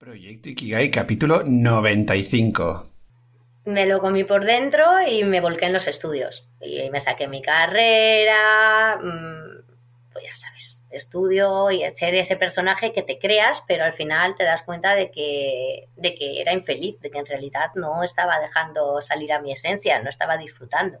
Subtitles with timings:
[0.00, 2.90] Proyecto Ikigai, capítulo 95.
[3.66, 6.48] Me lo comí por dentro y me volqué en los estudios.
[6.58, 13.02] Y me saqué mi carrera, mm, pues ya sabes, estudio y ser ese personaje que
[13.02, 17.10] te creas, pero al final te das cuenta de que, de que era infeliz, de
[17.10, 21.00] que en realidad no estaba dejando salir a mi esencia, no estaba disfrutando.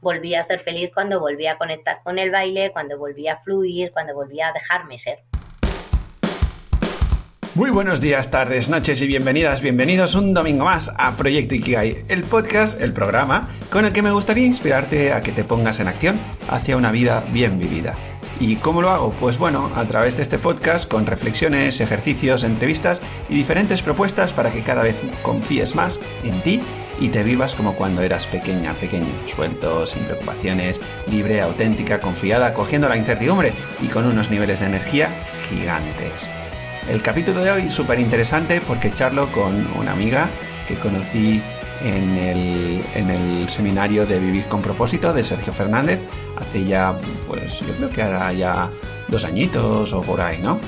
[0.00, 3.92] Volví a ser feliz cuando volví a conectar con el baile, cuando volví a fluir,
[3.92, 5.22] cuando volví a dejarme ser.
[7.54, 12.22] Muy buenos días, tardes, noches y bienvenidas, bienvenidos un domingo más a Proyecto Ikigai, el
[12.22, 16.18] podcast, el programa, con el que me gustaría inspirarte a que te pongas en acción
[16.48, 17.94] hacia una vida bien vivida.
[18.40, 19.10] ¿Y cómo lo hago?
[19.20, 24.50] Pues bueno, a través de este podcast con reflexiones, ejercicios, entrevistas y diferentes propuestas para
[24.50, 26.62] que cada vez confíes más en ti
[27.00, 32.88] y te vivas como cuando eras pequeña, pequeño, suelto, sin preocupaciones, libre, auténtica, confiada, cogiendo
[32.88, 35.10] la incertidumbre y con unos niveles de energía
[35.50, 36.30] gigantes.
[36.88, 40.28] El capítulo de hoy súper interesante porque charlo con una amiga
[40.66, 41.42] que conocí
[41.82, 46.00] en el, en el, seminario de Vivir con propósito de Sergio Fernández
[46.36, 48.68] hace ya, pues yo creo que hará ya
[49.08, 50.58] dos añitos o por ahí, ¿no?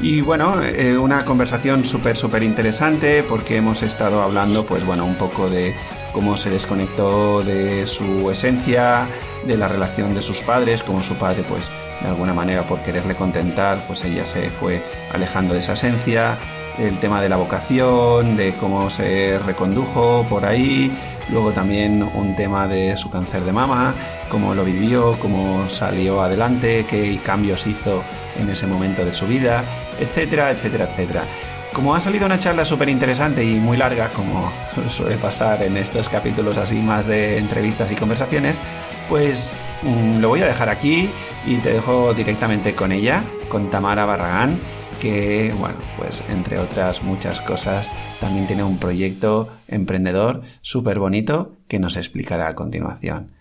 [0.00, 5.16] Y bueno, eh, una conversación súper, súper interesante porque hemos estado hablando, pues bueno, un
[5.16, 5.74] poco de
[6.12, 9.08] cómo se desconectó de su esencia,
[9.46, 13.14] de la relación de sus padres, como su padre, pues de alguna manera por quererle
[13.14, 14.82] contentar, pues ella se fue
[15.12, 16.38] alejando de esa esencia,
[16.78, 20.92] el tema de la vocación, de cómo se recondujo por ahí,
[21.30, 23.94] luego también un tema de su cáncer de mama,
[24.28, 28.02] cómo lo vivió, cómo salió adelante, qué cambios hizo
[28.38, 29.64] en ese momento de su vida,
[30.00, 31.24] etcétera, etcétera, etcétera.
[31.72, 34.52] Como ha salido una charla súper interesante y muy larga, como
[34.88, 38.60] suele pasar en estos capítulos así más de entrevistas y conversaciones,
[39.08, 41.08] pues mm, lo voy a dejar aquí
[41.46, 44.60] y te dejo directamente con ella, con Tamara Barragán,
[45.00, 51.78] que, bueno, pues entre otras muchas cosas, también tiene un proyecto emprendedor súper bonito que
[51.78, 53.32] nos explicará a continuación.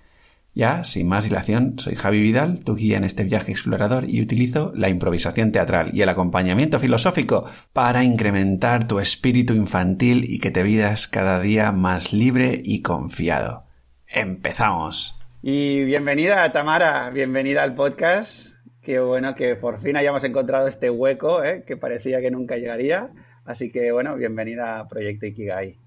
[0.53, 4.73] Ya, sin más dilación, soy Javi Vidal, tu guía en este viaje explorador y utilizo
[4.75, 10.63] la improvisación teatral y el acompañamiento filosófico para incrementar tu espíritu infantil y que te
[10.63, 13.63] vidas cada día más libre y confiado.
[14.07, 15.17] ¡Empezamos!
[15.41, 18.53] Y bienvenida, Tamara, bienvenida al podcast.
[18.81, 21.63] Qué bueno que por fin hayamos encontrado este hueco, ¿eh?
[21.65, 23.09] que parecía que nunca llegaría.
[23.45, 25.80] Así que, bueno, bienvenida a Proyecto Ikigai.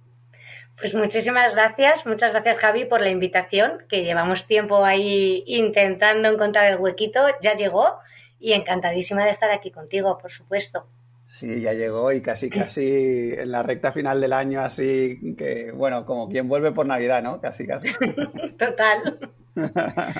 [0.78, 6.72] Pues muchísimas gracias, muchas gracias Javi por la invitación, que llevamos tiempo ahí intentando encontrar
[6.72, 7.98] el huequito, ya llegó
[8.40, 10.86] y encantadísima de estar aquí contigo, por supuesto.
[11.26, 16.04] Sí, ya llegó y casi, casi en la recta final del año, así que, bueno,
[16.04, 17.40] como quien vuelve por Navidad, ¿no?
[17.40, 17.88] Casi, casi.
[18.58, 19.18] Total.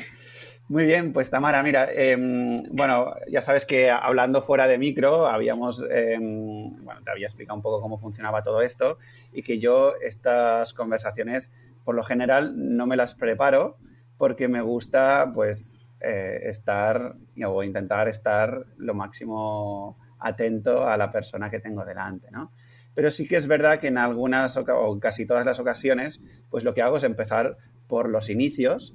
[0.69, 5.85] Muy bien, pues Tamara, mira, em, bueno, ya sabes que hablando fuera de micro, habíamos,
[5.91, 8.99] em, bueno, te había explicado un poco cómo funcionaba todo esto
[9.33, 11.53] y que yo estas conversaciones,
[11.85, 13.77] por lo general, no me las preparo
[14.17, 17.15] porque me gusta, pues, eh, estar
[17.47, 22.53] o intentar estar lo máximo atento a la persona que tengo delante, ¿no?
[22.95, 26.73] Pero sí que es verdad que en algunas o casi todas las ocasiones, pues lo
[26.73, 28.95] que hago es empezar por los inicios,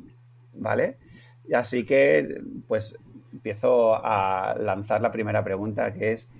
[0.53, 0.97] ¿vale?
[1.53, 2.97] Así que, pues,
[3.31, 6.31] empiezo a lanzar la primera pregunta, que es,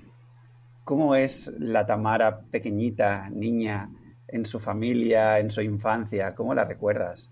[0.83, 3.89] ¿cómo es la Tamara pequeñita, niña,
[4.27, 6.35] en su familia, en su infancia?
[6.35, 7.29] ¿Cómo la recuerdas?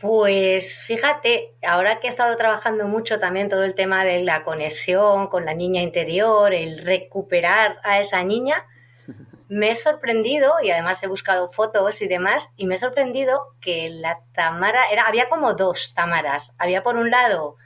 [0.00, 5.28] Pues fíjate, ahora que he estado trabajando mucho también todo el tema de la conexión
[5.28, 8.66] con la niña interior, el recuperar a esa niña,
[9.48, 13.90] me he sorprendido y además he buscado fotos y demás y me he sorprendido que
[13.90, 16.54] la Tamara era había como dos Tamaras.
[16.58, 17.56] Había por un lado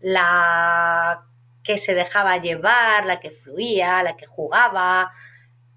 [0.00, 1.24] la
[1.62, 5.12] que se dejaba llevar la que fluía la que jugaba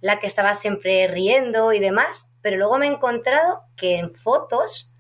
[0.02, 4.94] la que estaba siempre riendo y demás pero luego me he encontrado que en fotos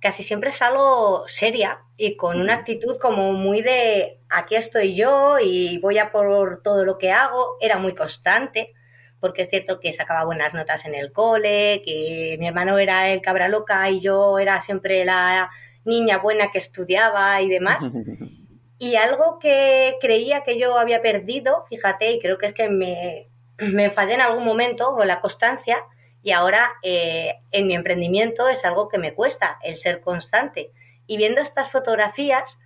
[0.00, 5.78] casi siempre salgo seria y con una actitud como muy de aquí estoy yo y
[5.80, 8.72] voy a por todo lo que hago era muy constante
[9.20, 13.20] porque es cierto que sacaba buenas notas en el cole, que mi hermano era el
[13.20, 15.50] cabra loca y yo era siempre la
[15.84, 17.80] niña buena que estudiaba y demás.
[18.82, 23.28] Y algo que creía que yo había perdido, fíjate, y creo que es que me,
[23.58, 25.84] me enfadé en algún momento con la constancia
[26.22, 30.70] y ahora eh, en mi emprendimiento es algo que me cuesta, el ser constante.
[31.06, 32.58] Y viendo estas fotografías,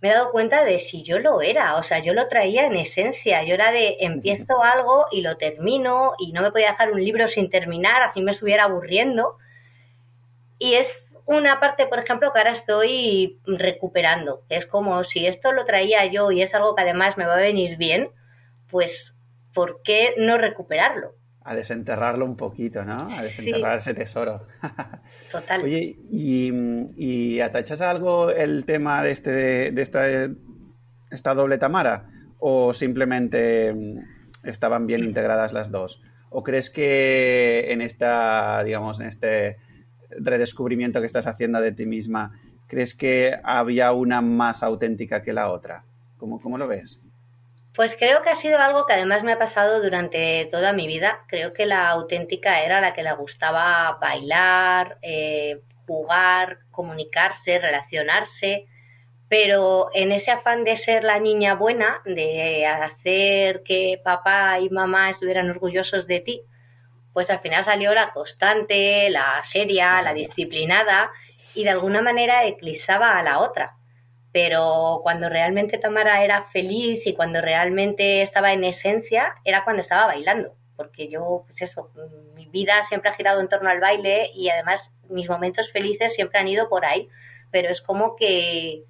[0.00, 2.76] me he dado cuenta de si yo lo era, o sea, yo lo traía en
[2.76, 7.02] esencia, yo era de empiezo algo y lo termino y no me podía dejar un
[7.02, 9.36] libro sin terminar, así me estuviera aburriendo.
[10.58, 15.64] Y es una parte, por ejemplo, que ahora estoy recuperando, es como si esto lo
[15.64, 18.10] traía yo y es algo que además me va a venir bien,
[18.68, 19.18] pues
[19.52, 21.14] ¿por qué no recuperarlo?
[21.42, 23.02] A desenterrarlo un poquito, ¿no?
[23.02, 24.46] A desenterrar ese tesoro.
[25.30, 25.62] Total.
[25.62, 26.52] Oye, ¿y,
[26.96, 29.30] y atachas algo el tema de, este,
[29.72, 30.06] de esta,
[31.10, 32.10] esta doble Tamara?
[32.38, 33.74] ¿O simplemente
[34.44, 36.02] estaban bien integradas las dos?
[36.30, 39.56] ¿O crees que en esta, digamos, en este
[40.10, 45.50] redescubrimiento que estás haciendo de ti misma, crees que había una más auténtica que la
[45.50, 45.84] otra?
[46.16, 47.02] ¿Cómo, cómo lo ves?
[47.78, 51.24] Pues creo que ha sido algo que además me ha pasado durante toda mi vida.
[51.28, 58.66] Creo que la auténtica era la que le gustaba bailar, eh, jugar, comunicarse, relacionarse,
[59.28, 65.10] pero en ese afán de ser la niña buena, de hacer que papá y mamá
[65.10, 66.42] estuvieran orgullosos de ti,
[67.12, 71.12] pues al final salió la constante, la seria, la disciplinada
[71.54, 73.77] y de alguna manera eclipsaba a la otra
[74.32, 80.06] pero cuando realmente Tamara era feliz y cuando realmente estaba en esencia, era cuando estaba
[80.06, 81.90] bailando, porque yo, pues eso,
[82.34, 86.38] mi vida siempre ha girado en torno al baile y además mis momentos felices siempre
[86.38, 87.08] han ido por ahí,
[87.50, 88.84] pero es como que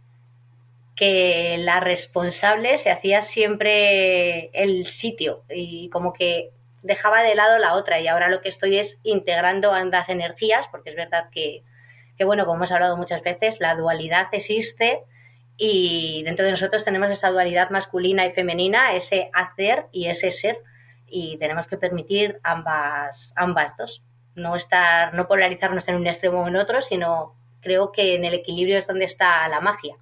[0.98, 6.50] que la responsable se hacía siempre el sitio y como que
[6.82, 10.90] dejaba de lado la otra y ahora lo que estoy es integrando ambas energías porque
[10.90, 11.62] es verdad que,
[12.16, 15.04] que bueno, como hemos hablado muchas veces, la dualidad existe,
[15.60, 20.58] y dentro de nosotros tenemos esa dualidad masculina y femenina, ese hacer y ese ser.
[21.08, 24.04] Y tenemos que permitir ambas, ambas dos.
[24.36, 28.34] No estar, no polarizarnos en un extremo o en otro, sino creo que en el
[28.34, 29.96] equilibrio es donde está la magia.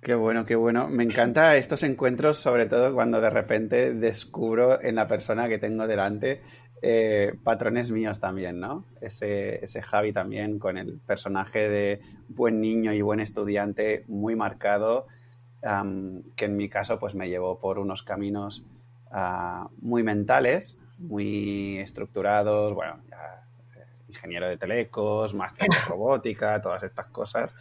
[0.00, 0.88] Qué bueno, qué bueno.
[0.88, 5.86] Me encanta estos encuentros, sobre todo cuando de repente descubro en la persona que tengo
[5.86, 6.42] delante
[6.84, 8.84] eh, patrones míos también, ¿no?
[9.00, 15.06] Ese, ese, Javi también con el personaje de buen niño y buen estudiante muy marcado,
[16.34, 18.64] que en mi caso pues me llevó por unos caminos
[19.12, 27.06] ah, muy mentales, muy estructurados, bueno, eh, ingeniero de telecos, máster de robótica, todas estas
[27.06, 27.54] cosas.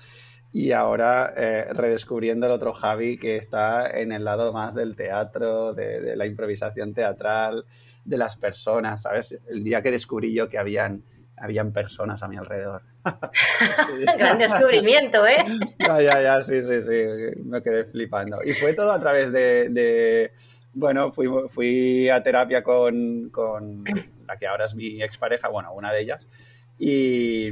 [0.52, 5.74] Y ahora eh, redescubriendo el otro Javi que está en el lado más del teatro,
[5.76, 7.66] de la improvisación teatral,
[8.04, 9.38] de las personas, ¿sabes?
[9.48, 11.04] El día que descubrí yo que habían,
[11.38, 12.84] habían personas a mi alrededor.
[14.18, 15.46] Gran descubrimiento, ¿eh?
[15.80, 18.44] Ya, ya, ya, sí, sí, sí, me quedé flipando.
[18.44, 20.32] Y fue todo a través de,
[20.74, 23.84] bueno, fui, fui a terapia con, con
[24.28, 26.30] la que ahora es mi expareja, bueno, una de ellas,
[26.78, 27.50] y,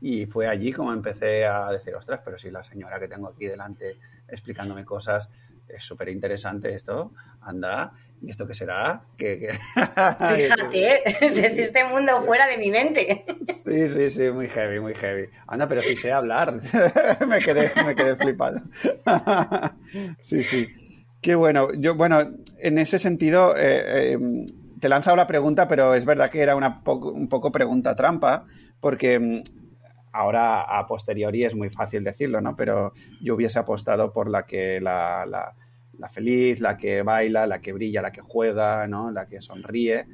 [0.00, 3.46] y fue allí como empecé a decir, ostras, pero si la señora que tengo aquí
[3.46, 3.98] delante
[4.28, 5.30] explicándome cosas,
[5.68, 7.92] es súper interesante esto, anda,
[8.22, 9.02] ¿y esto qué será?
[9.16, 11.02] ¿Qué, Fíjate, ¿eh?
[11.20, 13.24] este mundo fuera de mi mente.
[13.64, 15.28] Sí, sí, sí, muy heavy, muy heavy.
[15.46, 16.54] Anda, pero si sé hablar,
[17.26, 18.60] me, quedé, me quedé flipado.
[20.20, 20.68] Sí, sí.
[21.20, 21.72] Qué bueno.
[21.74, 22.20] Yo, bueno,
[22.58, 24.18] en ese sentido, eh, eh,
[24.80, 28.44] te he lanzado la pregunta, pero es verdad que era una un poco pregunta trampa,
[28.80, 29.42] porque mm,
[30.12, 32.56] ahora a posteriori es muy fácil decirlo, ¿no?
[32.56, 35.54] Pero yo hubiese apostado por la que la, la,
[36.08, 39.10] feliz, la que baila, la que brilla, la que juega, ¿no?
[39.10, 40.06] La que sonríe.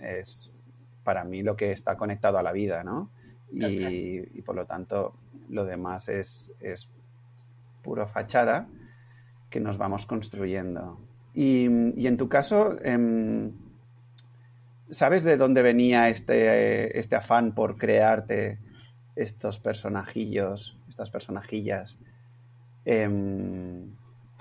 [0.00, 0.54] Es
[1.04, 3.10] para mí lo que está conectado a la vida, ¿no?
[3.52, 5.14] Y, por lo tanto
[5.48, 6.90] lo demás es, es
[7.82, 8.66] puro fachada
[9.50, 10.98] que nos vamos construyendo.
[11.34, 13.52] Y, en tu caso, em,
[14.90, 18.58] ¿sabes de dónde venía este, este afán por crearte
[19.16, 21.98] estos personajillos, estas personajillas.
[22.84, 23.96] Em,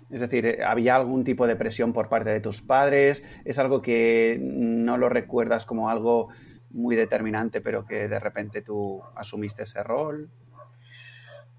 [0.10, 3.24] es decir, ¿había algún tipo de presión por parte de tus padres?
[3.44, 6.30] ¿Es algo que no lo recuerdas como algo
[6.70, 10.30] muy determinante, pero que de repente tú asumiste ese rol?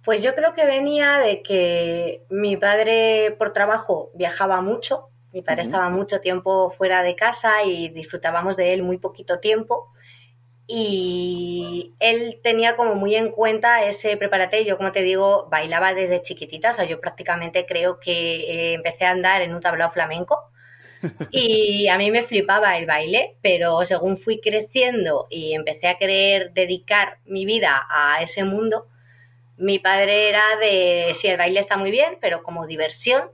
[0.04, 5.62] Pues yo creo que venía de que mi padre por trabajo viajaba mucho, mi padre
[5.62, 9.92] estaba mucho tiempo fuera de casa y disfrutábamos de él muy poquito tiempo
[10.68, 14.64] y él tenía como muy en cuenta ese preparate.
[14.64, 19.04] Yo, como te digo, bailaba desde chiquitita, o sea, yo prácticamente creo que eh, empecé
[19.04, 20.50] a andar en un tablao flamenco
[21.30, 26.52] y a mí me flipaba el baile, pero según fui creciendo y empecé a querer
[26.52, 28.88] dedicar mi vida a ese mundo,
[29.56, 33.30] mi padre era de, sí, el baile está muy bien, pero como diversión,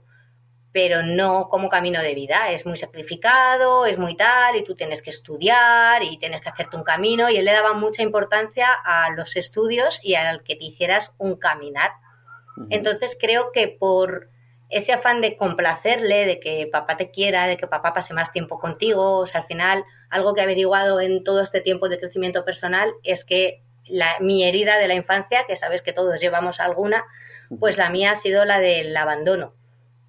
[0.73, 2.49] pero no como camino de vida.
[2.51, 6.75] Es muy sacrificado, es muy tal, y tú tienes que estudiar y tienes que hacerte
[6.75, 7.29] un camino.
[7.29, 11.35] Y él le daba mucha importancia a los estudios y al que te hicieras un
[11.35, 11.91] caminar.
[12.69, 14.29] Entonces creo que por
[14.69, 18.59] ese afán de complacerle, de que papá te quiera, de que papá pase más tiempo
[18.59, 22.43] contigo, o sea, al final, algo que he averiguado en todo este tiempo de crecimiento
[22.43, 27.05] personal es que la, mi herida de la infancia, que sabes que todos llevamos alguna,
[27.59, 29.53] pues la mía ha sido la del abandono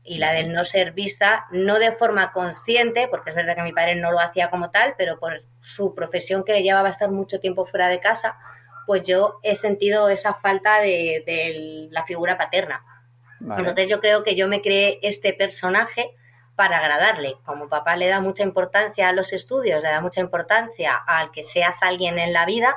[0.05, 3.73] y la del no ser vista, no de forma consciente, porque es verdad que mi
[3.73, 7.11] padre no lo hacía como tal, pero por su profesión que le llevaba a estar
[7.11, 8.39] mucho tiempo fuera de casa,
[8.87, 12.85] pues yo he sentido esa falta de, la figura paterna.
[13.41, 16.15] Entonces yo creo que yo me creé este personaje
[16.55, 17.37] para agradarle.
[17.45, 21.45] Como papá le da mucha importancia a los estudios, le da mucha importancia al que
[21.45, 22.77] seas alguien en la vida,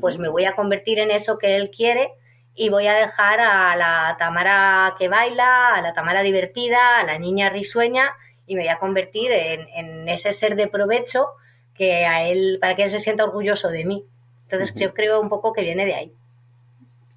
[0.00, 2.14] pues me voy a convertir en eso que él quiere
[2.54, 7.18] y voy a dejar a la Tamara que baila, a la Tamara divertida, a la
[7.18, 8.12] niña risueña
[8.46, 11.28] y me voy a convertir en, ese ser de provecho
[11.74, 14.06] que a él, para que él se sienta orgulloso de mí.
[14.42, 16.14] Entonces yo creo un poco que viene de ahí.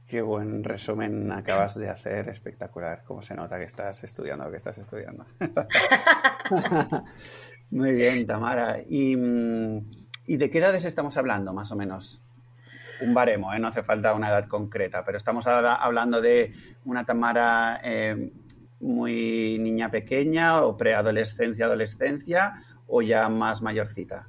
[0.07, 3.03] Qué buen resumen acabas de hacer, espectacular.
[3.05, 5.25] Cómo se nota que estás estudiando lo que estás estudiando.
[7.71, 8.79] Muy bien, Tamara.
[8.87, 12.21] ¿Y, mm, ¿Y de qué edades estamos hablando, más o menos?
[13.01, 13.59] Un baremo, ¿eh?
[13.59, 16.53] no hace falta una edad concreta, pero estamos hablando de
[16.85, 18.31] una Tamara eh,
[18.79, 22.53] muy niña pequeña o preadolescencia, adolescencia
[22.87, 24.27] o ya más mayorcita.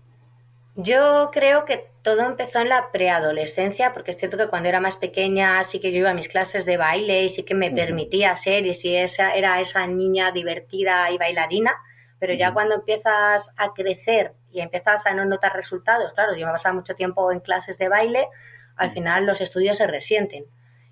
[0.78, 4.98] Yo creo que todo empezó en la preadolescencia, porque es cierto que cuando era más
[4.98, 8.36] pequeña sí que yo iba a mis clases de baile y sí que me permitía
[8.36, 11.72] ser y sí esa, era esa niña divertida y bailarina,
[12.18, 16.52] pero ya cuando empiezas a crecer y empiezas a no notar resultados, claro, yo me
[16.52, 18.28] pasaba mucho tiempo en clases de baile,
[18.76, 20.44] al final los estudios se resienten.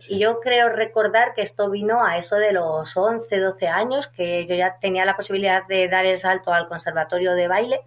[0.08, 4.46] Y yo creo recordar que esto vino a eso de los 11, 12 años, que
[4.46, 7.80] yo ya tenía la posibilidad de dar el salto al conservatorio de baile.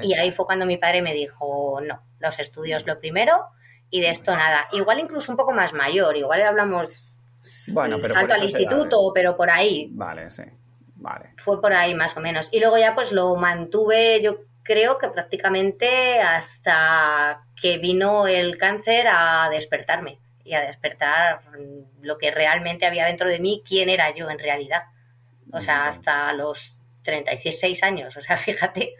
[0.00, 3.46] Y ahí fue cuando mi padre me dijo, no, los estudios lo primero
[3.90, 4.66] y de esto nada.
[4.72, 7.12] Igual incluso un poco más mayor, igual hablamos
[7.72, 9.88] bueno, pero salto al instituto, pero por ahí.
[9.92, 10.44] Vale, sí.
[10.96, 11.34] Vale.
[11.36, 12.48] Fue por ahí más o menos.
[12.52, 19.06] Y luego ya pues lo mantuve, yo creo que prácticamente hasta que vino el cáncer
[19.08, 21.40] a despertarme y a despertar
[22.00, 24.82] lo que realmente había dentro de mí, quién era yo en realidad.
[25.52, 28.94] O sea, hasta los 36 años, o sea, fíjate.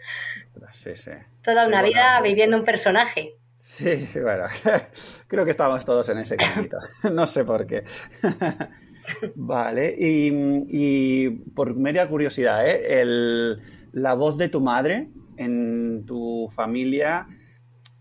[0.71, 1.11] Sí, sí.
[1.43, 3.35] Toda una vida viviendo un personaje.
[3.55, 4.45] Sí, bueno,
[5.27, 6.77] creo que estábamos todos en ese caminito.
[7.11, 7.83] no sé por qué.
[9.35, 13.05] vale, y, por media curiosidad, ¿eh?
[13.91, 17.27] la voz de tu madre en tu familia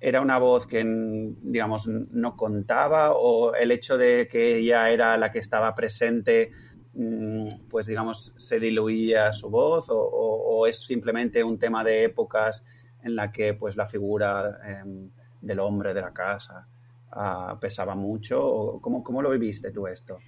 [0.04, 5.30] era una voz que, digamos, no contaba o el hecho de que ella era la
[5.30, 6.50] que estaba presente,
[6.94, 12.66] mm, pues, digamos, se diluía su voz o, es simplemente un tema de épocas
[13.04, 15.09] en la que, pues, la figura em,
[15.40, 16.66] del hombre de la casa
[17.12, 18.80] ah, pesaba mucho?
[18.80, 20.18] ¿Cómo, ¿Cómo lo viviste tú esto?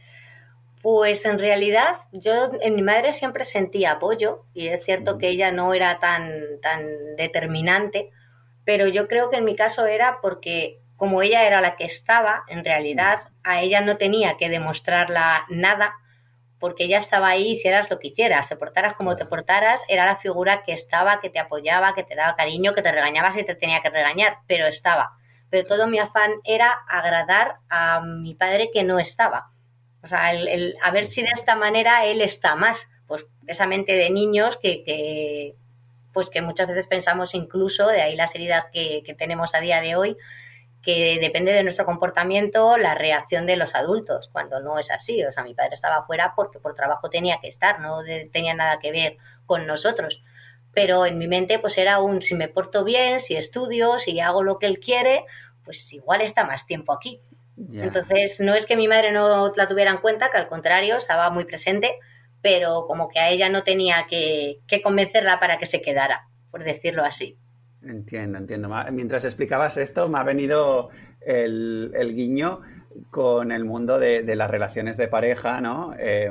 [0.82, 5.50] Pues en realidad yo en mi madre siempre sentí apoyo y es cierto que ella
[5.50, 8.12] no era tan, tan determinante,
[8.64, 12.44] pero yo creo que en mi caso era porque como ella era la que estaba,
[12.48, 15.94] en realidad a ella no tenía que demostrarla nada
[16.64, 20.16] porque ella estaba ahí, hicieras lo que hicieras, te portaras como te portaras, era la
[20.16, 23.54] figura que estaba, que te apoyaba, que te daba cariño, que te regañaba si te
[23.54, 25.12] tenía que regañar, pero estaba.
[25.50, 29.50] Pero todo mi afán era agradar a mi padre que no estaba.
[30.02, 33.94] O sea, el, a ver si de esta manera él está más, pues esa mente
[33.94, 35.54] de niños que,
[36.14, 39.96] pues que muchas veces pensamos incluso, de ahí las heridas que, tenemos a día de
[39.96, 40.16] hoy,
[40.80, 45.24] que depende de nuestro comportamiento la reacción de los adultos, cuando no es así.
[45.24, 47.98] O sea, mi padre estaba fuera porque por trabajo tenía que estar, no
[48.32, 50.22] tenía nada que ver con nosotros.
[50.72, 54.42] Pero en mi mente pues era un si me porto bien, si estudio, si hago
[54.42, 55.24] lo que él quiere,
[55.64, 57.20] pues igual está más tiempo aquí.
[57.56, 61.30] Entonces, no es que mi madre no la tuviera en cuenta, que al contrario, estaba
[61.30, 61.98] muy presente,
[62.44, 67.02] pero como que a ella no tenía que, convencerla para que se quedara, por decirlo
[67.02, 67.38] así.
[67.82, 68.68] Entiendo, entiendo.
[68.92, 70.90] Mientras explicabas esto, me ha venido
[71.22, 72.60] el, guiño
[73.08, 75.94] con el mundo de, las relaciones de pareja, ¿no?
[75.98, 76.30] Eh,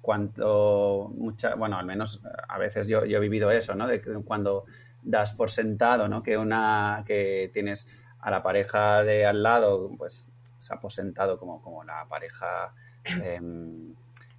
[0.00, 3.88] cuanto mucha, bueno, al menos a veces yo, yo, he vivido eso, ¿no?
[3.88, 4.66] De cuando
[5.02, 6.22] das por sentado, ¿no?
[6.22, 11.60] Que una, que tienes a la pareja de al lado, pues se ha aposentado como,
[11.60, 12.72] como la pareja
[13.24, 13.96] em,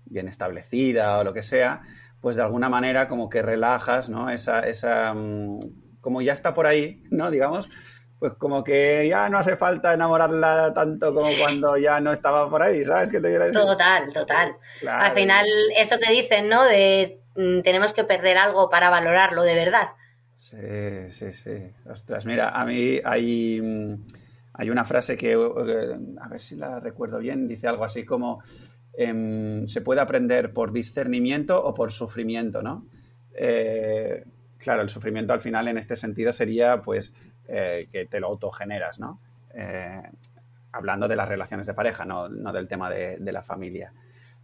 [0.09, 1.81] bien establecida o lo que sea,
[2.21, 4.29] pues de alguna manera como que relajas, ¿no?
[4.29, 5.59] Esa, esa, mm,
[6.01, 7.31] como ya está por ahí, ¿no?
[7.31, 7.69] Digamos,
[8.19, 12.61] pues como que ya no hace falta enamorarla tanto como cuando ya no estaba por
[12.61, 13.59] ahí, ¿sabes qué te quiero decir?
[13.59, 14.55] Total, total.
[14.87, 15.45] Al final,
[15.77, 16.65] eso que dicen, ¿no?
[16.65, 19.89] De mm, tenemos que perder algo para valorarlo de verdad.
[20.35, 21.71] Sí, sí, sí.
[21.89, 23.61] Ostras, mira, a mí hay,
[24.53, 28.41] hay una frase que, a ver si la recuerdo bien, dice algo así como,
[29.01, 32.86] em, se puede aprender por discernimiento o por sufrimiento, ¿no?
[33.34, 34.25] Eh,
[34.58, 37.15] claro, el sufrimiento al final en este sentido sería, pues,
[37.48, 39.22] eh, que te lo autogeneras, ¿no?
[39.53, 40.01] Eh,
[40.74, 43.94] hablando de las relaciones de pareja, no, del tema de la familia.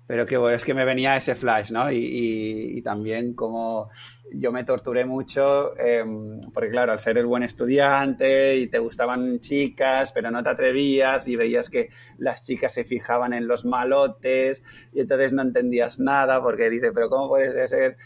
[0.08, 1.92] Pero que bueno, es que me venía ese flash, ¿no?
[1.92, 3.90] Y, también como
[4.32, 9.40] yo me torturé mucho, em, porque claro, al ser el buen estudiante y te gustaban
[9.40, 14.64] chicas, pero no te atrevías y veías que las chicas se fijaban en los malotes
[14.94, 17.98] y entonces no entendías nada porque dices, pero ¿cómo puedes ser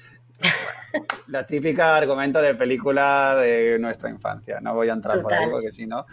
[1.27, 4.59] la típica argumento de película de nuestra infancia.
[4.61, 6.05] No voy a entrar por ahí porque si no.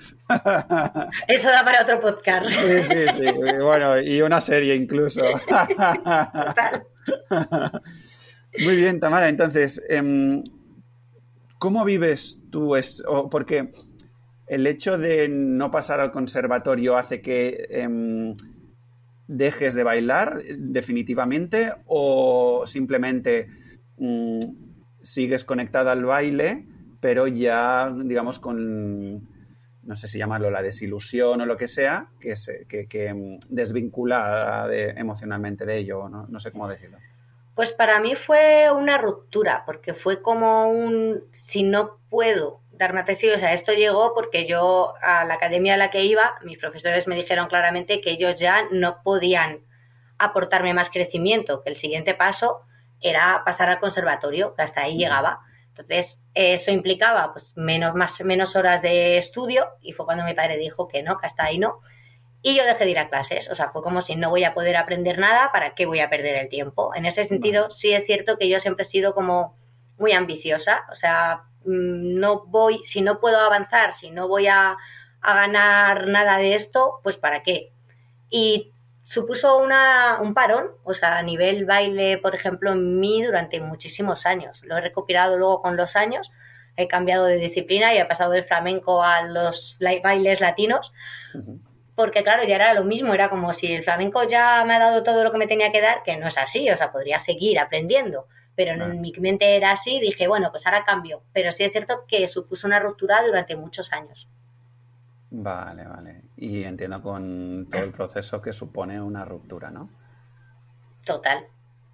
[1.29, 2.47] Eso da para otro podcast.
[2.47, 3.33] Sí, sí, sí.
[3.61, 5.23] Bueno, y una serie incluso.
[8.59, 9.29] Muy bien, Tamara.
[9.29, 10.43] Entonces, em,
[11.59, 12.77] ¿cómo vives tú?
[12.77, 13.71] Es, porque
[14.47, 18.37] el hecho de no pasar al conservatorio hace que em,
[19.27, 23.49] dejes de bailar definitivamente o simplemente
[23.99, 24.39] Mm,
[25.03, 26.67] sigues conectada al baile,
[27.01, 29.23] pero ya, digamos, con,
[29.83, 32.35] no sé si llamarlo la desilusión o lo que sea, que,
[32.89, 36.27] que, mm, desvincula emocionalmente de ello, ¿no?
[36.29, 36.99] no sé cómo decirlo.
[37.55, 43.35] Pues para mí fue una ruptura, porque fue como un, si no puedo darme atención,
[43.35, 47.09] o sea, esto llegó porque yo a la academia a la que iba, mis profesores
[47.09, 49.61] me dijeron claramente que ellos ya no podían
[50.19, 52.66] aportarme más crecimiento, que el siguiente paso
[53.01, 55.41] era pasar al conservatorio, que hasta ahí llegaba.
[55.69, 60.57] Entonces, eso implicaba pues menos, más, menos horas de estudio y fue cuando mi padre
[60.57, 61.81] dijo que no, que hasta ahí no.
[62.41, 64.55] Y yo dejé de ir a clases, o sea, fue como si no voy a
[64.55, 66.95] poder aprender nada, ¿para qué voy a perder el tiempo?
[66.95, 69.59] En ese sentido, sí es cierto que yo siempre he sido como
[69.99, 74.77] muy ambiciosa, o sea, mm, no voy, si no puedo avanzar, si no voy a,
[75.21, 77.73] a ganar nada de esto, pues ¿para qué?
[78.31, 78.73] Y
[79.07, 84.27] supuso una, un parón, o sea, a nivel baile, por ejemplo, en mí durante muchísimos
[84.27, 84.65] años.
[84.65, 86.33] Lo he recuperado luego con los años,
[86.77, 90.93] he cambiado de disciplina y he pasado del flamenco a los bailes latinos,
[91.95, 95.05] porque claro, ya era lo mismo, era como si el flamenco ya me ha dado
[95.05, 97.61] todo lo que me tenía que dar, que no es así, o sea, podría seguir
[97.61, 98.27] aprendiendo.
[98.57, 101.23] Pero en mi mente era así, dije, bueno, pues ahora cambio.
[101.33, 104.29] Pero sí es cierto que supuso una ruptura durante muchos años.
[105.31, 106.26] Vale, vale.
[106.37, 109.91] Y entiendo con todo el proceso que supone una ruptura, ¿no?
[111.05, 111.47] Total.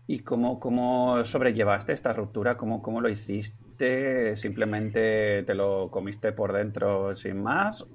[0.07, 2.57] ¿Y cómo, cómo sobrellevaste esta ruptura?
[2.57, 4.37] ¿Cómo, ¿Cómo lo hiciste?
[4.37, 7.87] ¿Simplemente te lo comiste por dentro sin más?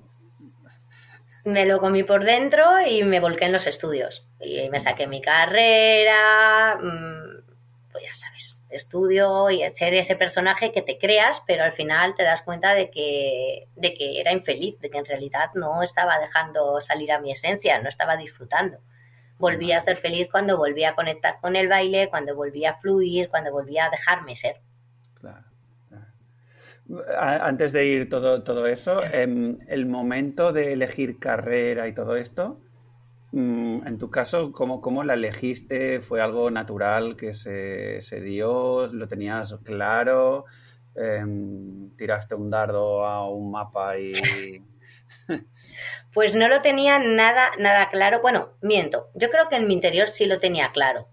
[1.44, 4.28] Me lo comí por dentro y me volqué en los estudios.
[4.40, 10.82] Y me saqué mi carrera, mm, pues ya sabes, estudio y ser ese personaje que
[10.82, 14.90] te creas, pero al final te das cuenta de que, de que era infeliz, de
[14.90, 18.80] que en realidad no estaba dejando salir a mi esencia, no estaba disfrutando.
[19.38, 23.30] Volví a ser feliz cuando volví a conectar con el baile, cuando volví a fluir,
[23.30, 24.58] cuando volví a dejarme ser.
[25.14, 25.46] Claro.
[27.20, 32.62] Antes de ir todo, todo eso, em, el momento de elegir carrera y todo esto,
[33.34, 36.02] en tu caso, ¿cómo, ¿cómo, la elegiste?
[36.02, 38.88] ¿Fue algo natural que se, se dio?
[38.88, 40.46] ¿Lo tenías claro?
[40.96, 44.14] Em, ¿Tiraste un dardo a un mapa y...?
[46.14, 48.22] pues no lo tenía nada, nada claro.
[48.22, 49.10] Bueno, miento.
[49.14, 51.08] Yo creo que en mi interior sí lo tenía claro.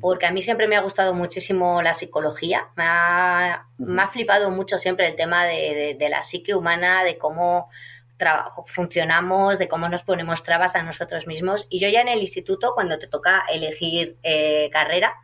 [0.00, 2.68] Porque a mí siempre me ha gustado muchísimo la psicología.
[2.76, 7.18] Me ha, me ha flipado mucho siempre el tema de, de la psique humana, de
[7.18, 7.68] cómo
[8.16, 11.66] trabajo, funcionamos, de cómo nos ponemos trabas a nosotros mismos.
[11.70, 15.14] Y yo ya en el instituto, cuando te toca elegir eh, carrera,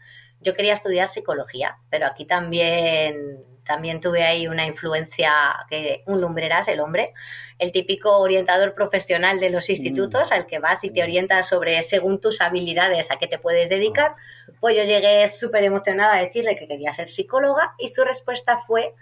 [0.40, 5.32] yo quería estudiar psicología, pero aquí también, también tuve ahí una influencia
[5.68, 7.12] que un lumbreras, el hombre,
[7.58, 10.34] el típico orientador profesional de los institutos mm.
[10.34, 14.16] al que vas y te orientas sobre según tus habilidades a qué te puedes dedicar.
[14.16, 18.58] Ah, pues yo llegué súper emocionada a decirle que quería ser psicóloga y su respuesta
[18.58, 18.94] fue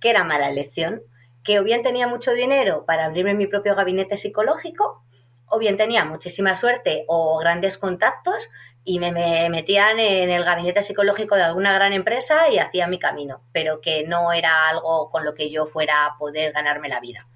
[0.00, 1.02] que era mala elección
[1.48, 5.02] que o bien tenía mucho dinero para abrirme mi propio gabinete psicológico,
[5.46, 8.50] o bien tenía muchísima suerte o grandes contactos
[8.84, 9.12] y me,
[9.48, 14.04] metían en el gabinete psicológico de alguna gran empresa y hacía mi camino, pero que
[14.06, 17.26] no era algo con lo que yo fuera a poder ganarme la vida.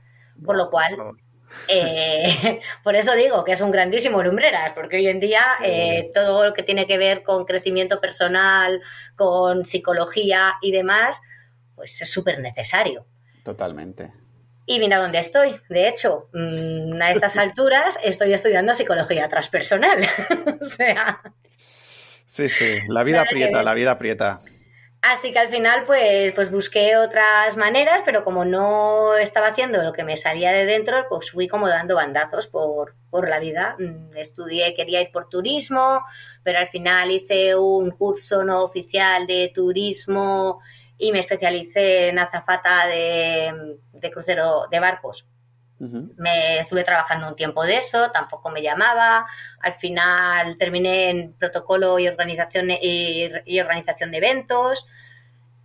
[0.45, 0.95] Por lo cual,
[1.69, 6.45] eh, por eso digo que es un grandísimo lumbreras, porque hoy en día eh, todo
[6.45, 8.83] lo que tiene que ver con crecimiento personal,
[9.17, 11.23] con psicología y demás,
[11.77, 13.07] pues es súper necesario.
[13.43, 14.13] Totalmente.
[14.67, 15.61] Y mira dónde estoy.
[15.69, 20.01] De hecho, mm, a estas alturas estoy estudiando psicología transpersonal.
[20.61, 21.21] o sea.
[22.25, 24.41] Sí, sí, la vida aprieta, la vida aprieta.
[25.03, 29.93] Así que al final, pues, pues busqué otras maneras, pero como no estaba haciendo lo
[29.93, 33.75] que me salía de dentro, pues fui como dando bandazos por, por la vida.
[33.81, 36.03] Mm, estudié, quería ir por turismo,
[36.45, 40.61] pero al final hice un curso no oficial de turismo
[41.03, 45.27] y me especialicé en azafata de, crucero de barcos.
[45.81, 49.27] Me estuve trabajando un tiempo de eso, tampoco me llamaba.
[49.59, 54.87] Al final terminé en protocolo y organización, y organización de eventos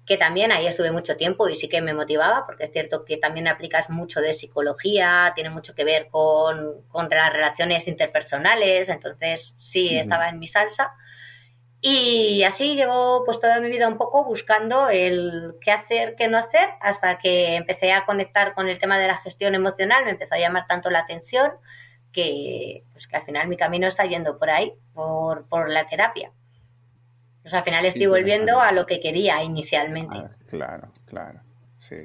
[0.08, 3.18] que también ahí estuve mucho tiempo y sí que me motivaba, porque es cierto que
[3.18, 9.98] también aplicas mucho de psicología, tiene mucho que ver con, las relaciones interpersonales, entonces sí,
[9.98, 10.94] estaba en mi salsa.
[11.90, 16.38] Y así llevo pues toda mi vida un poco buscando el qué hacer, qué no
[16.38, 20.36] hacer, hasta que empecé a conectar con el tema de la gestión emocional, me empezó
[20.36, 21.52] a llamar tanto la atención
[22.12, 26.32] que, pues, que al final mi camino está yendo por ahí, por, por la terapia.
[27.46, 30.18] Sea, al final estoy volviendo a lo que quería inicialmente.
[30.18, 31.40] Ah, claro, claro.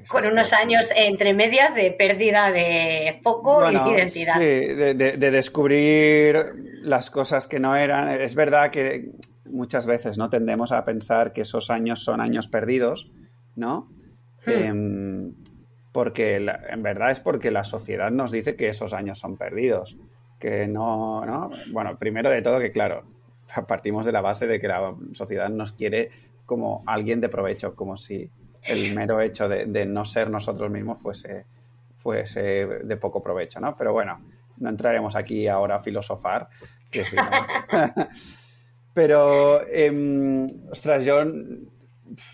[0.08, 4.36] Con unos años entre medias de pérdida de foco y identidad.
[4.36, 8.08] Sí, de, descubrir las cosas que no eran.
[8.20, 9.10] Es verdad que
[9.44, 13.10] muchas veces no tendemos a pensar que esos años son años perdidos,
[13.56, 13.88] ¿no?
[14.46, 14.50] Hmm.
[14.50, 15.34] Em,
[15.92, 19.96] porque en verdad es porque la sociedad nos dice que esos años son perdidos.
[20.38, 21.50] Que no, ¿no?
[21.70, 23.02] Bueno, primero de todo que claro,
[23.68, 26.10] partimos de la base de que la sociedad nos quiere
[26.46, 28.28] como alguien de provecho, como si
[28.64, 31.46] el mero hecho de, no ser nosotros mismos fuese,
[31.96, 33.74] fuese de poco provecho, ¿no?
[33.76, 34.20] Pero bueno,
[34.58, 36.48] no entraremos aquí ahora a filosofar,
[36.90, 37.04] que
[38.94, 41.24] Pero, eh, ostras, yo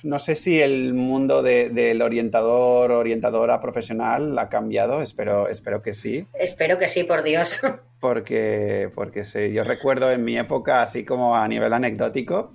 [0.03, 6.27] no sé si el mundo del orientador, orientadora profesional ha cambiado, espero, espero que sí.
[6.35, 7.61] Espero que sí, por Dios.
[8.01, 12.53] Porque, porque sí, yo recuerdo en mi época, así como a nivel anecdótico,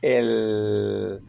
[0.00, 1.20] el...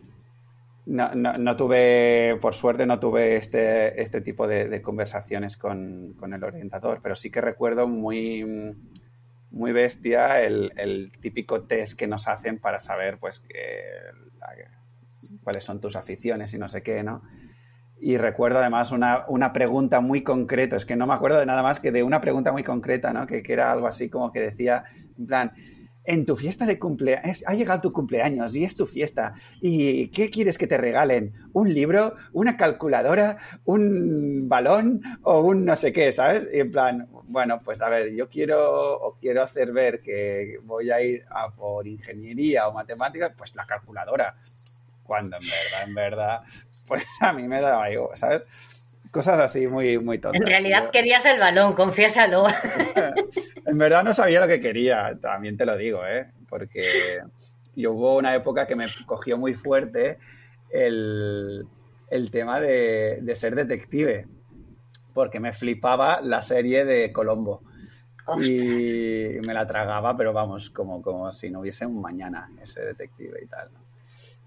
[0.85, 7.17] No, tuve, por suerte, no tuve este, este tipo de, conversaciones con, el orientador, pero
[7.17, 8.73] sí que recuerdo muy,
[9.51, 13.83] muy bestia el, típico test que nos hacen para saber pues que
[15.43, 17.21] cuáles son tus aficiones y no sé qué, ¿no?
[17.99, 21.61] Y recuerdo además una, una, pregunta muy concreta, es que no me acuerdo de nada
[21.61, 23.27] más que de una pregunta muy concreta, ¿no?
[23.27, 24.85] Que, que era algo así como que decía,
[25.17, 25.51] en plan,
[26.11, 29.33] en tu fiesta de cumpleaños, ha llegado tu cumpleaños y es tu fiesta.
[29.61, 31.33] ¿Y qué quieres que te regalen?
[31.53, 32.15] ¿Un libro?
[32.33, 33.37] ¿Una calculadora?
[33.63, 35.01] ¿Un balón?
[35.23, 36.11] ¿O un no sé qué?
[36.11, 36.49] ¿Sabes?
[36.53, 41.01] Y en plan, bueno, pues a ver, yo quiero, quiero hacer ver que voy a
[41.01, 41.23] ir
[41.55, 44.35] por ingeniería o matemáticas, pues la calculadora
[45.03, 46.41] cuando en verdad, en verdad,
[46.87, 48.43] pues a mí me da igual, ¿sabes?
[49.11, 50.41] Cosas así muy, muy tontas.
[50.41, 52.45] En realidad querías el balón, confiésalo.
[53.65, 56.31] en verdad no sabía lo que quería, también te lo digo, ¿eh?
[56.47, 57.19] Porque
[57.75, 60.17] yo hubo una época que me cogió muy fuerte
[60.69, 61.67] el,
[62.31, 64.27] tema de, de, ser detective,
[65.13, 67.63] porque me flipaba la serie de Colombo.
[68.39, 73.39] Y me la tragaba, pero vamos, como, como si no hubiese un mañana ese detective
[73.43, 73.73] y tal.
[73.73, 73.81] ¿no?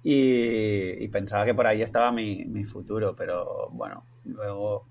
[0.07, 4.87] Y, pensaba que por ahí estaba mi, futuro, pero bueno, luego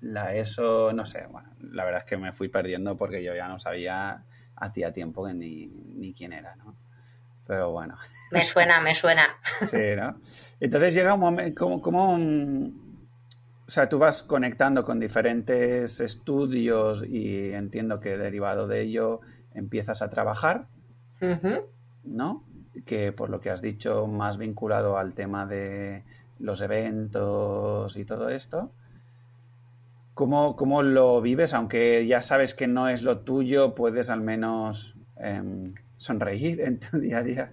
[0.00, 3.48] la ESO, no sé, bueno, la verdad es que me fui perdiendo porque yo ya
[3.48, 4.24] no sabía
[4.56, 6.76] hacía tiempo que ni, quién era, ¿no?
[7.46, 7.96] Pero bueno.
[8.30, 9.28] Me suena, me suena.
[9.66, 10.16] Sí, ¿no?
[10.60, 18.00] Entonces llega un momento, como, o sea, tú vas conectando con diferentes estudios y entiendo
[18.00, 19.20] que derivado de ello
[19.54, 20.66] empiezas a trabajar,
[22.04, 22.44] ¿no?
[22.86, 26.02] que por lo que has dicho, más vinculado al tema de
[26.38, 28.72] los eventos y todo esto.
[30.14, 31.54] ¿Cómo, cómo lo vives?
[31.54, 36.98] Aunque ya sabes que no es lo tuyo, puedes al menos em, sonreír en tu
[36.98, 37.52] día a día.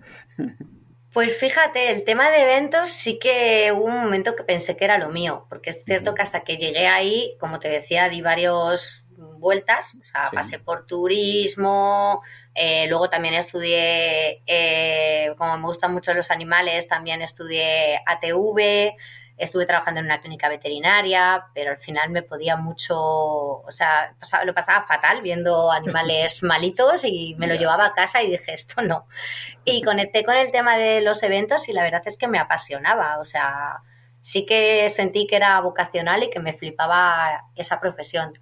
[1.13, 4.99] Pues fíjate, el tema de eventos sí que hubo un momento que pensé que era
[4.99, 9.05] lo mío, porque es cierto que hasta que llegué ahí, como te decía, di varios
[9.39, 12.21] vueltas, o sea, pasé por turismo,
[12.61, 18.97] eh, luego también estudié, eh, como me gustan mucho los animales, también estudié ATV,
[19.37, 24.53] estuve trabajando en una clínica veterinaria, pero al final me podía mucho, o sea, lo
[24.53, 29.07] pasaba fatal viendo animales malitos y me lo llevaba a casa y dije, esto no.
[29.63, 33.19] Y conecté con el tema de los eventos y la verdad es que me apasionaba,
[33.19, 33.83] o sea,
[34.19, 38.33] sí que sentí que era vocacional y que me flipaba esa profesión.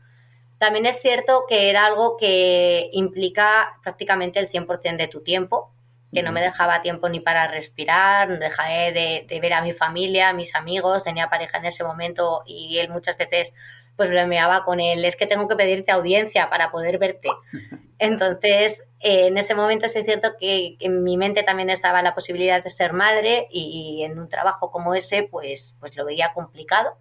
[0.58, 5.72] También es cierto que era algo que implica prácticamente el 100% de tu tiempo,
[6.12, 8.92] que no me dejaba tiempo ni para respirar, no dejé
[9.28, 12.90] de, ver a mi familia, a mis amigos, tenía pareja en ese momento y él
[12.90, 13.54] muchas veces
[13.96, 17.30] pues bromeaba con él, es que tengo que pedirte audiencia para poder verte.
[18.00, 22.16] Entonces, eh, en ese momento sí es cierto que, en mi mente también estaba la
[22.16, 26.32] posibilidad de ser madre y, y en un trabajo como ese pues, pues lo veía
[26.34, 26.98] complicado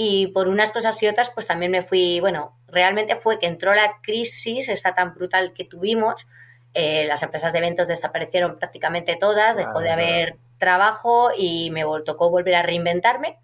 [0.00, 3.74] y por unas cosas y otras, pues también me fui, bueno, realmente fue que entró
[3.74, 6.28] la crisis, esta tan brutal que tuvimos,
[6.72, 12.30] eh, las empresas de eventos desaparecieron prácticamente todas, dejó de haber trabajo y me tocó
[12.30, 13.40] volver a reinventarme.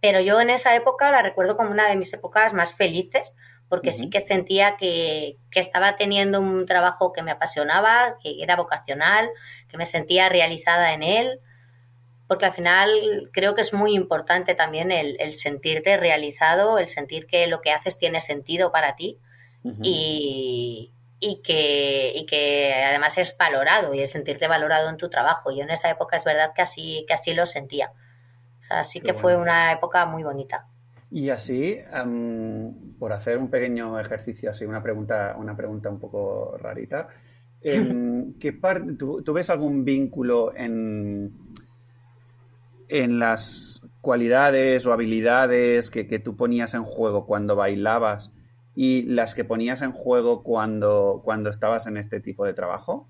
[0.00, 3.34] Pero yo en esa época la recuerdo como una de mis épocas más felices,
[3.68, 8.56] porque sí que sentía que, que, estaba teniendo un trabajo que me apasionaba, que era
[8.56, 9.28] vocacional,
[9.68, 11.38] que me sentía realizada en él,
[12.30, 17.26] porque al final creo que es muy importante también el, el sentirte realizado, el sentir
[17.26, 19.18] que lo que haces tiene sentido para ti
[19.82, 25.50] y, y, que, y que además es valorado y el sentirte valorado en tu trabajo.
[25.50, 27.90] Yo en esa época es verdad que así, que así lo sentía.
[28.60, 30.68] O sea, sí que fue una época muy bonita.
[31.10, 31.80] Y así,
[33.00, 37.08] por hacer un pequeño ejercicio, así una pregunta, una pregunta un poco rarita,
[37.60, 38.52] em, ¿qué
[38.96, 41.32] tú, ves algún vínculo en,
[42.90, 48.34] en las cualidades o habilidades que, tú ponías en juego cuando bailabas
[48.74, 53.08] y las que ponías en juego cuando, cuando estabas en este tipo de trabajo?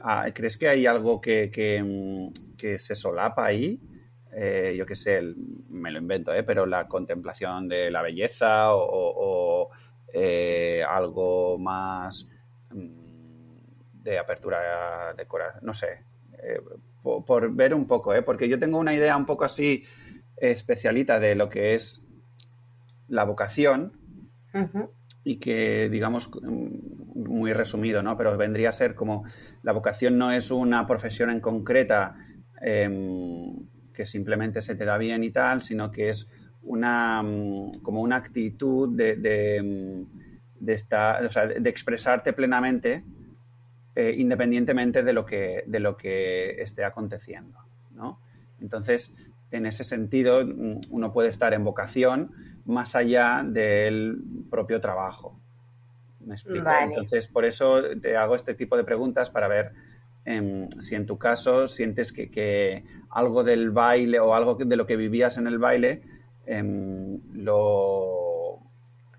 [0.00, 3.80] Ah, ¿Crees que hay algo que, que se solapa ahí?
[4.36, 5.22] Eh, yo qué sé,
[5.68, 6.42] me lo invento, ¿eh?
[6.42, 9.70] pero la contemplación de la belleza o,
[10.12, 12.28] eh, algo más
[12.70, 16.04] mm, de apertura de corazón, no sé,
[17.04, 19.84] por, ver un poco, porque yo tengo una idea un poco así
[20.36, 22.02] especialita de lo que es
[23.08, 23.92] la vocación
[25.22, 28.16] y que, digamos, muy resumido, ¿no?
[28.16, 29.24] Pero vendría a ser como
[29.62, 32.16] la vocación no es una profesión en concreta
[32.60, 36.30] em, que simplemente se te da bien y tal, sino que es
[36.62, 43.04] una mm, como una actitud de, de, mm, estar, o sea, de expresarte plenamente
[43.96, 47.58] eh, independientemente de lo que de lo que esté aconteciendo,
[47.92, 48.20] ¿no?
[48.60, 49.14] Entonces,
[49.50, 52.32] en ese sentido, mm, uno puede estar en vocación
[52.64, 54.18] más allá del
[54.50, 55.38] propio trabajo.
[56.20, 56.70] ¿Me explico?
[56.82, 59.72] Entonces, por eso te hago este tipo de preguntas para ver
[60.26, 64.96] Em, si en tu caso sientes que, algo del baile o algo de lo que
[64.96, 66.02] vivías en el baile
[66.46, 68.23] em, lo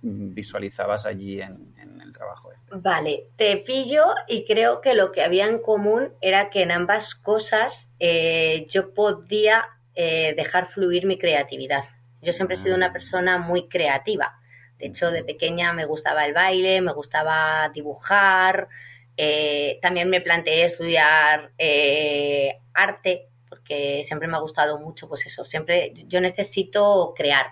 [0.05, 2.75] visualizabas allí en, el trabajo este.
[2.75, 7.15] Vale, te pillo y creo que lo que había en común era que en ambas
[7.15, 9.65] cosas eh, yo podía
[9.95, 11.83] eh, dejar fluir mi creatividad.
[12.21, 12.93] Yo siempre he sido una ah.
[12.93, 14.39] persona muy creativa.
[14.77, 18.67] De hecho, de pequeña me gustaba el baile, me gustaba dibujar,
[19.17, 25.45] eh, también me planteé estudiar eh, arte, porque siempre me ha gustado mucho, pues eso,
[25.45, 27.47] siempre yo necesito crear.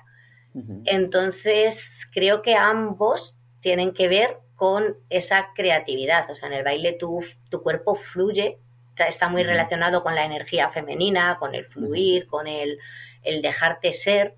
[0.85, 6.29] Entonces, creo que ambos tienen que ver con esa creatividad.
[6.29, 8.59] O sea, en el baile tu, tu cuerpo fluye,
[8.95, 12.77] está muy relacionado con la energía femenina, con el fluir, con el,
[13.23, 14.35] el dejarte ser.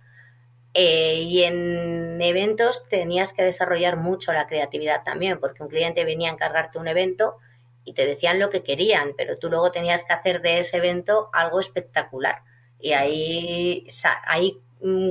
[0.73, 6.29] Eh, y en eventos tenías que desarrollar mucho la creatividad también, porque un cliente venía
[6.29, 7.37] a encargarte un evento
[7.85, 11.29] y te decían lo que querían, pero tú luego tenías que hacer de ese evento
[11.33, 12.41] algo espectacular.
[12.79, 13.87] Y ahí,
[14.25, 14.59] ahí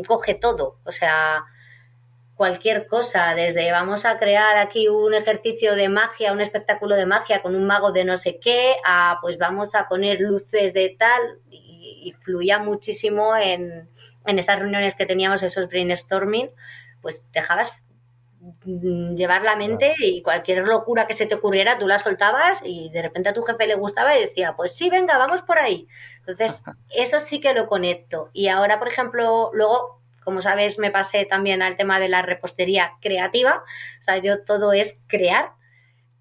[0.07, 1.45] coge todo, o sea,
[2.35, 7.43] cualquier cosa, desde vamos a crear aquí un ejercicio de magia, un espectáculo de magia
[7.43, 11.39] con un mago de no sé qué, a pues vamos a poner luces de tal,
[11.51, 13.89] y fluía muchísimo en,
[14.27, 16.51] en esas reuniones que teníamos, esos brainstorming,
[17.01, 17.73] pues dejabas
[18.65, 23.03] llevar la mente y cualquier locura que se te ocurriera, tú la soltabas y de
[23.03, 25.87] repente a tu jefe le gustaba y decía, pues sí, venga, vamos por ahí.
[26.19, 26.63] Entonces,
[26.95, 28.31] eso sí que lo conecto.
[28.33, 32.93] Y ahora, por ejemplo, luego, como sabes, me pasé también al tema de la repostería
[33.01, 33.63] creativa.
[34.01, 35.53] O sea, yo todo es crear.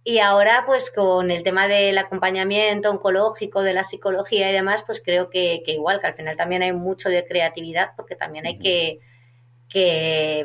[0.06, 5.02] Y ahora, pues con el tema del acompañamiento oncológico, de la psicología y demás, pues
[5.02, 9.00] creo que, igual, que al final también hay mucho de creatividad, porque también hay que,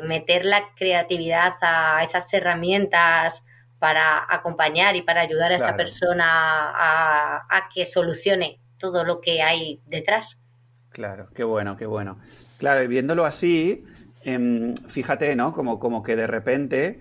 [0.03, 3.45] meter la creatividad a esas herramientas
[3.79, 9.81] para acompañar y para ayudar a esa persona a, que solucione todo lo que hay
[9.85, 10.41] detrás.
[10.89, 12.19] Claro, qué bueno, qué bueno.
[12.57, 13.85] Claro, y viéndolo así,
[14.23, 15.53] em, fíjate, ¿no?
[15.53, 16.99] Como, como que de repente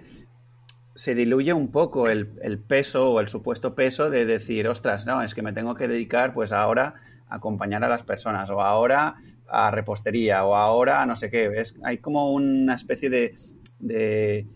[0.99, 2.27] se diluye un poco el,
[2.67, 6.35] peso o el supuesto peso de decir, ostras, no, es que me tengo que dedicar
[6.35, 6.95] pues ahora
[7.29, 9.15] a acompañar a las personas o ahora
[9.49, 11.51] a repostería o ahora a no sé qué.
[11.57, 14.47] Es, hay como una especie de,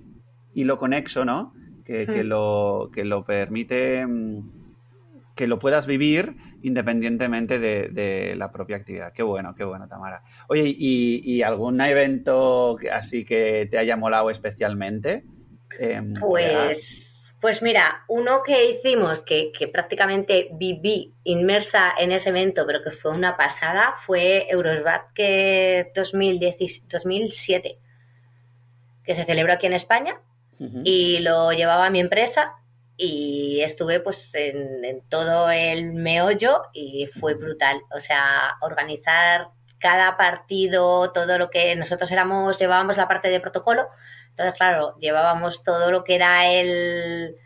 [0.54, 1.54] hilo conexo, ¿no?
[1.84, 2.26] Que, hmm.
[2.26, 4.62] lo, que lo permite mm,
[5.34, 9.12] que lo puedas vivir independientemente de, la propia actividad.
[9.12, 10.22] Qué bueno, qué bueno, Tamara.
[10.48, 15.24] Oye, ¿y, y algún evento así que te haya molado especialmente?
[15.78, 17.11] Em, pues,
[17.42, 23.10] pues mira, uno que hicimos que, prácticamente viví inmersa en ese evento, pero que fue
[23.10, 27.78] una pasada, fue Eurosbat que 2007,
[29.04, 30.20] que se celebró aquí en España
[30.84, 32.54] y lo llevaba mi empresa
[32.96, 37.80] y estuve pues en, todo el meollo y fue brutal.
[37.90, 39.48] O sea, organizar
[39.80, 43.88] cada partido, todo lo que nosotros éramos, llevábamos la parte de protocolo,
[44.32, 47.36] entonces, claro, llevábamos todo lo que era el,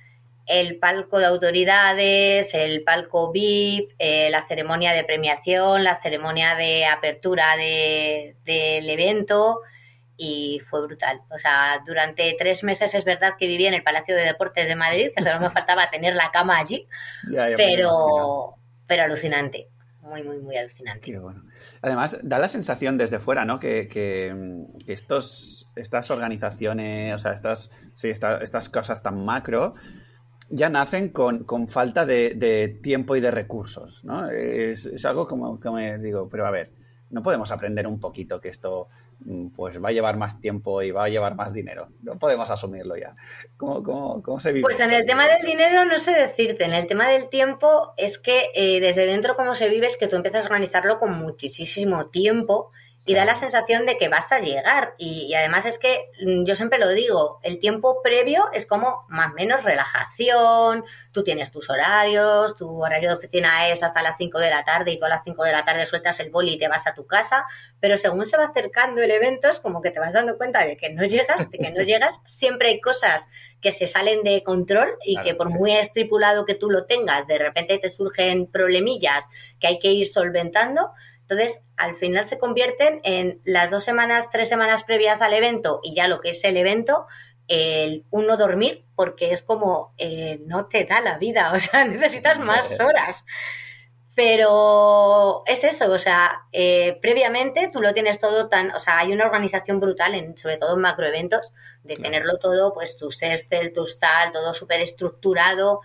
[0.46, 6.86] el palco de autoridades, el palco VIP, eh, la ceremonia de premiación, la ceremonia de
[6.86, 9.62] apertura del evento
[10.16, 11.20] y fue brutal.
[11.30, 14.76] O sea, durante tres meses es verdad que viví en el Palacio de Deportes de
[14.76, 16.86] Madrid, que solo me faltaba tener la cama allí,
[17.56, 18.54] pero,
[18.86, 19.68] pero alucinante.
[20.08, 21.20] Muy, muy, muy alucinante.
[21.82, 23.58] Además, da la sensación desde fuera, ¿no?
[23.58, 24.32] Que, que
[24.86, 29.74] estos, estas organizaciones, o sea, estas, sí, estas cosas tan macro,
[30.48, 34.30] ya nacen con, con falta de, tiempo y de recursos, ¿no?
[34.30, 35.58] Es, algo como
[36.00, 36.70] digo, pero a ver,
[37.10, 38.88] no podemos aprender un poquito que esto
[39.54, 41.88] pues va a llevar más tiempo y va a llevar más dinero.
[42.02, 43.16] No podemos asumirlo ya.
[43.56, 44.62] ¿Cómo, cómo, cómo se vive?
[44.62, 46.64] Pues en el tema del dinero no sé decirte.
[46.64, 50.08] En el tema del tiempo es que eh, desde dentro cómo se vive es que
[50.08, 52.70] tú empiezas a organizarlo con muchísimo tiempo
[53.06, 54.94] y da la sensación de que vas a llegar.
[54.98, 59.30] Y, además es que mm, yo siempre lo digo, el tiempo previo es como más
[59.30, 64.38] o menos relajación, tú tienes tus horarios, tu horario de oficina es hasta las 5
[64.40, 66.58] de la tarde y tú a las 5 de la tarde sueltas el boli y
[66.58, 67.44] te vas a tu casa,
[67.80, 70.76] pero según se va acercando el evento es como que te vas dando cuenta de
[70.76, 73.28] que no llegas, de que no llegas, siempre hay cosas
[73.60, 77.38] que se salen de control y que por muy estripulado que tú lo tengas, de
[77.38, 79.28] repente te surgen problemillas
[79.60, 80.90] que hay que ir solventando
[81.28, 85.92] entonces, al final se convierten en las dos semanas, tres semanas previas al evento y
[85.92, 87.06] ya lo que es el evento,
[87.48, 92.38] el uno dormir, porque es como eh, no te da la vida, o sea, necesitas
[92.38, 93.24] más horas.
[94.14, 99.12] Pero es eso, o sea, eh, previamente tú lo tienes todo tan, o sea, hay
[99.12, 103.98] una organización brutal, en, sobre todo en macroeventos, de tenerlo todo, pues tus Excel, tus
[103.98, 105.80] tal, todo súper estructurado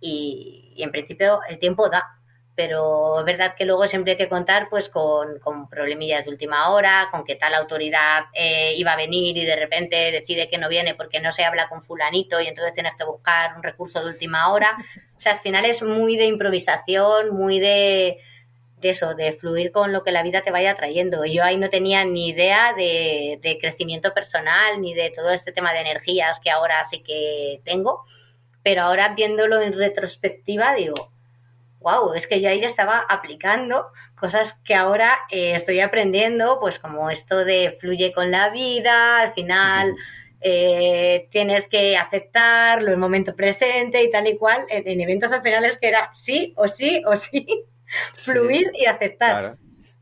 [0.00, 2.15] y, y en principio el tiempo da,
[2.56, 6.70] pero es verdad que luego siempre hay que contar pues con, con problemillas de última
[6.70, 10.70] hora, con que tal autoridad eh, iba a venir y de repente decide que no
[10.70, 14.10] viene porque no se habla con fulanito y entonces tienes que buscar un recurso de
[14.10, 14.74] última hora.
[15.18, 18.20] O sea, al final es muy de improvisación, muy de,
[18.80, 21.26] de eso, de fluir con lo que la vida te vaya trayendo.
[21.26, 25.74] Yo ahí no tenía ni idea de, de crecimiento personal ni de todo este tema
[25.74, 28.06] de energías que ahora sí que tengo,
[28.62, 31.12] pero ahora viéndolo en retrospectiva digo,
[31.86, 36.80] wow, es que yo ahí ya estaba aplicando cosas que ahora eh, estoy aprendiendo, pues
[36.80, 39.94] como esto de fluye con la vida, al final
[40.40, 44.64] eh, tienes que aceptarlo en momento presente y tal y cual.
[44.68, 47.46] En, eventos al final es que era sí o sí o sí,
[48.14, 49.30] fluir y aceptar.
[49.40, 49.56] Claro.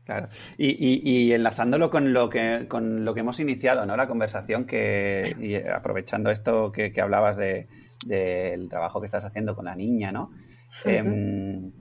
[0.05, 0.27] Claro.
[0.55, 3.97] Y, enlazándolo con lo que con lo que hemos iniciado, ¿no?
[3.97, 7.67] La conversación que y aprovechando esto que, hablabas de,
[8.05, 10.29] del trabajo que estás haciendo con la niña, ¿no?
[10.83, 11.71] Em,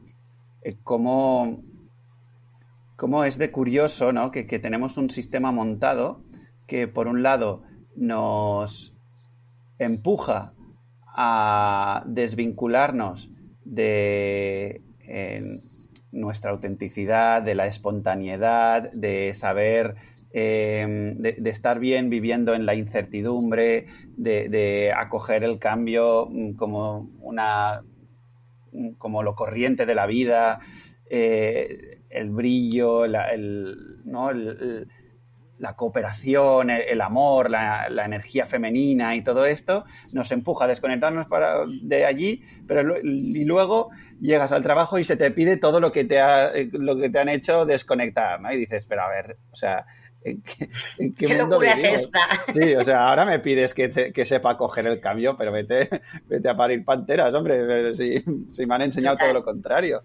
[0.62, 1.62] eh, cómo,
[3.24, 4.30] es de curioso ¿no?
[4.30, 6.22] que, tenemos un sistema montado
[6.66, 7.62] que por un lado
[7.96, 8.96] nos
[9.78, 10.54] empuja
[11.06, 13.30] a desvincularnos
[13.64, 14.82] de
[16.12, 19.96] nuestra autenticidad, de la espontaneidad, de saber,
[20.32, 27.82] em, de, estar bien viviendo en la incertidumbre, de acoger el cambio mm, como una
[28.98, 30.60] como lo corriente de la vida,
[31.08, 33.28] eh, el brillo, la,
[35.58, 41.26] la cooperación, el, amor, la, energía femenina y todo esto, nos empuja a desconectarnos
[41.82, 46.04] de allí, pero y luego llegas al trabajo y se te pide todo lo que
[46.04, 48.52] te, ha, lo que te han hecho desconectar, ¿no?
[48.52, 49.86] Y dices, pero a ver, o sea,
[50.24, 52.20] ¿En qué, locura es esta?
[52.52, 55.88] Sí, o sea, ahora me pides que, sepa coger el cambio, pero vete,
[56.26, 58.22] vete a parir panteras, hombre, si,
[58.66, 60.02] me han enseñado todo lo contrario.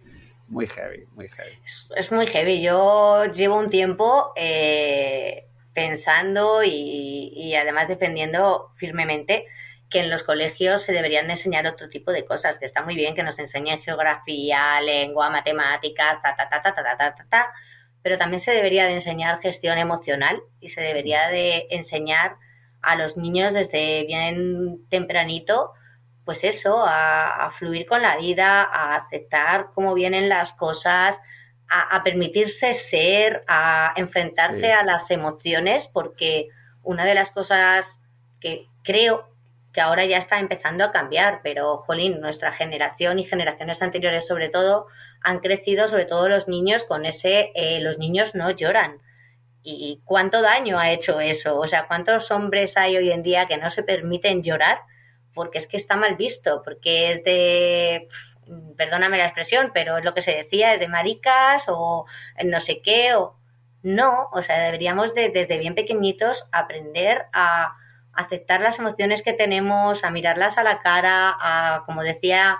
[0.49, 1.58] Muy heavy, muy heavy.
[1.95, 2.62] Es, muy heavy.
[2.62, 9.45] Yo llevo un tiempo eh, pensando y, y, además defendiendo firmemente
[9.91, 12.95] que en los colegios se deberían de enseñar otro tipo de cosas, que está muy
[12.95, 17.53] bien que nos enseñen geografía, lengua, matemáticas, ta, ta, ta, ta, ta, ta, ta, ta
[18.02, 22.38] pero también se debería de enseñar gestión emocional y se debería de enseñar
[22.82, 25.74] a los niños desde bien tempranito,
[26.24, 31.20] pues eso, a, fluir con la vida, a aceptar cómo vienen las cosas,
[31.68, 36.47] a, permitirse ser, a enfrentarse a las emociones, porque
[36.84, 38.00] una de las cosas
[38.39, 39.30] que creo
[39.74, 44.50] que ahora ya está empezando a cambiar, pero, jolín, nuestra generación y generaciones anteriores sobre
[44.50, 44.88] todo
[45.22, 49.01] han crecido, sobre todo los niños, con ese, eh, los niños no lloran.
[49.61, 51.59] ¿Y cuánto daño ha hecho eso?
[51.59, 54.80] O sea, ¿cuántos hombres hay hoy en día que no se permiten llorar?
[55.34, 58.07] Porque es que está mal visto, porque es de,
[58.78, 62.05] perdóname la expresión, pero es lo que se decía, es de maricas o
[62.43, 63.36] no sé qué, o
[63.84, 67.76] No, o sea, deberíamos de, desde bien pequeñitos aprender a
[68.13, 72.57] aceptar las emociones que tenemos, a mirarlas a la cara, a, como decía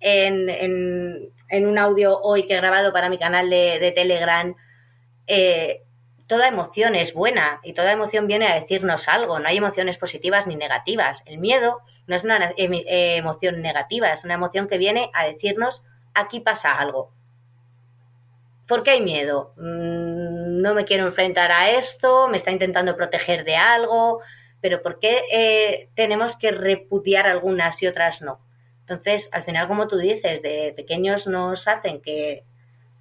[0.00, 4.54] en, un audio hoy que he grabado para mi canal de, Telegram,
[5.26, 5.82] eh,
[6.26, 10.46] toda emoción es buena y toda emoción viene a decirnos algo, no hay emociones positivas
[10.46, 11.22] ni negativas.
[11.26, 15.82] El miedo no es una emoción negativa, es una emoción que viene a decirnos
[16.14, 17.12] aquí pasa algo.
[18.66, 19.54] ¿Por qué hay miedo?
[19.56, 24.20] Mm, no me quiero enfrentar a esto, me está intentando proteger de algo,
[24.60, 28.40] pero ¿por qué eh, tenemos que repudiar algunas y otras no?
[28.88, 32.44] Entonces, al final, como tú dices, de pequeños nos hacen que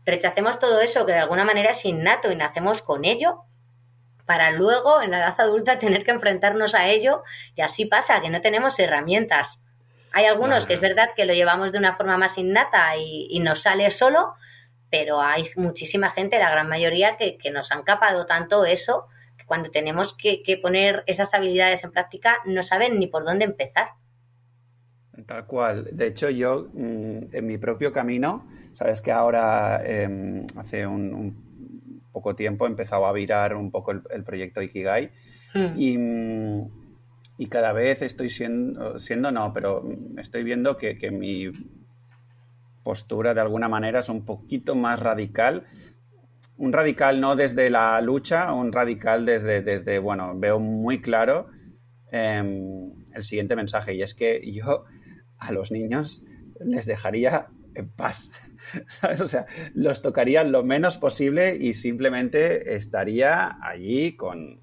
[0.06, 3.44] rechacemos todo eso que de alguna manera es innato y nacemos con ello,
[4.26, 7.24] para luego en la edad adulta tener que enfrentarnos a ello
[7.56, 9.62] y así pasa, que no tenemos herramientas.
[10.12, 13.40] Hay algunos que es verdad que lo llevamos de una forma más innata y, y
[13.40, 14.36] nos sale solo,
[14.90, 19.08] pero hay muchísima gente, la gran mayoría, que, nos han capado tanto eso
[19.38, 23.92] que cuando tenemos que, poner esas habilidades en práctica no saben ni por dónde empezar.
[25.26, 25.90] Tal cual.
[25.92, 31.36] De hecho, yo mm, en mi propio camino, sabes que ahora em, hace un,
[32.12, 35.12] poco tiempo he empezado a virar un poco el, proyecto Ikigai
[35.54, 35.76] hmm.
[35.76, 36.72] mm,
[37.38, 39.84] y, cada vez estoy siendo, siendo no, pero
[40.18, 41.52] estoy viendo que, que mi
[42.84, 45.66] postura de alguna manera es un poquito más radical.
[46.58, 51.48] Un radical no desde la lucha, un radical desde, desde bueno, veo muy claro
[52.12, 54.86] em, el siguiente mensaje y es que yo
[55.40, 56.24] a los niños
[56.60, 58.32] les dejaría en paz,
[58.88, 59.22] ¿sabes?
[59.22, 64.60] O sea, los tocaría lo menos posible y simplemente estaría allí con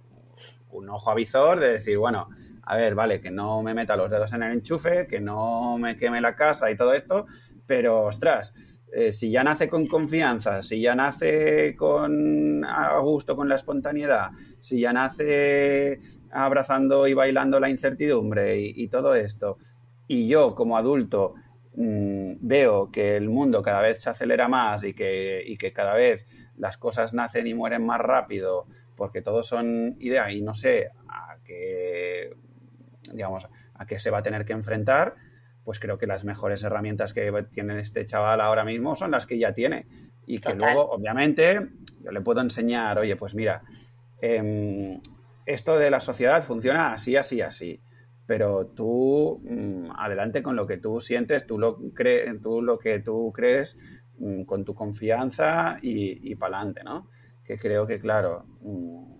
[0.70, 2.28] un ojo avizor de decir, bueno,
[2.62, 5.96] a ver, vale, que no me meta los dedos en el enchufe, que no me
[5.96, 7.26] queme la casa y todo esto,
[7.66, 8.54] pero ostras,
[8.92, 14.30] eh, si ya nace con confianza, si ya nace con a gusto con la espontaneidad,
[14.58, 16.00] si ya nace
[16.30, 19.58] abrazando y bailando la incertidumbre y, todo esto,
[20.06, 21.34] y yo como adulto
[21.76, 25.94] mm, veo que el mundo cada vez se acelera más y que, y que cada
[25.94, 26.26] vez
[26.56, 31.36] las cosas nacen y mueren más rápido porque todos son ideas y no sé a
[31.44, 32.34] qué
[33.12, 35.16] digamos a qué se va a tener que enfrentar
[35.64, 39.38] pues creo que las mejores herramientas que tiene este chaval ahora mismo son las que
[39.38, 39.86] ya tiene.
[40.26, 41.68] Y que luego, obviamente,
[42.02, 43.62] yo le puedo enseñar, oye, pues mira,
[44.20, 45.00] em,
[45.46, 47.80] esto de la sociedad funciona así, así, así.
[48.26, 53.00] Pero tú, mm, adelante con lo que tú sientes, tú lo, crees tú lo que
[53.00, 53.78] tú crees,
[54.18, 57.08] mm, con tu confianza y, y para adelante, ¿no?
[57.44, 59.14] Que creo que, claro, mm,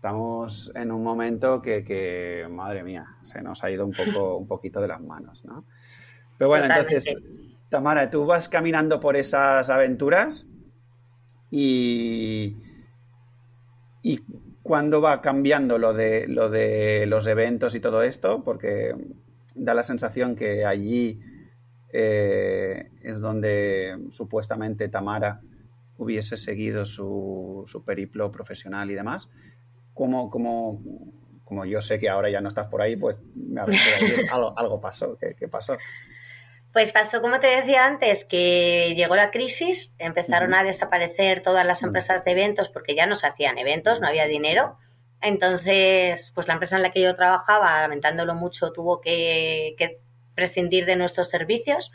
[0.00, 4.80] estamos en un momento que, madre mía, se nos ha ido un poco, un poquito
[4.80, 5.66] de las manos, ¿no?
[6.38, 7.18] Pero bueno, entonces,
[7.68, 10.46] Tamara, tú vas caminando por esas aventuras
[11.50, 12.56] y,
[14.02, 14.20] y
[14.62, 18.94] cuándo va cambiando lo de, lo de los eventos y todo esto, porque
[19.54, 21.20] da la sensación que allí
[21.92, 25.40] eh, es donde supuestamente Tamara
[25.96, 29.30] hubiese seguido su, su periplo profesional y demás.
[29.92, 30.80] ¿Cómo, cómo,
[31.44, 33.18] como yo sé que ahora ya no estás por ahí, pues
[34.32, 35.18] algo, algo pasó.
[35.18, 35.76] ¿Qué, pasó?
[36.72, 41.82] Pues pasó, como te decía antes, que llegó la crisis, empezaron a desaparecer todas las
[41.82, 44.78] empresas de eventos porque ya no se hacían eventos, no había dinero.
[45.20, 49.74] Entonces, pues la empresa en la que yo trabajaba, lamentándolo mucho, tuvo que,
[50.34, 51.92] prescindir de nuestros servicios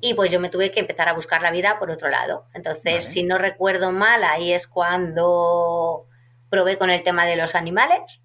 [0.00, 2.46] y pues yo me tuve que empezar a buscar la vida por otro lado.
[2.54, 6.06] Entonces, si no recuerdo mal, ahí es cuando
[6.50, 8.22] probé con el tema de los animales.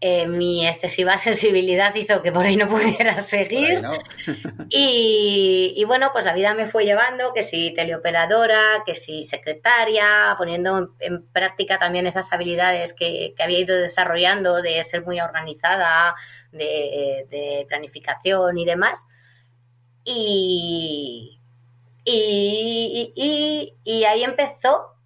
[0.00, 3.82] Eh, mi excesiva sensibilidad hizo que por ahí no pudiera seguir.
[4.70, 10.94] y, bueno, pues la vida me fue llevando, que si teleoperadora, que si secretaria, poniendo
[11.00, 16.14] en, práctica también esas habilidades que, había ido desarrollando de ser muy organizada,
[16.52, 19.04] de, planificación y demás.
[20.04, 21.40] Y,
[22.04, 24.97] y, y ahí empezó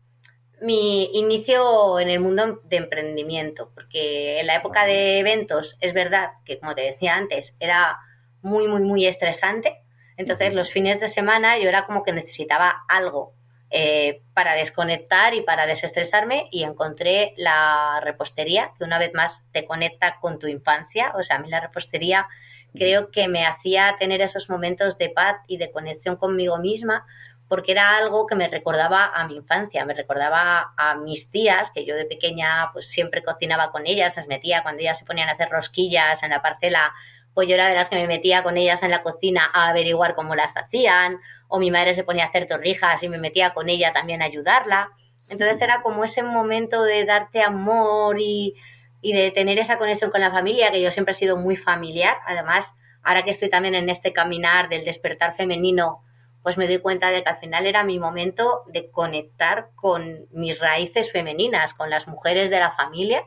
[0.63, 6.31] mi inicio en el mundo de emprendimiento, porque en la época de eventos es verdad
[6.45, 7.99] que, como te decía antes, era
[8.43, 9.83] muy, muy, muy estresante.
[10.17, 13.35] Entonces, los fines de semana yo era como que necesitaba algo
[13.71, 19.65] eh, para desconectar y para desestresarme y encontré la repostería, que una vez más te
[19.65, 21.13] conecta con tu infancia.
[21.17, 22.29] O sea, a mí la repostería
[22.75, 27.07] creo que me hacía tener esos momentos de paz y de conexión conmigo misma,
[27.49, 31.85] porque era algo que me recordaba a mi infancia, me recordaba a mis tías, que
[31.85, 35.33] yo de pequeña pues siempre cocinaba con ellas, las metía cuando ellas se ponían a
[35.33, 36.93] hacer rosquillas en la parcela,
[37.35, 40.15] pues yo era de las que me metía con ellas en la cocina a averiguar
[40.15, 41.19] cómo las hacían,
[41.49, 44.27] o mi madre se ponía a hacer torrijas y me metía con ella también a
[44.27, 44.91] ayudarla.
[45.29, 48.55] Entonces era como ese momento de darte amor y,
[49.03, 52.17] y de tener esa conexión con la familia, que yo siempre he sido muy familiar.
[52.27, 56.03] Además, ahora que estoy también en este caminar del despertar femenino,
[56.43, 60.59] pues me doy cuenta de que al final era mi momento de conectar con mis
[60.59, 63.25] raíces femeninas, con las mujeres de la familia.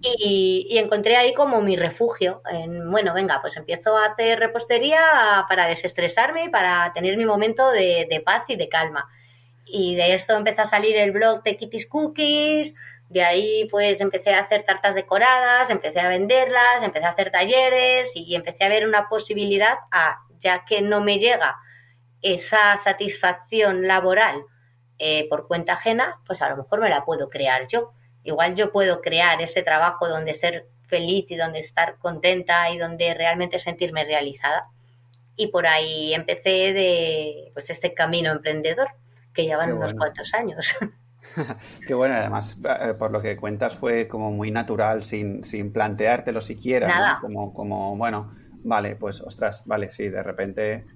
[0.00, 2.40] y, encontré ahí como mi refugio.
[2.50, 7.70] En, bueno, venga, pues empiezo a hacer repostería para desestresarme y para tener mi momento
[7.70, 9.06] de, de paz y de calma.
[9.66, 12.74] Y de esto empezó a salir el blog de Kitty's Cookies,
[13.10, 18.12] de ahí pues empecé a hacer tartas decoradas, empecé a venderlas, empecé a hacer talleres
[18.14, 21.58] y empecé a ver una posibilidad a, ya que no me llega
[22.22, 24.42] esa satisfacción laboral
[24.98, 27.92] eh, por cuenta ajena, pues a lo mejor me la puedo crear yo.
[28.22, 33.14] Igual yo puedo crear ese trabajo donde ser feliz y donde estar contenta y donde
[33.14, 34.66] realmente sentirme realizada.
[35.36, 38.88] Y por ahí empecé de pues este camino emprendedor
[39.32, 40.74] que llevan unos cuantos años.
[41.86, 46.40] Qué bueno, además, eh, por lo que cuentas, fue como muy natural, sin, sin planteártelo
[46.40, 48.32] siquiera, Como, como, bueno,
[48.64, 50.86] vale, pues, ostras, vale, sí, de repente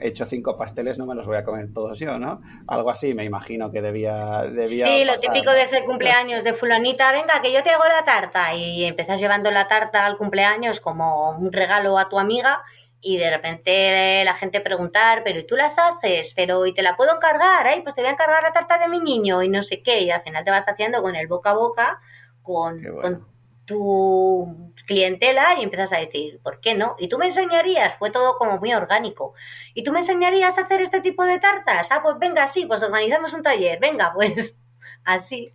[0.00, 2.40] he hecho cinco pasteles, no me los voy a comer todos yo, ¿no?
[2.68, 4.42] Algo así, me imagino que debía.
[4.42, 8.04] debía sí, lo típico de ese cumpleaños de Fulanita, venga, que yo te hago la
[8.04, 8.54] tarta.
[8.54, 12.62] Y empezás llevando la tarta al cumpleaños como un regalo a tu amiga
[13.00, 16.32] y de repente la gente preguntar, pero ¿y tú las haces?
[16.34, 17.66] Pero ¿y te la puedo encargar?
[17.66, 20.00] Ay, pues te voy a encargar la tarta de mi niño y no sé qué.
[20.00, 22.00] Y al final te vas haciendo con el boca a boca
[22.42, 23.26] con, con
[23.66, 26.96] tu clientela y empiezas a decir, ¿por qué no?
[26.98, 29.34] Y tú me enseñarías, fue todo como muy orgánico.
[29.74, 31.88] ¿Y tú me enseñarías a hacer este tipo de tartas?
[31.90, 34.56] Ah, pues venga, sí, pues organizamos un taller, venga, pues
[35.04, 35.52] así.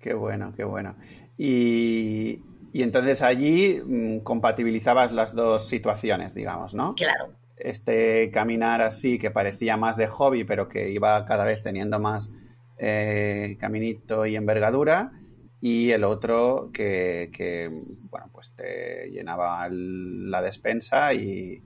[0.00, 0.96] Qué bueno, qué bueno.
[1.38, 2.40] Y,
[2.72, 6.94] y entonces allí mm, compatibilizabas las dos situaciones, digamos, ¿no?
[6.94, 7.34] Claro.
[7.56, 12.34] Este caminar así, que parecía más de hobby, pero que iba cada vez teniendo más
[12.78, 15.12] eh, caminito y envergadura,
[15.64, 17.70] y el otro que,
[18.10, 21.62] bueno, pues te llenaba la despensa y,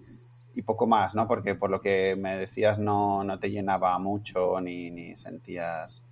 [0.67, 1.27] poco más, ¿no?
[1.27, 6.05] Porque por lo que me decías no, no te llenaba mucho ni, ni sentías...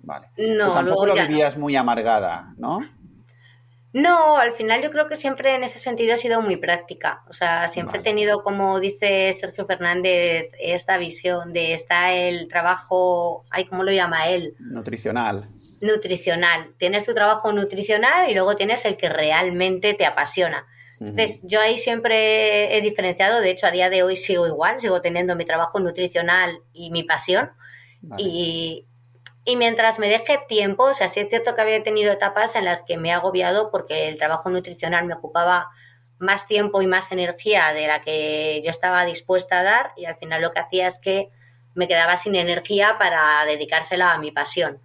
[0.00, 0.28] Vale.
[0.36, 2.80] No, tampoco lo vivías muy amargada, ¿no?
[3.94, 7.22] No, al final yo creo que siempre en ese sentido he sido muy práctica.
[7.28, 13.44] O sea, siempre he tenido, como dice Sergio Fernández, esta visión de está el trabajo,
[13.50, 14.54] ay, ¿cómo lo llama él?
[14.58, 15.48] Nutricional.
[15.84, 16.74] Nutricional.
[16.78, 20.66] Tienes tu trabajo nutricional y luego tienes el que realmente te apasiona.
[21.00, 25.02] Entonces, yo ahí siempre he diferenciado, de hecho, a día de hoy sigo igual, sigo
[25.02, 27.50] teniendo mi trabajo nutricional y mi pasión.
[28.16, 28.86] Y,
[29.44, 32.64] y mientras me deje tiempo, o sea, sí es cierto que había tenido etapas en
[32.64, 35.68] las que me he agobiado porque el trabajo nutricional me ocupaba
[36.18, 40.16] más tiempo y más energía de la que yo estaba dispuesta a dar y al
[40.16, 41.30] final lo que hacía es que
[41.74, 44.80] me quedaba sin energía para dedicársela a mi pasión.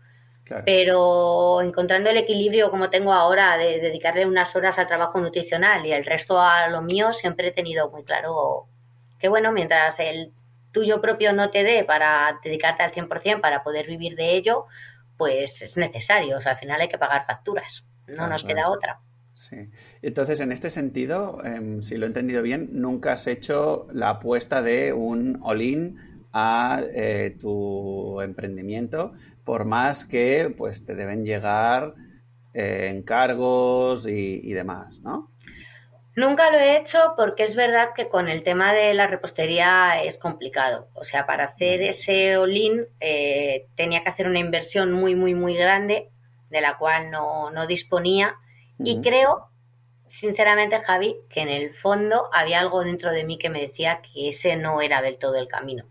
[0.66, 5.92] Pero encontrando el equilibrio como tengo ahora de dedicarle unas horas al trabajo nutricional y
[5.92, 8.68] el resto a lo mío, siempre he tenido muy claro
[9.20, 10.32] que bueno, mientras el
[10.72, 14.66] tuyo propio no te dé para dedicarte al 100% para poder vivir de ello,
[15.18, 16.38] pues es necesario.
[16.38, 17.86] O sea, al final hay que pagar facturas.
[18.08, 19.00] No nos queda otra.
[19.34, 19.70] Sí.
[20.02, 24.62] Entonces, en este sentido, em, si lo he entendido bien, nunca has hecho la apuesta
[24.62, 29.14] de un all-in a eh, tu emprendimiento,
[29.50, 31.96] por más que pues te deben llegar
[32.54, 35.32] eh, encargos y, y demás, ¿no?
[36.16, 40.20] Nunca lo he hecho porque es verdad que con el tema de la repostería es
[40.20, 40.90] complicado.
[40.94, 45.56] O sea, para hacer ese all eh, tenía que hacer una inversión muy, muy, muy
[45.56, 46.12] grande
[46.52, 48.36] de la cual no, disponía.
[48.78, 49.50] Y creo,
[50.10, 54.30] sinceramente, Javi, que en el fondo había algo dentro de mí que me decía que
[54.30, 55.86] ese no era del todo el camino.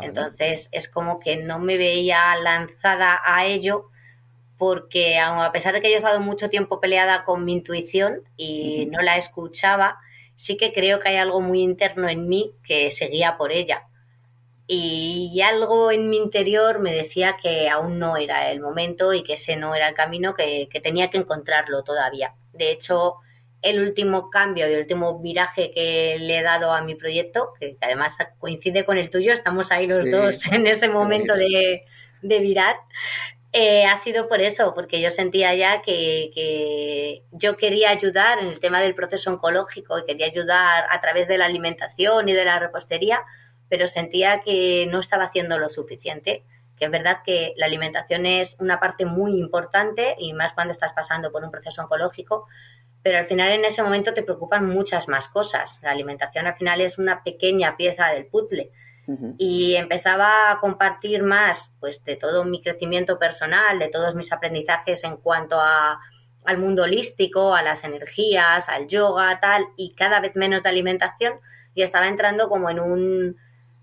[0.00, 3.90] Entonces es como que no me veía lanzada a ello
[4.56, 8.86] porque a pesar de que yo he estado mucho tiempo peleada con mi intuición y
[8.86, 9.98] no la escuchaba,
[10.36, 13.88] sí que creo que hay algo muy interno en mí que seguía por ella.
[14.66, 19.34] Y algo en mi interior me decía que aún no era el momento y que
[19.34, 22.34] ese no era el camino, que, tenía que encontrarlo todavía.
[22.52, 23.16] De hecho,
[23.64, 27.76] el último cambio y el último viraje que le he dado a mi proyecto, que
[27.80, 31.84] además coincide con el tuyo, estamos ahí los dos en ese momento de,
[32.22, 32.76] de virar,
[33.56, 38.58] eh, ha sido por eso, porque yo sentía ya que, yo quería ayudar en el
[38.58, 42.58] tema del proceso oncológico y quería ayudar a través de la alimentación y de la
[42.58, 43.22] repostería,
[43.68, 46.42] pero sentía que no estaba haciendo lo suficiente.
[46.76, 50.92] Que es verdad que la alimentación es una parte muy importante y más cuando estás
[50.92, 52.48] pasando por un proceso oncológico,
[53.04, 55.78] pero al final en ese momento te preocupan muchas más cosas.
[55.82, 58.70] La alimentación al final es una pequeña pieza del puzzle
[59.36, 65.04] y empezaba a compartir más pues de todo mi crecimiento personal, de todos mis aprendizajes
[65.04, 66.00] en cuanto a,
[66.46, 71.34] al mundo holístico, a las energías, al yoga, tal, y cada vez menos de alimentación,
[71.74, 73.36] y estaba entrando como en un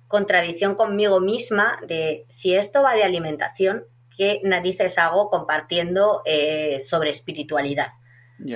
[0.07, 3.85] contradicción conmigo misma de si esto va de alimentación,
[4.17, 7.91] ¿qué narices hago compartiendo eh, sobre espiritualidad?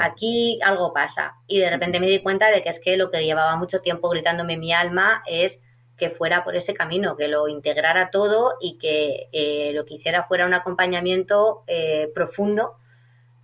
[0.02, 1.36] Aquí algo pasa.
[1.48, 4.10] Y de repente me di cuenta de que es que lo que llevaba mucho tiempo
[4.10, 5.64] gritándome mi alma es
[5.98, 10.24] que fuera por ese camino, que lo integrara todo y que eh, lo que hiciera
[10.24, 12.78] fuera un acompañamiento eh, profundo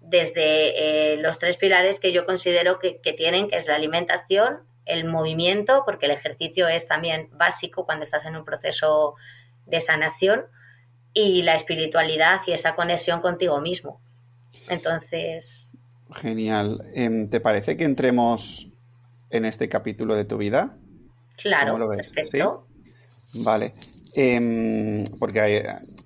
[0.01, 5.05] desde eh, los tres pilares que yo considero que, tienen, que es la alimentación, el
[5.05, 9.15] movimiento, porque el ejercicio es también básico cuando estás en un proceso
[9.65, 10.45] de sanación,
[11.13, 14.01] y la espiritualidad y esa conexión contigo mismo.
[14.69, 15.70] Entonces.
[16.13, 16.89] Genial.
[16.93, 18.69] Em, ¿Te parece que entremos
[19.29, 20.77] en este capítulo de tu vida?
[21.37, 22.67] Claro, lo Perfecto.
[23.43, 23.73] Vale.
[24.13, 25.63] Em, porque hay,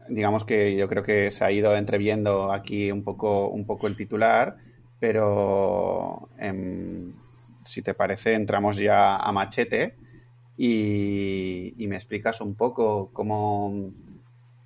[0.09, 3.97] digamos que yo creo que se ha ido entreviendo aquí un poco, un poco el
[3.97, 4.57] titular,
[4.99, 7.13] pero em,
[7.63, 9.95] si te parece entramos ya a machete
[10.57, 13.91] y, me explicas un poco cómo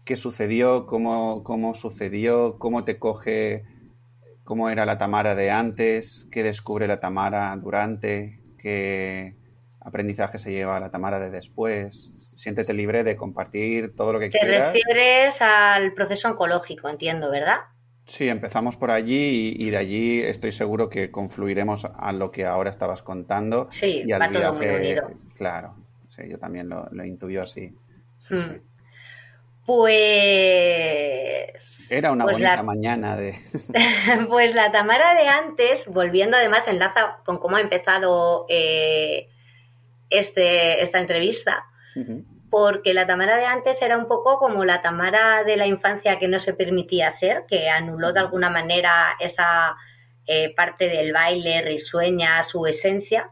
[0.06, 3.64] qué sucedió, cómo, cómo sucedió, cómo te coge,
[4.50, 9.36] cómo era la Tamara de antes, qué descubre la Tamara durante, qué,
[9.80, 12.34] aprendizaje se lleva la Tamara de después.
[12.36, 14.74] Siéntete libre de compartir todo lo que quieras.
[14.74, 17.58] Te refieres al proceso oncológico, entiendo, ¿verdad?
[18.06, 22.72] Sí, empezamos por allí y, de allí estoy seguro que confluiremos a lo que ahora
[22.72, 23.68] estabas contando.
[23.70, 25.12] Sí, y va todo muy unido.
[25.38, 25.76] Claro,
[26.08, 27.72] sí, yo también lo, lo intuyo así.
[28.28, 28.62] Hmm.
[29.70, 29.92] Pues.
[31.92, 33.36] Era una pues bonita mañana de.
[34.28, 39.30] pues la Tamara de antes, volviendo además, enlaza con cómo ha empezado eh,
[40.10, 41.68] este, esta entrevista,
[42.50, 46.28] porque la Tamara de antes era un poco como la Tamara de la infancia que
[46.28, 49.76] no se permitía ser, que anuló de alguna manera esa
[50.26, 53.30] eh, parte del baile, risueña, su esencia.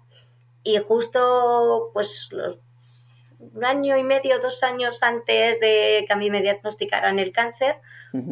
[0.62, 2.30] Y justo, pues,
[3.40, 7.78] un año y medio, dos años antes de que a mí me diagnosticaran el cáncer,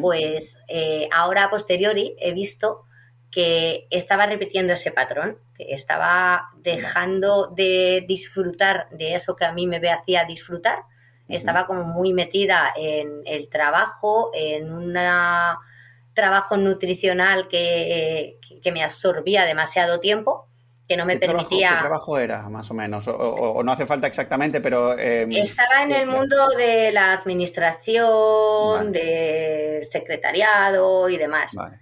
[0.00, 2.84] pues eh, ahora a posteriori he visto
[3.30, 9.66] que estaba repitiendo ese patrón, que estaba dejando de disfrutar de eso que a mí
[9.66, 10.80] me hacía disfrutar.
[11.28, 14.96] Estaba como muy metida en el trabajo, en un
[16.14, 18.38] trabajo nutricional que,
[18.72, 20.48] me absorbía demasiado tiempo,
[20.88, 21.70] que no me permitía...
[21.70, 23.08] ¿Qué trabajo era, más o menos?
[23.08, 24.98] O, no hace falta exactamente, pero...
[24.98, 31.52] Em, estaba en el mundo de la administración, de secretariado y demás.
[31.54, 31.80] Vale.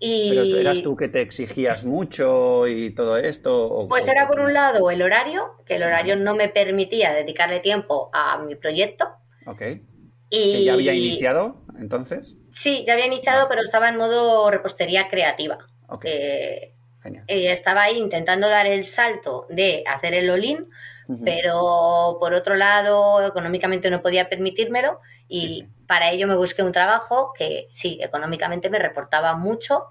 [0.00, 3.86] Pero eras tú que te exigías mucho y todo esto.
[3.88, 8.08] pues era por un lado el horario, que el horario no me permitía dedicarle tiempo
[8.14, 9.08] a mi proyecto.
[9.46, 9.62] Ok.
[10.30, 10.64] Y...
[10.64, 12.36] ya había iniciado entonces?
[12.52, 15.58] Sí, ya había iniciado, pero estaba en modo repostería creativa.
[15.88, 16.06] Ok.
[17.02, 17.24] Genial.
[17.28, 20.68] Y estaba ahí intentando dar el salto de hacer el olín,
[21.24, 27.32] pero por otro lado, económicamente no podía permitírmelo y para ello me busqué un trabajo
[27.36, 29.86] que sí, económicamente me reportaba mucho,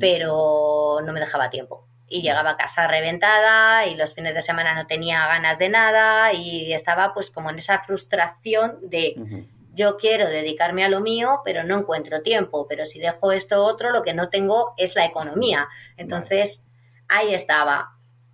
[0.00, 1.86] pero no me dejaba tiempo.
[2.08, 6.32] Y llegaba a casa reventada y los fines de semana no tenía ganas de nada
[6.32, 9.46] y estaba pues como en esa frustración de
[9.76, 13.90] yo quiero dedicarme a lo mío, pero no encuentro tiempo, pero si dejo esto otro,
[13.90, 15.68] lo que no tengo es la economía.
[15.98, 16.66] Entonces,
[17.08, 17.92] ahí estaba.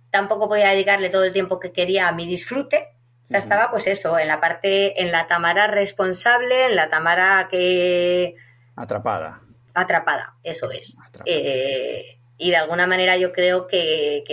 [0.09, 2.93] Tampoco podía dedicarle todo el tiempo que quería a mi disfrute,
[3.25, 7.47] o sea, estaba pues eso, en la parte, en la Tamara responsable, en la Tamara
[7.49, 8.35] que...
[8.75, 9.41] Atrapada.
[9.73, 10.97] Atrapada, eso es.
[11.25, 14.23] Eh, y de alguna manera yo creo que,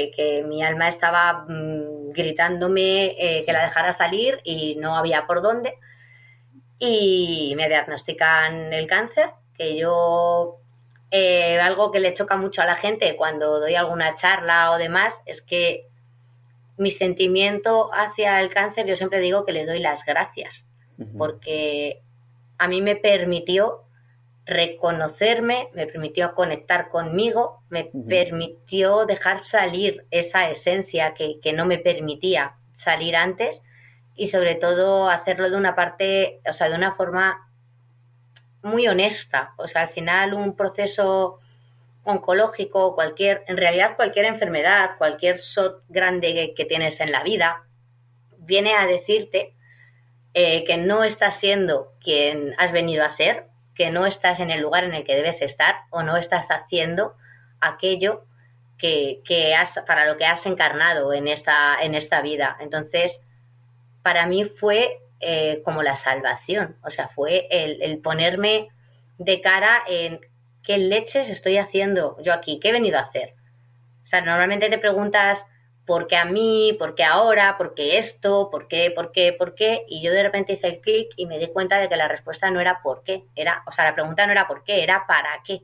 [0.47, 5.75] mi alma estaba mm, gritándome eh, que la dejara salir y no había por dónde.
[6.81, 10.61] Y me diagnostican el cáncer, que yo
[11.13, 15.21] eh, algo que le choca mucho a la gente cuando doy alguna charla o demás
[15.27, 15.89] es que
[16.77, 20.67] mi sentimiento hacia el cáncer, yo siempre digo que le doy las gracias,
[21.19, 22.01] porque
[22.59, 23.85] a mí me permitió
[24.47, 31.79] reconocerme, me permitió conectar conmigo, me permitió dejar salir esa esencia que, que, no me
[31.79, 33.63] permitía salir antes
[34.21, 37.49] y sobre todo hacerlo de una parte, o sea, de una forma
[38.63, 39.55] muy honesta.
[39.57, 41.39] O sea, al final un proceso
[42.05, 47.65] oncológico, cualquier, en realidad cualquier enfermedad, cualquier SOT grande que, tienes en la vida,
[48.37, 49.55] viene a decirte
[50.35, 54.61] eh, que no estás siendo quien has venido a ser, que no estás en el
[54.61, 57.15] lugar en el que debes estar o no estás haciendo
[57.63, 58.27] aquello
[58.77, 62.59] que, has, para lo que has encarnado en esta, en esta vida.
[62.61, 63.25] Entonces,
[64.03, 66.77] para mí fue eh, como la salvación.
[66.83, 68.69] O sea, fue el, el, ponerme
[69.19, 70.21] de cara en
[70.63, 73.35] qué leches estoy haciendo yo aquí, qué he venido a hacer.
[74.03, 75.47] O sea, normalmente te preguntas
[75.91, 76.77] ¿por qué a mí?
[76.79, 77.59] ¿Por qué ahora?
[77.59, 78.49] ¿Por qué esto?
[78.49, 78.93] ¿Por qué?
[78.95, 79.33] ¿Por qué?
[79.33, 79.85] ¿Por qué?
[79.89, 82.49] Y yo de repente hice el clic y me di cuenta de que la respuesta
[82.49, 85.43] no era por qué, era, o sea, la pregunta no era por qué, era para
[85.45, 85.63] qué.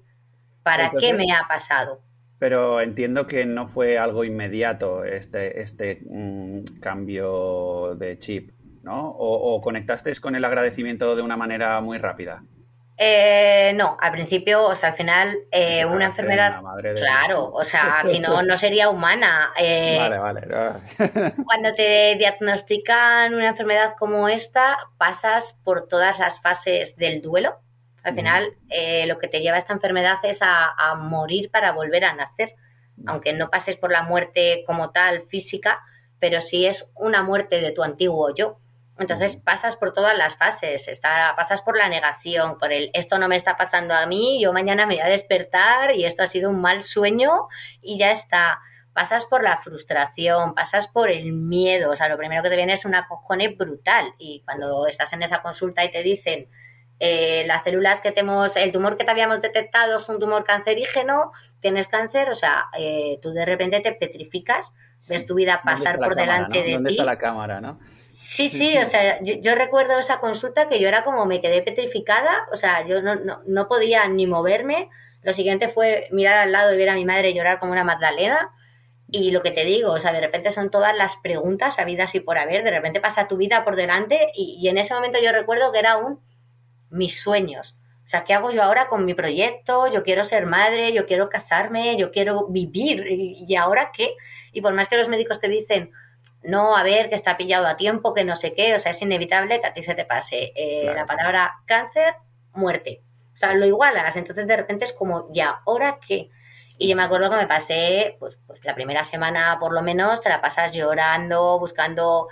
[0.64, 2.00] ¿Para qué me ha pasado?
[2.38, 8.50] Pero entiendo que no fue algo inmediato este, este mm, cambio de chip,
[8.82, 9.10] ¿no?
[9.10, 12.42] O, ¿O conectaste con el agradecimiento de una manera muy rápida?
[12.98, 16.60] Eh, no, al principio, o sea, al final, eh, una enfermedad.
[16.96, 19.52] Claro, o sea, si no, no sería humana.
[19.58, 20.40] Eh, vale, vale.
[21.44, 27.58] cuando te diagnostican una enfermedad como esta, pasas por todas las fases del duelo.
[28.06, 28.56] Al final,
[29.08, 32.54] lo que te lleva a esta enfermedad es a, morir para volver a nacer.
[33.04, 35.82] Aunque no pases por la muerte como tal física,
[36.20, 38.60] pero sí es una muerte de tu antiguo yo.
[38.96, 43.26] Entonces pasas por todas las fases, está, pasas por la negación, por el esto no
[43.26, 46.48] me está pasando a mí, yo mañana me voy a despertar y esto ha sido
[46.48, 47.48] un mal sueño
[47.82, 48.60] y ya está.
[48.92, 52.74] Pasas por la frustración, pasas por el miedo, o sea, lo primero que te viene
[52.74, 56.48] es una cojone brutal y cuando estás en esa consulta y te dicen
[56.98, 61.32] eh, las células que tenemos, el tumor que te habíamos detectado es un tumor cancerígeno,
[61.60, 64.72] tienes cáncer, o sea, eh, tú de repente te petrificas,
[65.08, 66.72] ves tu vida pasar por delante de ti.
[66.72, 67.78] ¿Dónde está la cámara, no?
[68.08, 72.46] Sí, sí, o sea, yo, recuerdo esa consulta que yo era como me quedé petrificada,
[72.50, 73.14] o sea, yo no,
[73.46, 74.88] no, podía ni moverme.
[75.22, 78.50] Lo siguiente fue mirar al lado y ver a mi madre llorar como una Magdalena.
[79.08, 82.20] Y lo que te digo, o sea, de repente son todas las preguntas habidas y
[82.20, 85.30] por haber, de repente pasa tu vida por delante y, y en ese momento yo
[85.30, 86.20] recuerdo que era un
[86.90, 87.76] mis sueños.
[88.04, 89.88] O sea, ¿qué hago yo ahora con mi proyecto?
[89.88, 93.04] Yo quiero ser madre, yo quiero casarme, yo quiero vivir.
[93.08, 94.14] ¿Y ahora qué?
[94.52, 95.90] Y por más que los médicos te dicen,
[96.46, 99.02] no, a ver, que está pillado a tiempo, que no sé qué, o sea, es
[99.02, 102.14] inevitable que a ti se te pase eh, la palabra cáncer,
[102.52, 103.02] muerte.
[103.34, 106.30] O sea, lo igualas, entonces de repente es como, ya, ¿ahora qué?
[106.78, 110.22] Y yo me acuerdo que me pasé, pues, pues la primera semana por lo menos,
[110.22, 112.28] te la pasas llorando, buscando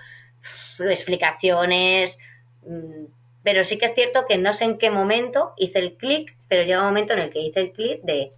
[0.78, 2.18] explicaciones,
[2.62, 3.04] mm,
[3.44, 6.62] pero sí que es cierto que no sé en qué momento hice el clic, pero
[6.62, 8.30] llega un momento en el que hice el clic de,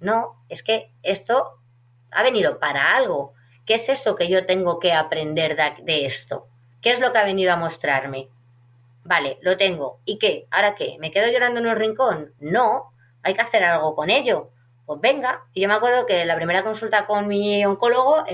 [0.00, 1.60] no, es que esto
[2.10, 3.34] ha venido para algo.
[3.64, 6.48] ¿Qué es eso que yo tengo que aprender de, esto?
[6.82, 8.28] ¿Qué es lo que ha venido a mostrarme?
[9.04, 10.00] Vale, lo tengo.
[10.04, 10.46] ¿Y qué?
[10.50, 10.96] ¿Ahora qué?
[10.98, 12.34] ¿Me quedo llorando en un rincón?
[12.40, 14.50] No, hay que hacer algo con ello.
[14.86, 15.44] Pues venga.
[15.54, 18.24] Y yo me acuerdo que la primera consulta con mi oncólogo,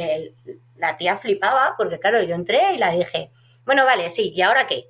[0.78, 3.30] la tía flipaba, porque claro, yo entré y la dije,
[3.66, 4.88] bueno, vale, sí, ¿y ahora qué?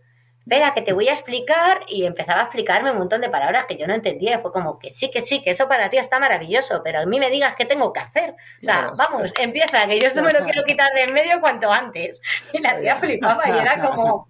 [0.48, 3.76] Venga, que te voy a explicar, y empezaba a explicarme un montón de palabras que
[3.76, 4.38] yo no entendía.
[4.40, 7.20] Fue como que sí, que sí, que eso para ti está maravilloso, pero a mí
[7.20, 8.30] me digas qué tengo que hacer.
[8.30, 11.70] O sea, vamos, empieza, que yo esto me lo quiero quitar de en medio cuanto
[11.70, 12.22] antes.
[12.54, 14.28] Y la tía flipaba y era como,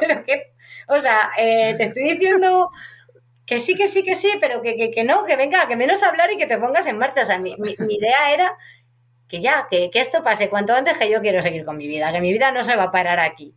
[0.00, 0.54] pero qué,
[0.86, 2.70] o sea, eh, te estoy diciendo
[3.44, 6.04] que sí, que sí, que sí, pero que, que, que, no, que venga, que menos
[6.04, 7.22] hablar y que te pongas en marcha.
[7.22, 8.56] O sea, mi, mi, mi idea era
[9.28, 12.12] que ya, que, que, esto pase cuanto antes que yo quiero seguir con mi vida,
[12.12, 13.54] que mi vida no se va a parar aquí.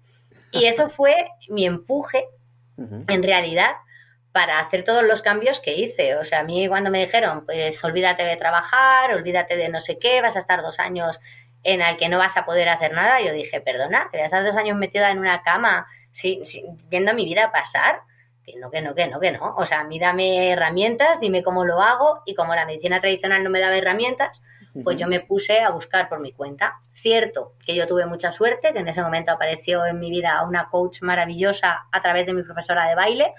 [0.51, 2.25] Y eso fue mi empuje,
[3.07, 3.71] en realidad,
[4.31, 6.15] para hacer todos los cambios que hice.
[6.15, 9.99] O sea, a mí cuando me dijeron, pues olvídate de trabajar, olvídate de no sé
[9.99, 11.19] qué, vas a estar dos años
[11.63, 14.37] en el que no vas a poder hacer nada, yo dije, perdona, que vas a
[14.37, 15.87] estar dos años metida en una cama
[16.89, 18.01] viendo mi vida pasar.
[18.43, 19.55] Que no, que no, que no, que no.
[19.55, 23.43] O sea, a mí dame herramientas, dime cómo lo hago y como la medicina tradicional
[23.43, 24.41] no me daba herramientas,
[24.83, 26.79] pues yo me puse a buscar por mi cuenta.
[26.91, 30.69] Cierto que yo tuve mucha suerte, que en ese momento apareció en mi vida una
[30.69, 33.33] coach maravillosa a través de mi profesora de baile.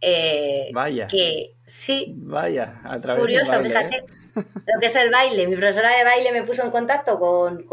[0.00, 1.06] Eh, Vaya.
[1.06, 2.14] Que sí.
[2.16, 3.96] Vaya, a través Curioso, baile, fíjate.
[3.96, 4.04] ¿eh?
[4.34, 5.46] Lo que es el baile.
[5.46, 7.64] Mi profesora de baile me puso en contacto con,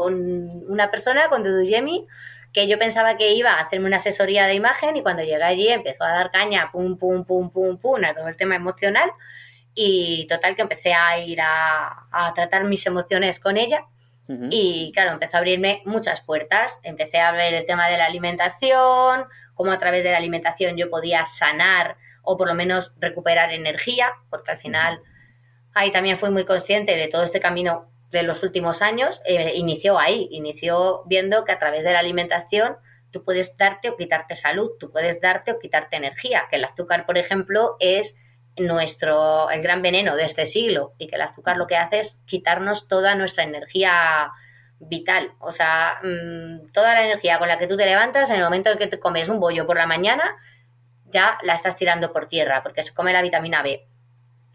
[0.67, 2.07] una persona, con Dudu Yemi,
[2.51, 5.69] que yo pensaba que iba a hacerme una asesoría de imagen y cuando llegué allí
[5.69, 9.11] empezó a dar caña, pum, pum, pum, pum, pum, a todo el tema emocional
[9.73, 13.85] y total que empecé a ir a, tratar mis emociones con ella
[14.49, 16.79] y claro, empezó a abrirme muchas puertas.
[16.83, 20.89] Empecé a ver el tema de la alimentación, cómo a través de la alimentación yo
[20.89, 25.01] podía sanar o por lo menos recuperar energía, porque al final
[25.73, 29.21] ahí también fui muy consciente de todo este camino de los últimos años.
[29.25, 32.77] Eh, inició ahí, inició viendo que a través de la alimentación
[33.11, 37.05] tú puedes darte o quitarte salud, tú puedes darte o quitarte energía, que el azúcar,
[37.05, 38.17] por ejemplo, es
[38.57, 42.21] nuestro, el gran veneno de este siglo y que el azúcar lo que hace es
[42.25, 44.31] quitarnos toda nuestra energía
[44.79, 45.31] vital.
[45.39, 48.71] O sea, mm, toda la energía con la que tú te levantas en el momento
[48.71, 50.35] en que te comes un bollo por la mañana,
[51.05, 53.87] ya la estás tirando por tierra porque se come la vitamina B.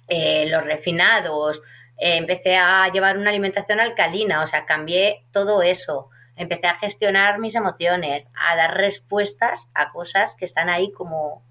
[0.09, 1.63] Eh, los refinados,
[1.99, 6.11] eh, empecé a llevar una alimentación alcalina, o sea, cambié todo eso.
[6.39, 11.43] empecé a gestionar mis emociones, a dar respuestas a cosas que están ahí como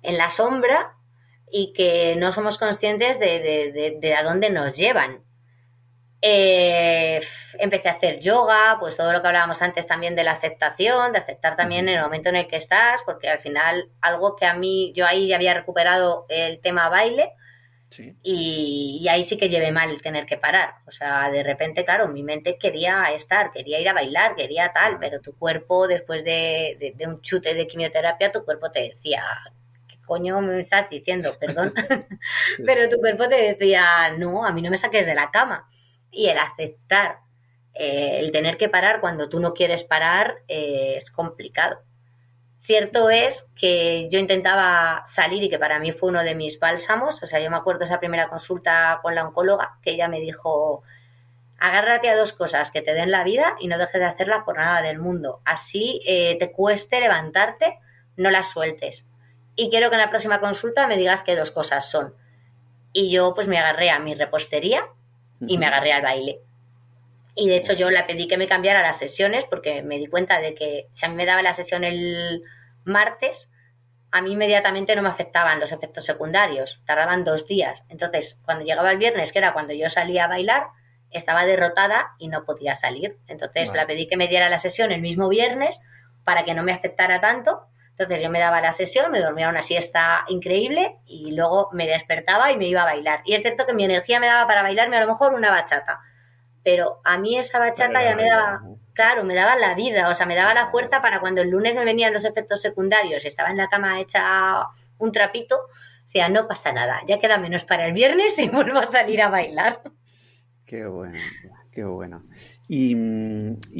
[0.00, 0.94] en la sombra
[1.52, 5.22] y que no somos conscientes de, a dónde nos llevan.
[6.20, 7.20] Eh,
[7.60, 11.18] empecé a hacer yoga, pues todo lo que hablábamos antes también de la aceptación, de
[11.18, 14.92] aceptar también el momento en el que estás, porque al final algo que a mí,
[14.94, 17.32] yo ahí ya había recuperado el tema baile,
[18.22, 20.74] y, ahí sí que llevé mal el tener que parar.
[20.86, 24.98] O sea, de repente, claro, mi mente quería estar, quería ir a bailar, quería tal,
[24.98, 29.57] pero tu cuerpo, después de, un chute de quimioterapia, tu cuerpo te decía, ¿qué
[30.08, 31.30] coño me estás diciendo?
[31.38, 31.72] Perdón.
[32.66, 35.68] pero tu cuerpo te decía, no, a mí no me saques de la cama.
[36.10, 37.18] Y el aceptar,
[37.74, 41.78] eh, el tener que parar cuando tú no quieres parar, eh, es complicado.
[42.62, 47.22] Cierto es que yo intentaba salir y que para mí fue uno de mis bálsamos.
[47.22, 50.82] O sea, yo me acuerdo esa primera consulta con la oncóloga que ella me dijo,
[51.58, 54.56] agárrate a dos cosas que te den la vida y no dejes de hacerlas por
[54.56, 55.40] nada del mundo.
[55.44, 57.78] Así eh, te cueste levantarte,
[58.16, 59.07] no las sueltes.
[59.60, 62.14] Y quiero que en la próxima consulta me digas qué dos cosas son.
[62.92, 64.86] Y yo pues me agarré a mi repostería
[65.40, 66.38] y me agarré al baile.
[67.34, 70.40] Y de hecho yo le pedí que me cambiara las sesiones porque me di cuenta
[70.40, 72.40] de que si a mí me daba la sesión el
[72.84, 73.50] martes,
[74.12, 77.82] a mí inmediatamente no me afectaban los efectos secundarios, tardaban dos días.
[77.88, 80.68] Entonces, cuando llegaba el viernes, que era cuando yo salía a bailar,
[81.10, 83.18] estaba derrotada y no podía salir.
[83.26, 85.80] Entonces, la pedí que me diera la sesión el mismo viernes
[86.22, 87.66] para que no me afectara tanto.
[87.98, 92.52] Entonces, yo me daba la sesión, me dormía una siesta increíble y luego me despertaba
[92.52, 93.22] y me iba a bailar.
[93.24, 96.00] Y es cierto que mi energía me daba para bailarme a lo mejor una bachata,
[96.62, 98.62] pero a mí esa bachata ya me daba
[98.98, 101.72] claro, me daba la vida, o sea, me daba la fuerza para cuando el lunes
[101.76, 104.66] me venían los efectos secundarios y estaba en la cama hecha
[104.98, 105.56] un trapito,
[106.06, 109.28] decía, no pasa nada, ya queda menos para el viernes y vuelvo a salir a
[109.28, 109.82] bailar.
[110.66, 111.16] Qué bueno,
[111.70, 112.24] qué bueno.
[112.68, 112.92] Y,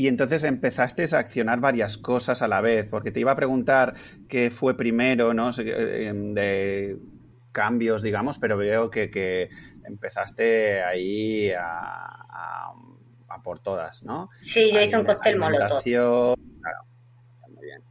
[0.06, 3.94] entonces empezaste a accionar varias cosas a la vez, porque te iba a preguntar
[4.28, 5.50] qué fue primero, ¿no?
[5.58, 6.96] Eh, de
[7.52, 9.50] cambios, digamos, pero veo que,
[9.84, 12.72] empezaste ahí a
[13.28, 14.30] a por todas, ¿no?
[14.40, 15.82] Sí, yo hice un cóctel molotov.
[15.82, 16.34] Claro,
[17.48, 17.82] muy bien.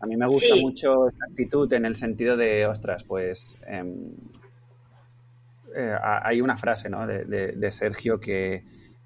[0.00, 4.12] A mí me gusta mucho esta actitud en el sentido de, ostras, pues em,
[5.76, 7.06] eh, hay una frase ¿no?
[7.06, 8.64] de, Sergio que,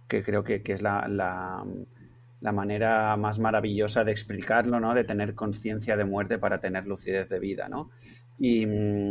[0.09, 4.94] creo que, es la, la, manera más maravillosa de explicarlo, ¿no?
[4.94, 7.68] de tener conciencia de muerte para tener lucidez de vida.
[7.68, 7.90] ¿no?
[8.38, 9.11] Y mm,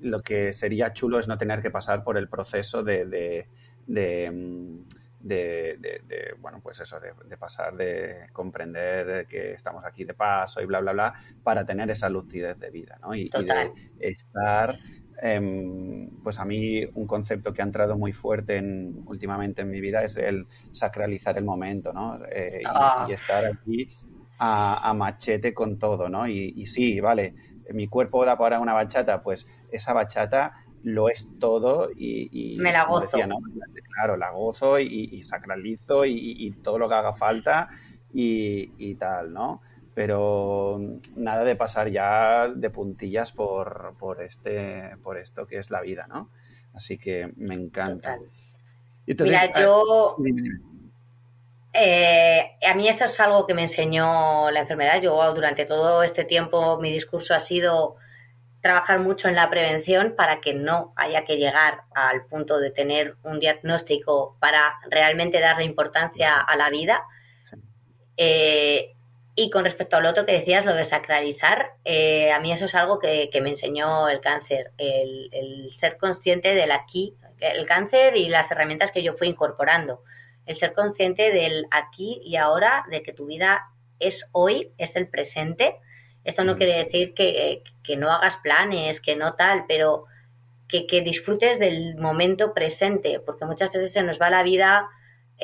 [0.00, 3.46] lo que sería chulo es no tener que pasar por el proceso de,
[3.86, 10.60] de mm, de, bueno, pues eso, de, pasar de comprender que estamos aquí de paso
[10.60, 13.14] y bla, bla, bla, para tener esa lucidez de vida, ¿no?
[13.14, 14.78] Y, de estar,
[15.22, 19.80] em, pues a mí un concepto que ha entrado muy fuerte en, últimamente en mi
[19.80, 22.18] vida es el sacralizar el momento, ¿no?
[22.30, 23.06] Eh, ah.
[23.08, 23.88] y, estar aquí
[24.38, 26.26] a, machete con todo, ¿no?
[26.26, 27.32] Y, y sí, vale,
[27.72, 32.84] mi cuerpo da para una bachata, pues esa bachata lo es todo y, me la
[32.84, 33.18] gozo.
[33.94, 37.68] claro, la gozo y, sacralizo y, todo lo que haga falta
[38.12, 39.62] y, tal, ¿no?
[39.94, 40.80] Pero
[41.14, 46.06] nada de pasar ya de puntillas por, por, este, por esto que es la vida,
[46.08, 46.30] ¿no?
[46.74, 48.18] Así que me encanta.
[49.06, 50.16] Mira, ah, yo...
[51.74, 55.00] Eh, a mí eso es algo que me enseñó la enfermedad.
[55.00, 57.96] Yo durante todo este tiempo mi discurso ha sido
[58.60, 63.16] trabajar mucho en la prevención para que no haya que llegar al punto de tener
[63.24, 67.02] un diagnóstico para realmente darle importancia a la vida.
[68.16, 68.94] Eh,
[69.34, 72.74] y con respecto al otro que decías, lo de sacralizar, eh, a mí eso es
[72.74, 78.28] algo que, me enseñó el cáncer, el, el, ser consciente del aquí, el cáncer y
[78.28, 80.02] las herramientas que yo fui incorporando,
[80.46, 83.62] el ser consciente del aquí y ahora, de que tu vida
[83.98, 85.78] es hoy, es el presente,
[86.24, 87.62] esto no quiere decir que,
[87.98, 90.04] no hagas planes, que no tal, pero
[90.68, 94.88] que, disfrutes del momento presente, porque muchas veces se nos va la vida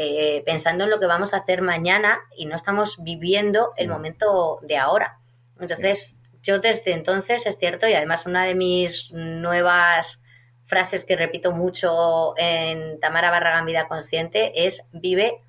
[0.01, 4.61] eh, pensando en lo que vamos a hacer mañana y no estamos viviendo el momento
[4.63, 5.19] de ahora.
[5.59, 10.23] Entonces, yo desde entonces es cierto, y además una de mis nuevas
[10.67, 15.43] frases que repito mucho en Tamara Barragán Vida Consciente es vive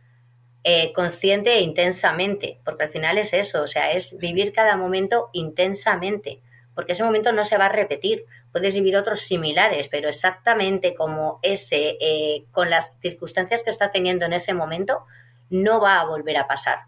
[0.64, 5.30] eh, consciente e intensamente, porque al final es eso, o sea, es vivir cada momento
[5.32, 6.41] intensamente,
[6.74, 8.26] porque ese momento no se va a repetir.
[8.52, 14.26] Puedes vivir otros similares, pero exactamente como ese, eh, con las circunstancias que está teniendo
[14.26, 15.06] en ese momento,
[15.50, 16.80] no va a volver a pasar.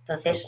[0.00, 0.46] Entonces,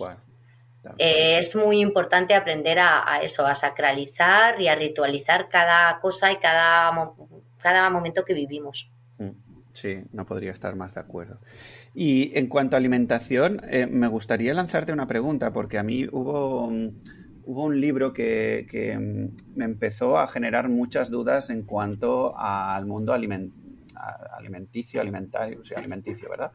[0.99, 6.37] eh, es muy importante aprender a, eso, a sacralizar y a ritualizar cada cosa y
[6.37, 7.13] cada,
[7.59, 8.91] cada momento que vivimos.
[9.19, 9.49] Mm.
[9.79, 11.39] Sí, no podría estar más de acuerdo.
[11.95, 16.69] Y en cuanto a alimentación, eh, me gustaría lanzarte una pregunta, porque a mí hubo,
[17.49, 23.15] hubo un libro que, mm, me empezó a generar muchas dudas en cuanto al mundo
[23.15, 26.53] alimenticio, alimentario, sí, alimenticio, ¿verdad?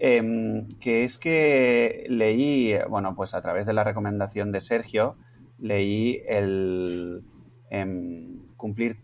[0.00, 5.14] Em, que es que leí, bueno, pues a través de la recomendación de Sergio,
[5.60, 7.22] leí el
[7.70, 8.96] em, cumplir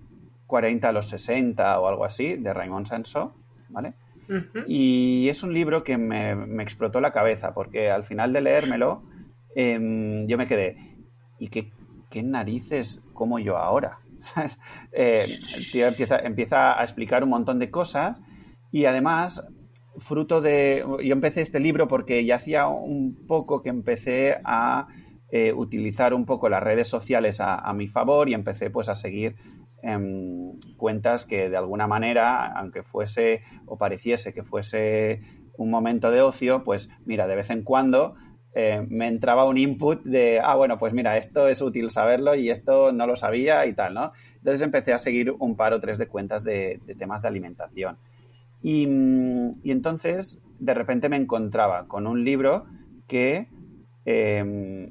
[0.49, 3.33] 40 a los 60 o algo así, de Raymond Sansó,
[3.69, 3.95] ¿vale?
[4.67, 6.33] Y es un libro que me,
[6.65, 9.05] explotó la cabeza, porque al final de leérmelo,
[9.55, 10.96] em, yo me quedé,
[11.39, 11.73] ¿y qué,
[12.23, 13.99] narices como yo ahora?
[14.93, 18.23] Eh, el tío empieza, empieza a explicar un montón de cosas
[18.73, 19.47] y además,
[19.99, 20.83] fruto de...
[21.05, 24.87] Yo empecé este libro porque ya hacía un poco que empecé a
[25.31, 28.95] eh, utilizar un poco las redes sociales a, a, mi favor y empecé pues a
[28.95, 29.37] seguir
[30.77, 35.21] cuentas que de alguna manera, aunque fuese o pareciese que fuese
[35.57, 38.15] un momento de ocio, pues mira, de vez en cuando
[38.59, 42.49] eh, me entraba un input de, ah, bueno, pues mira, esto es útil saberlo y
[42.49, 44.13] esto no lo sabía y tal, ¿no?
[44.37, 47.99] Entonces empecé a seguir un par o tres de cuentas de, temas de alimentación.
[48.63, 48.85] Y,
[49.71, 52.65] entonces, de repente me encontraba con un libro
[53.07, 53.47] que
[54.07, 54.89] em,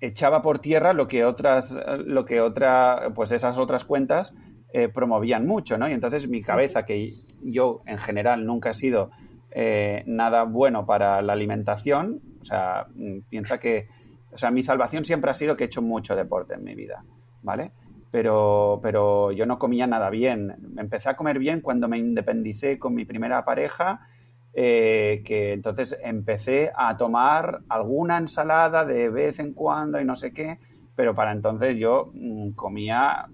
[0.00, 4.32] echaba por tierra lo que otras, lo que otra, pues esas otras cuentas
[4.72, 5.86] eh, promovían mucho, ¿no?
[5.86, 9.10] Y entonces mi cabeza, que yo en general nunca he sido
[9.50, 13.88] eh, nada bueno para la alimentación, o sea, mm, piensa que,
[14.32, 17.04] o sea, mi salvación siempre ha sido que he hecho mucho deporte en mi vida,
[17.42, 17.72] ¿vale?
[18.10, 20.54] Pero, pero yo no comía nada bien.
[20.76, 24.06] Empecé a comer bien cuando me independicé con mi primera pareja
[24.54, 30.34] eh, que entonces empecé a tomar alguna ensalada de vez en cuando y no sé
[30.34, 30.58] qué,
[30.94, 33.28] pero para entonces yo mm, comía,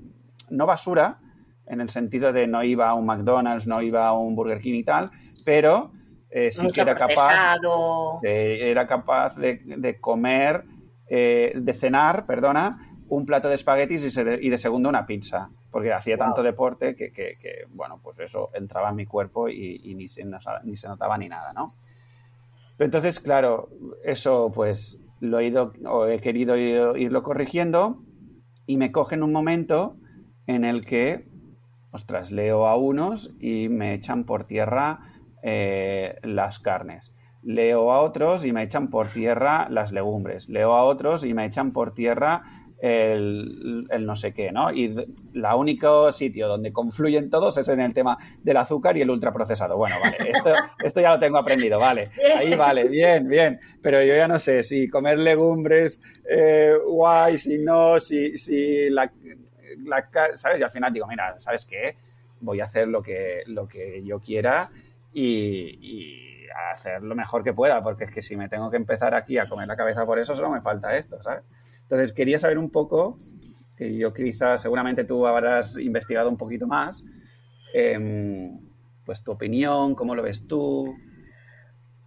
[0.50, 1.18] no basura,
[1.66, 4.74] en el sentido de no iba a un McDonald's, no iba a un Burger King
[4.74, 5.10] y tal,
[5.44, 5.90] pero
[6.30, 7.56] eh, sí que era capaz,
[8.22, 10.64] de, era capaz de, comer,
[11.08, 16.18] eh, de cenar, perdona, un plato de espaguetis y, de segundo una pizza, porque hacía
[16.18, 20.24] tanto deporte que, bueno, pues eso entraba en mi cuerpo y, ni, se,
[20.64, 21.74] ni se notaba ni nada, ¿no?
[22.78, 23.70] entonces, claro,
[24.04, 28.02] eso pues lo he ido, o he querido irlo corrigiendo
[28.66, 29.96] y me coge en un momento
[30.46, 31.26] en el que,
[31.90, 35.00] ostras, leo a unos y me echan por tierra
[35.42, 37.14] eh, las carnes.
[37.42, 40.48] Leo a otros y me echan por tierra las legumbres.
[40.48, 42.42] Leo a otros y me echan por tierra
[42.80, 44.72] el, no sé qué, ¿no?
[44.72, 44.94] Y
[45.32, 49.76] la único sitio donde confluyen todos es en el tema del azúcar y el ultraprocesado.
[49.76, 52.08] Bueno, vale, esto, esto ya lo tengo aprendido, vale.
[52.36, 53.60] Ahí vale, bien, bien.
[53.82, 59.10] Pero yo ya no sé si comer legumbres, eh, guay, si no, si, si la,
[60.34, 60.60] ¿sabes?
[60.60, 61.96] Y al final digo, mira, ¿sabes qué?
[62.40, 64.70] Voy a hacer lo que, lo que yo quiera
[65.12, 69.38] y, hacer lo mejor que pueda, porque es que si me tengo que empezar aquí
[69.38, 71.44] a comer la cabeza por eso, solo me falta esto, ¿sabes?
[71.82, 73.18] Entonces, quería saber un poco,
[73.76, 77.04] que yo quizás seguramente tú habrás investigado un poquito más,
[77.74, 78.58] em,
[79.04, 80.94] pues tu opinión, cómo lo ves tú.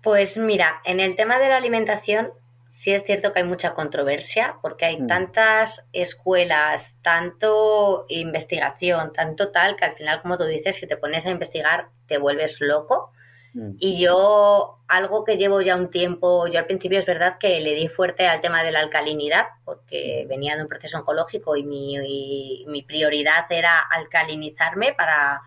[0.03, 2.31] Pues mira, en el tema de la alimentación
[2.71, 5.07] sí es cierto que hay mucha controversia porque hay mm.
[5.07, 11.25] tantas escuelas, tanto investigación, tanto tal, que al final, como tú dices, si te pones
[11.25, 13.11] a investigar te vuelves loco.
[13.53, 13.71] Mm.
[13.77, 17.75] Y yo, algo que llevo ya un tiempo, yo al principio es verdad que le
[17.75, 22.83] di fuerte al tema de la alcalinidad, porque venía de un proceso oncológico y mi,
[22.87, 25.41] prioridad era alcalinizarme para,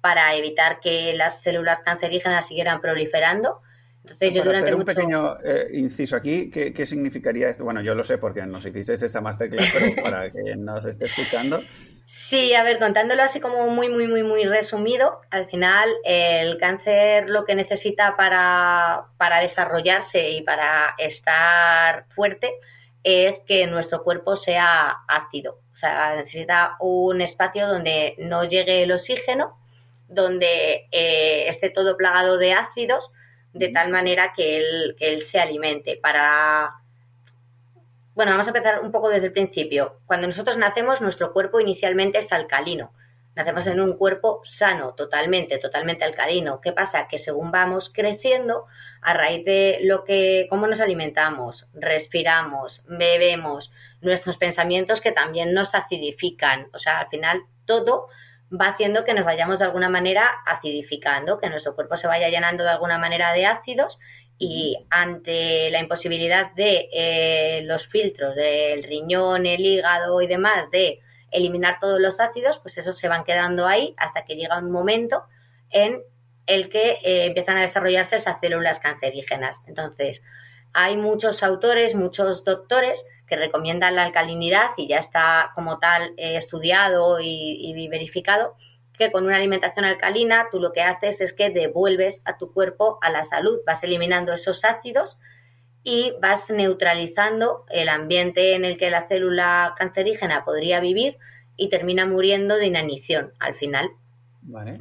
[0.00, 3.60] para evitar que las células cancerígenas siguieran proliferando.
[4.12, 7.64] Entonces yo durante hacer un pequeño eh, inciso aquí, ¿qué, significaría esto?
[7.64, 11.62] Bueno, yo lo sé porque nos hicisteis esa masterclass, pero para que nos esté escuchando.
[12.06, 17.30] Sí, a ver, contándolo así como muy, muy, muy, muy resumido, al final el cáncer
[17.30, 22.50] lo que necesita para, para desarrollarse y para estar fuerte
[23.04, 25.60] es que nuestro cuerpo sea ácido.
[25.72, 29.56] O sea, necesita un espacio donde no llegue el oxígeno,
[30.08, 33.12] donde eh, esté todo plagado de ácidos
[33.52, 35.98] de tal manera que él, él se alimente.
[36.00, 36.74] Para.
[38.14, 40.00] Bueno, vamos a empezar un poco desde el principio.
[40.06, 42.92] Cuando nosotros nacemos, nuestro cuerpo inicialmente es alcalino.
[43.34, 46.60] Nacemos en un cuerpo sano, totalmente, totalmente alcalino.
[46.60, 47.06] ¿Qué pasa?
[47.08, 48.66] Que según vamos creciendo,
[49.02, 55.74] a raíz de lo que, cómo nos alimentamos, respiramos, bebemos, nuestros pensamientos que también nos
[55.74, 56.68] acidifican.
[56.74, 58.08] O sea, al final todo
[58.52, 62.64] va haciendo que nos vayamos de alguna manera acidificando, que nuestro cuerpo se vaya llenando
[62.64, 63.98] de alguna manera de ácidos
[64.38, 71.00] y ante la imposibilidad de eh, los filtros del riñón, el hígado y demás de
[71.30, 75.24] eliminar todos los ácidos, pues esos se van quedando ahí hasta que llega un momento
[75.70, 76.02] en
[76.46, 79.62] el que eh, empiezan a desarrollarse esas células cancerígenas.
[79.68, 80.22] Entonces,
[80.72, 86.36] hay muchos autores, muchos doctores que recomiendan la alcalinidad y ya está como tal eh,
[86.36, 88.56] estudiado y, verificado
[88.98, 92.98] que con una alimentación alcalina tú lo que haces es que devuelves a tu cuerpo
[93.00, 95.16] a la salud, vas eliminando esos ácidos
[95.82, 101.16] y vas neutralizando el ambiente en el que la célula cancerígena podría vivir
[101.56, 103.90] y termina muriendo de inanición al final.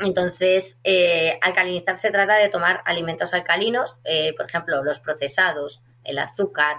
[0.02, 6.18] Entonces, eh, alcalinizar se trata de tomar alimentos alcalinos, eh, por ejemplo, los procesados, el
[6.18, 6.78] azúcar,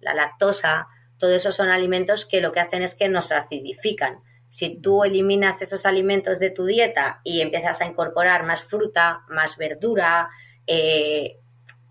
[0.00, 0.88] la lactosa,
[1.22, 4.18] todo eso son alimentos que lo que hacen es que nos acidifican.
[4.50, 9.56] Si tú eliminas esos alimentos de tu dieta y empiezas a incorporar más fruta, más
[9.56, 10.30] verdura,
[10.66, 11.36] eh,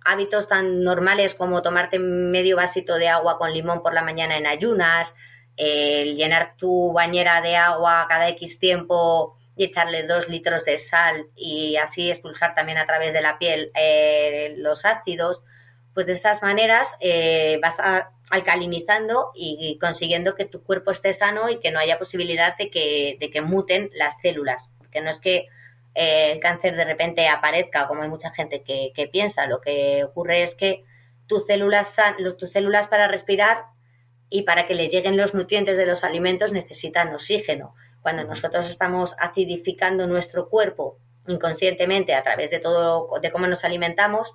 [0.04, 4.48] hábitos tan normales como tomarte medio vasito de agua con limón por la mañana en
[4.48, 5.16] ayunas,
[5.56, 11.28] el llenar tu bañera de agua cada X tiempo y echarle dos litros de sal
[11.38, 15.46] y así expulsar también a través de la piel eh, los ácidos,
[15.94, 21.50] pues de estas maneras eh, vas a alcalinizando y consiguiendo que tu cuerpo esté sano
[21.50, 24.70] y que no haya posibilidad de que, de que muten las células.
[24.80, 25.48] Porque no es que
[25.94, 29.46] eh, el cáncer de repente aparezca, como hay mucha gente que, piensa.
[29.48, 30.84] Lo que ocurre es que
[31.28, 31.96] tus células,
[32.38, 33.66] tus células para respirar
[34.30, 37.76] y para que le lleguen los nutrientes de los alimentos necesitan oxígeno.
[38.02, 44.34] Cuando nosotros estamos acidificando nuestro cuerpo inconscientemente a través de todo de cómo nos alimentamos,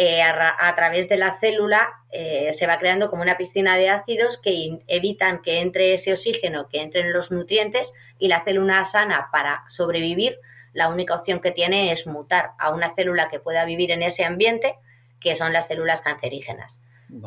[0.00, 4.38] eh, a, través de la célula eh, se va creando como una piscina de ácidos
[4.40, 9.64] que evitan que entre ese oxígeno, que entren los nutrientes y la célula sana para
[9.66, 10.38] sobrevivir,
[10.72, 14.24] la única opción que tiene es mutar a una célula que pueda vivir en ese
[14.24, 14.76] ambiente,
[15.20, 16.80] que son las células cancerígenas.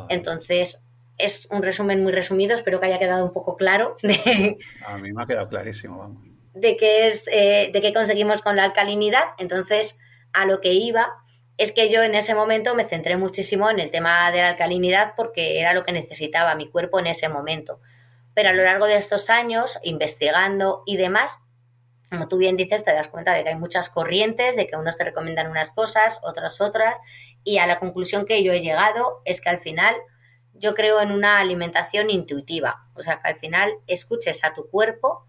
[0.07, 3.97] Entonces, es un resumen muy resumido, espero que haya quedado un poco claro.
[4.87, 6.23] a mí me ha quedado clarísimo, vamos.
[6.53, 9.23] De qué, es, eh, de qué conseguimos con la alcalinidad.
[9.39, 9.99] Entonces,
[10.31, 11.09] a lo que iba
[11.57, 15.13] es que yo en ese momento me centré muchísimo en el tema de la alcalinidad
[15.15, 17.79] porque era lo que necesitaba mi cuerpo en ese momento.
[18.33, 21.37] Pero a lo largo de estos años, investigando y demás,
[22.09, 24.97] como tú bien dices, te das cuenta de que hay muchas corrientes, de que unos
[24.97, 26.97] te recomiendan unas cosas, otras otras,
[27.43, 29.95] y a la conclusión que yo he llegado es que al final
[30.53, 35.25] yo creo en una alimentación intuitiva, o sea, que al final escuches a tu cuerpo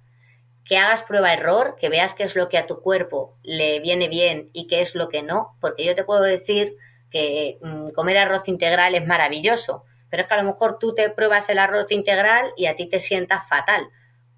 [0.64, 4.50] que hagas prueba-error, que veas qué es lo que a tu cuerpo le viene bien
[4.52, 6.76] y qué es lo que no, porque yo te puedo decir
[7.10, 11.10] que mm, comer arroz integral es maravilloso, pero es que a lo mejor tú te
[11.10, 13.88] pruebas el arroz integral y a ti te sientas fatal.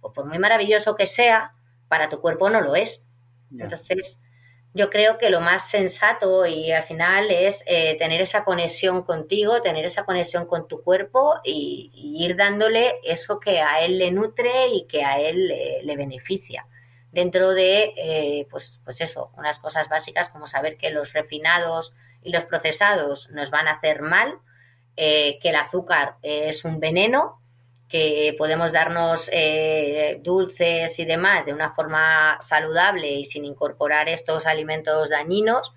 [0.01, 1.55] O por muy maravilloso que sea,
[1.89, 3.07] para tu cuerpo no lo es.
[3.51, 4.21] Entonces,
[4.77, 9.63] yo creo que lo más sensato y al final es eh, tener esa conexión contigo,
[9.63, 14.69] tener esa conexión con tu cuerpo y, ir dándole eso que a él le nutre
[14.69, 16.67] y que a él le, beneficia.
[17.13, 22.33] Dentro de, eh, pues, pues eso, unas cosas básicas como saber que los refinados y
[22.33, 24.41] los procesados nos van a hacer mal,
[24.97, 27.44] eh, que el azúcar es un veneno
[27.95, 34.47] que podemos darnos eh, dulces y demás de una forma saludable y sin incorporar estos
[34.47, 35.73] alimentos dañinos.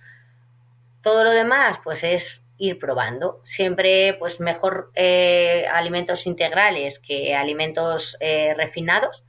[1.04, 3.40] Todo lo demás, pues es ir probando.
[3.44, 9.24] Siempre, pues mejor eh, alimentos integrales que alimentos eh, refinados,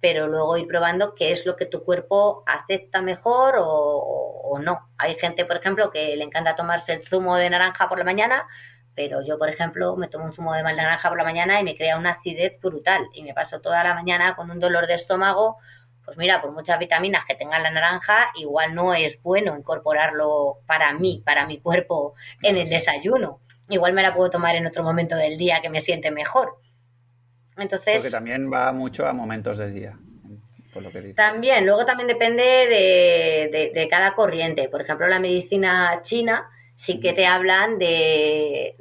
[0.00, 4.88] pero luego ir probando qué es lo que tu cuerpo acepta mejor o, o no.
[4.96, 8.46] Hay gente, por ejemplo, que le encanta tomarse el zumo de naranja por la mañana,
[8.94, 11.64] pero yo, por ejemplo, me tomo un zumo de mal naranja por la mañana y
[11.64, 14.94] me crea una acidez brutal y me paso toda la mañana con un dolor de
[14.94, 15.58] estómago.
[16.04, 20.92] Pues mira, por muchas vitaminas que tenga la naranja, igual no es bueno incorporarlo para
[20.92, 23.40] mí, para mi cuerpo en el desayuno.
[23.68, 26.58] Igual me la puedo tomar en otro momento del día que me siente mejor.
[27.56, 27.96] Entonces.
[27.96, 29.98] Porque también va mucho a momentos del día.
[30.72, 34.68] Por lo que También, luego también depende de, de cada corriente.
[34.68, 36.50] Por ejemplo, la medicina china
[36.84, 38.76] sí que te hablan de,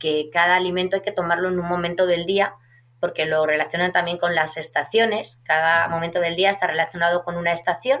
[0.00, 2.54] que cada alimento hay que tomarlo en un momento del día,
[2.98, 5.38] porque lo relacionan también con las estaciones.
[5.44, 8.00] Cada momento del día está relacionado con una estación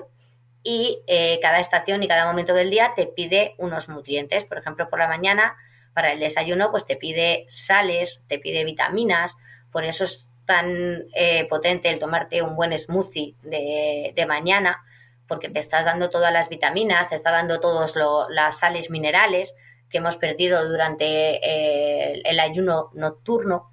[0.64, 4.44] y eh, cada estación y cada momento del día te pide unos nutrientes.
[4.44, 5.56] Por ejemplo, por la mañana,
[5.92, 9.36] para el desayuno, pues te pide sales, te pide vitaminas.
[9.70, 14.82] Por eso es tan eh, potente el tomarte un buen smoothie de, de mañana
[15.26, 17.94] porque te estás dando todas las vitaminas, te está dando todas
[18.28, 19.54] las sales minerales
[19.90, 21.04] que hemos perdido durante
[21.36, 23.70] eh, el, ayuno nocturno.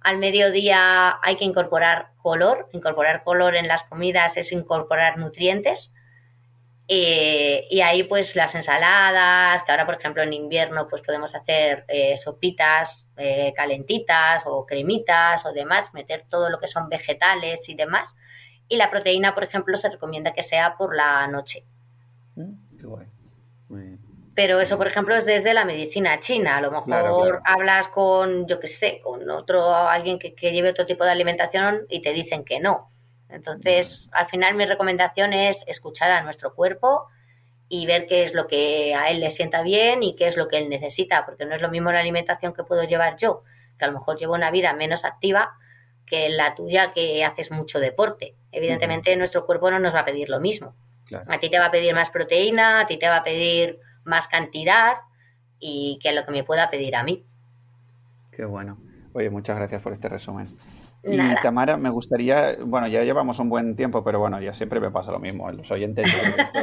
[0.00, 2.68] Al mediodía hay que incorporar color.
[2.72, 5.92] Incorporar color en las comidas es incorporar nutrientes.
[6.88, 11.84] Eh, y ahí pues las ensaladas, que ahora por ejemplo en invierno pues podemos hacer
[11.86, 13.06] eh, sopitas
[13.54, 18.16] calentitas o cremitas o demás, meter todo lo que son vegetales y demás
[18.70, 21.64] y la proteína, por ejemplo, se recomienda que sea por la noche.
[22.36, 23.06] Mm, qué guay.
[24.34, 26.56] Pero eso, por ejemplo, es desde la medicina china.
[26.56, 31.04] A lo mejor hablas con, yo qué sé, con otro, alguien que, lleve otro tipo
[31.04, 32.90] de alimentación y te dicen que no.
[33.28, 37.08] Entonces, al final mi recomendación es escuchar a nuestro cuerpo
[37.68, 40.46] y ver qué es lo que a él le sienta bien y qué es lo
[40.46, 43.42] que él necesita, porque no es lo mismo la alimentación que puedo llevar yo,
[43.78, 45.56] que a lo mejor llevo una vida menos activa
[46.06, 48.34] que la tuya que haces mucho deporte.
[48.52, 50.74] Evidentemente, nuestro cuerpo no nos va a pedir lo mismo.
[51.26, 54.28] A ti te va a pedir más proteína, a ti te va a pedir más
[54.28, 54.94] cantidad
[55.58, 57.26] y que lo que me pueda pedir a mí.
[58.30, 58.78] Qué bueno.
[59.12, 60.48] Oye, muchas gracias por este resumen.
[61.02, 64.90] Y Tamara, me gustaría, bueno, ya llevamos un buen tiempo, pero bueno, ya siempre me
[64.90, 65.50] pasa lo mismo.
[65.50, 66.06] Los oyentes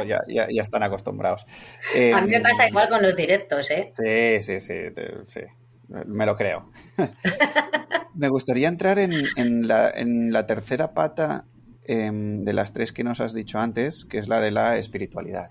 [0.06, 1.44] ya, ya, ya, están acostumbrados.
[2.14, 3.92] a mí me pasa igual con los directos, ¿eh?
[3.96, 4.94] Sí, sí, sí,
[5.26, 5.40] sí.
[5.88, 6.70] Me lo creo.
[8.14, 11.46] me gustaría entrar en, en, la, en la, tercera pata
[11.88, 15.50] em, de las tres que nos has dicho antes, que es la de la espiritualidad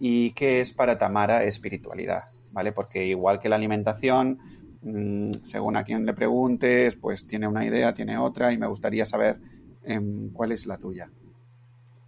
[0.00, 2.22] y qué es para Tamara espiritualidad,
[2.52, 2.72] ¿vale?
[2.72, 4.38] Porque igual que la alimentación,
[4.80, 9.04] mm, según a quien le preguntes, pues tiene una idea, tiene otra y me gustaría
[9.04, 9.40] saber
[9.84, 11.10] em, cuál es la tuya.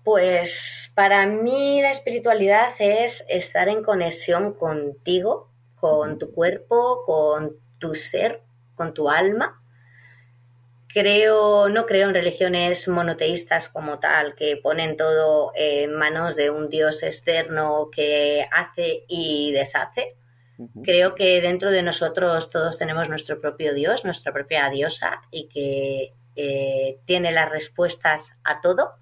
[0.04, 7.94] Pues para mí la espiritualidad es estar en conexión contigo, con tu cuerpo, con tu
[7.94, 8.42] ser,
[8.74, 9.59] con tu alma
[10.92, 16.68] creo, no creo en religiones monoteístas como tal, que ponen todo en manos de un
[16.68, 20.16] Dios externo que hace y deshace.
[20.84, 26.12] Creo que dentro de nosotros todos tenemos nuestro propio Dios, nuestra propia diosa y que
[26.36, 28.92] eh, tiene las respuestas a todo.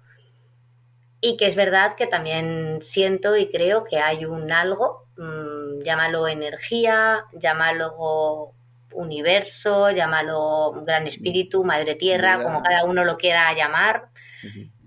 [1.21, 6.29] Y que es verdad que también siento y creo que hay un algo, mm, llámalo
[6.29, 8.53] energía, llámalo
[8.93, 14.09] universo, llámalo gran espíritu, madre tierra, como cada uno lo quiera llamar,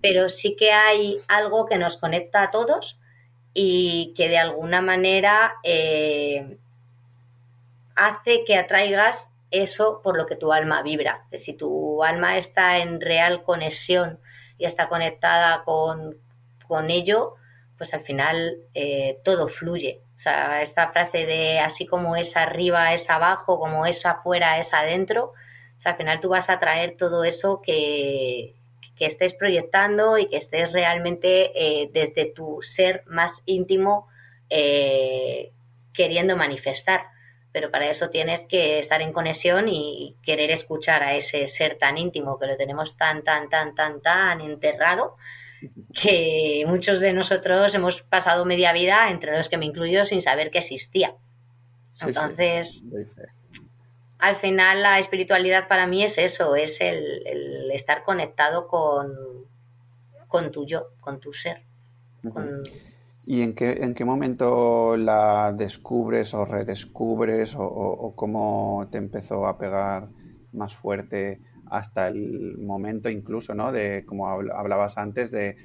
[0.00, 3.00] pero sí que hay algo que nos conecta a todos
[3.54, 6.56] y que de alguna manera eh,
[7.94, 11.26] hace que atraigas eso por lo que tu alma vibra.
[11.36, 14.18] Si tu alma está en real conexión
[14.58, 16.16] y está conectada con,
[16.66, 17.34] con ello,
[17.76, 20.00] pues al final eh, todo fluye.
[20.26, 25.32] Esta frase de así como es arriba, es abajo, como es afuera, es adentro,
[25.76, 28.54] o sea, al final tú vas a traer todo eso que,
[29.00, 34.06] estés proyectando y que estés realmente eh, desde tu ser más íntimo
[34.48, 35.50] eh,
[35.92, 37.06] queriendo manifestar.
[37.50, 41.98] Pero para eso tienes que estar en conexión y querer escuchar a ese ser tan
[41.98, 45.16] íntimo que lo tenemos tan, tan, tan, tan, tan enterrado
[45.92, 50.50] que muchos de nosotros hemos pasado media vida, entre los que me incluyo, sin saber
[50.50, 51.14] que existía.
[52.00, 52.84] Entonces,
[54.18, 59.12] al final la espiritualidad para mí es eso, es el, estar conectado con,
[60.28, 61.62] con tu yo, con tu ser.
[63.26, 69.46] ¿Y en qué, en qué momento la descubres o redescubres o, o, cómo te empezó
[69.46, 70.08] a pegar
[70.52, 71.40] más fuerte
[71.72, 73.72] hasta el momento incluso, ¿no?
[73.72, 75.56] De, como hablabas antes, de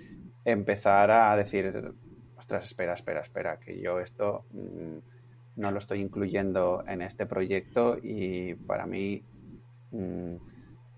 [0.46, 1.94] empezar a decir,
[2.38, 4.98] ostras, espera, espera, espera, que yo esto mm,
[5.58, 9.22] no lo estoy incluyendo en este proyecto y para mí
[9.92, 10.36] mm,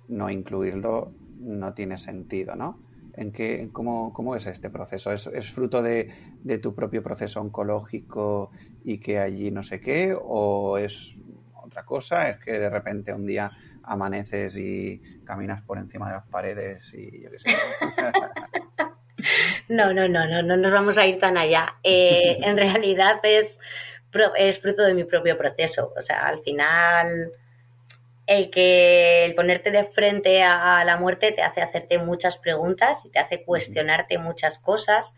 [0.10, 2.80] no incluirlo no tiene sentido, ¿no?
[3.16, 5.12] ¿En qué, cómo, cómo, es este proceso?
[5.12, 6.12] ¿Es, es fruto de,
[6.44, 8.52] de, tu propio proceso oncológico
[8.84, 10.16] y que allí no sé qué?
[10.16, 11.16] ¿O es
[11.54, 12.30] otra cosa?
[12.30, 13.52] ¿Es que de repente un día
[13.90, 17.50] amaneces y caminas por encima de las paredes y yo qué sé.
[19.68, 21.76] No, no, no, no, no nos vamos a ir tan allá.
[21.84, 23.60] Eh, en realidad es,
[24.38, 25.94] es fruto de mi propio proceso.
[25.98, 27.32] O sea, al final
[28.26, 33.10] el que el ponerte de frente a la muerte te hace hacerte muchas preguntas y
[33.10, 35.14] te hace cuestionarte muchas cosas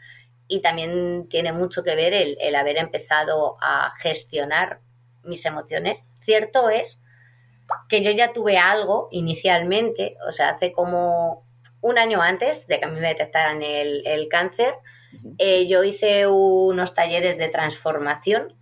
[0.48, 4.80] y también tiene mucho que ver el, el haber empezado a gestionar
[5.24, 6.10] mis emociones.
[6.22, 7.01] Cierto es
[7.90, 11.46] que yo ya tuve algo inicialmente, o sea, hace como
[11.82, 14.76] un año antes de que a mí me detectaran el, cáncer,
[15.38, 18.56] eh, yo hice unos talleres de transformación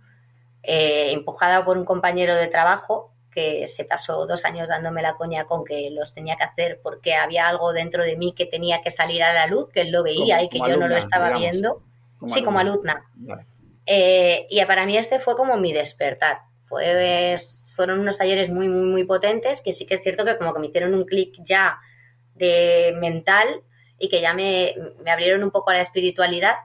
[0.62, 5.44] eh, empujada por un compañero de trabajo que se pasó dos años dándome la coña
[5.44, 8.90] con que los tenía que hacer porque había algo dentro de mí que tenía que
[8.90, 11.82] salir a la luz, que él lo veía y que yo no lo estaba viendo.
[12.26, 13.04] sí, como alumna.
[13.86, 16.40] Eh, y para mí este fue como mi despertar.
[16.66, 16.84] Fue
[17.80, 20.60] fueron unos talleres muy, muy, muy potentes que sí que es cierto que como que
[20.60, 21.78] me hicieron un clic ya
[22.34, 23.62] de mental
[23.98, 24.74] y que ya me,
[25.10, 26.56] abrieron un poco a la espiritualidad.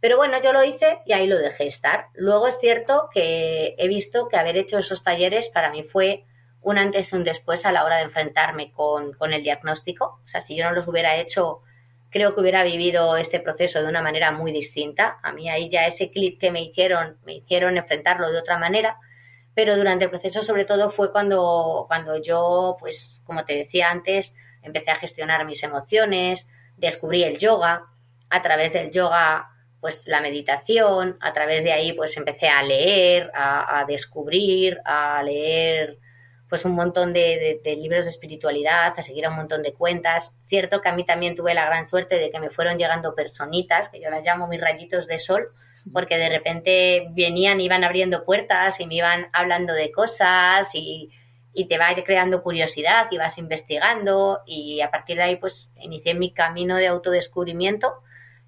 [0.00, 2.06] Pero bueno, yo lo hice y ahí lo dejé estar.
[2.14, 6.24] Luego es cierto que he visto que haber hecho esos talleres para mí fue
[6.62, 10.22] un antes y un después a la hora de enfrentarme con, con el diagnóstico.
[10.24, 11.60] O sea, si yo no los hubiera hecho,
[12.08, 15.18] creo que hubiera vivido este proceso de una manera muy distinta.
[15.22, 18.96] A mí ahí ya ese clic que me hicieron, me hicieron enfrentarlo de otra manera,
[19.54, 24.34] pero durante el proceso sobre todo fue cuando, cuando yo, pues como te decía antes,
[24.62, 26.46] empecé a gestionar mis emociones,
[26.76, 27.86] descubrí el yoga,
[28.30, 29.48] a través del yoga
[29.80, 35.22] pues la meditación, a través de ahí pues empecé a leer, a, a descubrir, a
[35.24, 35.98] leer
[36.52, 40.38] pues un montón de, libros de espiritualidad, a seguir a un montón de cuentas.
[40.48, 43.88] Cierto que a mí también tuve la gran suerte de que me fueron llegando personitas,
[43.88, 45.48] que yo las llamo mis rayitos de sol,
[45.94, 51.08] porque de repente venían, iban abriendo puertas y me iban hablando de cosas y,
[51.54, 56.12] y te va creando curiosidad y vas investigando y a partir de ahí pues inicié
[56.12, 57.94] mi camino de autodescubrimiento.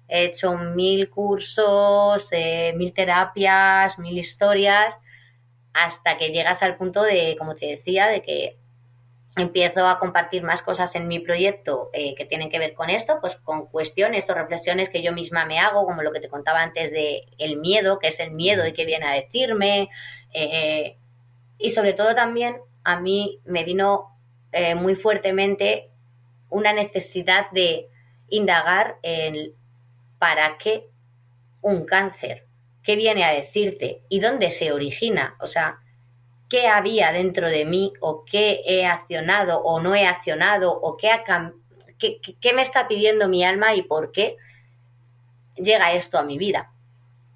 [0.07, 5.01] He hecho mil cursos, eh, mil terapias, mil historias
[5.75, 8.57] hasta que llegas al punto de, como te decía, de que
[9.35, 13.17] empiezo a compartir más cosas en mi proyecto eh, que tienen que ver con esto,
[13.19, 16.61] pues con cuestiones o reflexiones que yo misma me hago, como lo que te contaba
[16.61, 19.89] antes de el miedo, que es el miedo y qué viene a decirme.
[20.33, 20.95] Eh,
[21.57, 24.17] y sobre todo también a mí me vino
[24.53, 25.89] eh, muy fuertemente
[26.49, 27.89] una necesidad de
[28.29, 29.51] indagar en
[30.19, 30.87] para qué
[31.61, 32.44] un cáncer
[32.85, 35.79] qué viene a decirte y dónde se origina, o sea,
[36.49, 41.09] qué había dentro de mí o qué he accionado o no he accionado o qué,
[41.97, 44.37] qué, me está pidiendo mi alma y por qué
[45.55, 46.71] llega esto a mi vida.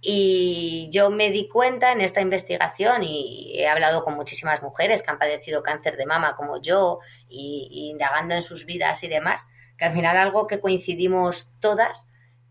[0.01, 5.11] Y yo me di cuenta en esta investigación y he hablado con muchísimas mujeres que
[5.11, 9.47] han padecido cáncer de mama como yo y indagando en sus vidas y demás,
[9.77, 12.08] que al final algo que coincidimos todas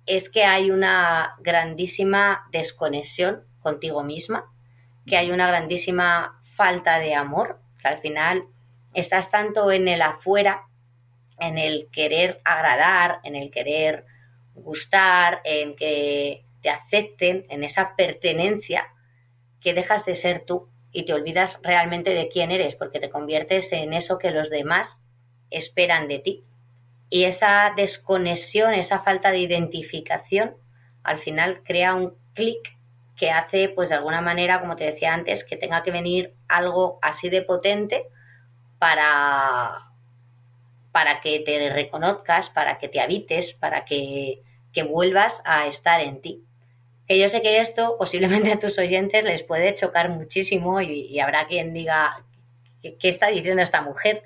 [0.08, 4.50] es que hay una grandísima desconexión contigo misma,
[5.06, 8.44] que hay una grandísima falta de amor, que al final
[8.94, 10.64] estás tanto en el afuera,
[11.38, 14.06] en el querer agradar, en el querer
[14.54, 18.88] gustar, en que te acepten, en esa pertenencia,
[19.60, 23.72] que dejas de ser tú y te olvidas realmente de quién eres, porque te conviertes
[23.72, 25.00] en eso que los demás
[25.50, 26.44] esperan de ti.
[27.10, 30.56] Y esa desconexión, esa falta de identificación,
[31.02, 32.76] al final crea un clic
[33.16, 36.98] que hace, pues de alguna manera, como te decía antes, que tenga que venir algo
[37.02, 38.06] así de potente
[38.78, 39.88] para,
[40.92, 44.42] para que te reconozcas, para que te habites, para que,
[44.88, 46.44] vuelvas a estar en ti.
[47.08, 51.48] Que yo sé que esto posiblemente a tus oyentes les puede chocar muchísimo y, habrá
[51.48, 52.24] quien diga,
[52.80, 54.22] ¿qué, está diciendo esta mujer?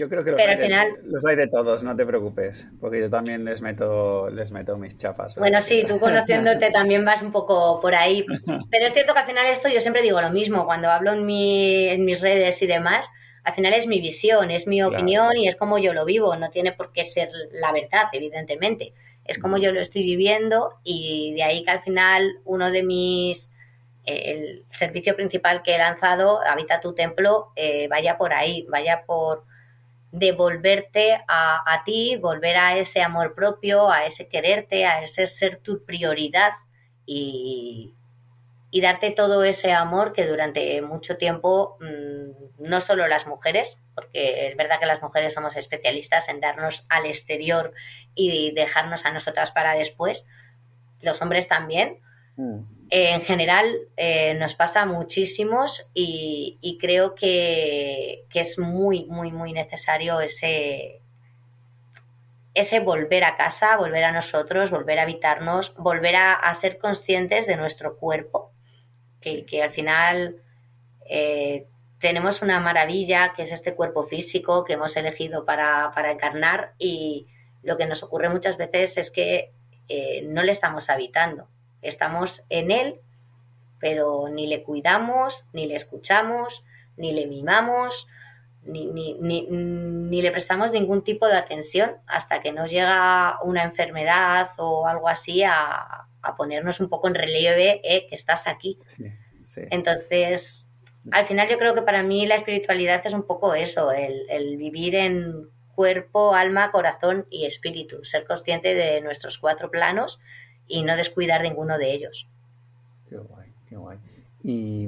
[0.00, 3.10] Yo creo que los, hay de, los hay de todos, no te preocupes, porque yo
[3.10, 5.36] también les meto, les meto mis chapas.
[5.36, 8.24] Bueno, sí, tú conociéndote también vas un poco por ahí.
[8.70, 11.26] Pero es cierto que al final esto yo siempre digo lo mismo, cuando hablo en,
[11.26, 13.10] mi, en mis redes y demás,
[13.44, 16.48] al final es mi visión, es mi opinión y es como yo lo vivo, no
[16.48, 18.94] tiene por qué ser la verdad, evidentemente.
[19.26, 23.52] Es como yo lo estoy viviendo y de ahí que al final uno de mis
[24.06, 29.44] el servicio principal que he lanzado, Habita tu templo, eh, vaya por ahí, vaya por
[30.12, 35.58] de volverte a, ti, volver a ese amor propio, a ese quererte, a ese ser
[35.58, 36.52] tu prioridad
[37.06, 37.94] y,
[38.72, 44.56] darte todo ese amor que durante mucho tiempo, mm, no solo las mujeres, porque es
[44.56, 47.72] verdad que las mujeres somos especialistas en darnos al exterior
[48.14, 50.26] y dejarnos a nosotras para después,
[51.00, 52.00] los hombres también.
[52.36, 60.20] Mm en general eh, nos pasa muchísimos y, creo que, es muy, muy, muy necesario
[60.20, 61.00] ese,
[62.52, 67.56] ese volver a casa, volver a nosotros, volver a habitarnos, volver a, ser conscientes de
[67.56, 68.52] nuestro cuerpo,
[69.20, 70.42] que, al final
[71.08, 71.68] eh,
[72.00, 77.28] tenemos una maravilla que es este cuerpo físico que hemos elegido para, encarnar y
[77.62, 79.52] lo que nos ocurre muchas veces es que
[79.86, 81.46] eh, no le estamos habitando
[81.82, 83.00] Estamos en él,
[83.78, 86.64] pero ni le cuidamos, ni le escuchamos,
[86.96, 88.06] ni le mimamos,
[88.62, 94.86] ni, ni, le prestamos ningún tipo de atención hasta que nos llega una enfermedad o
[94.86, 98.76] algo así a, ponernos un poco en relieve eh, que estás aquí.
[99.70, 100.68] Entonces,
[101.10, 104.58] al final yo creo que para mí la espiritualidad es un poco eso, el, el
[104.58, 110.20] vivir en cuerpo, alma, corazón y espíritu, ser consciente de nuestros cuatro planos
[110.70, 112.28] y no descuidar ninguno de ellos.
[113.08, 113.98] Qué guay, qué guay.
[114.42, 114.86] ¿Y,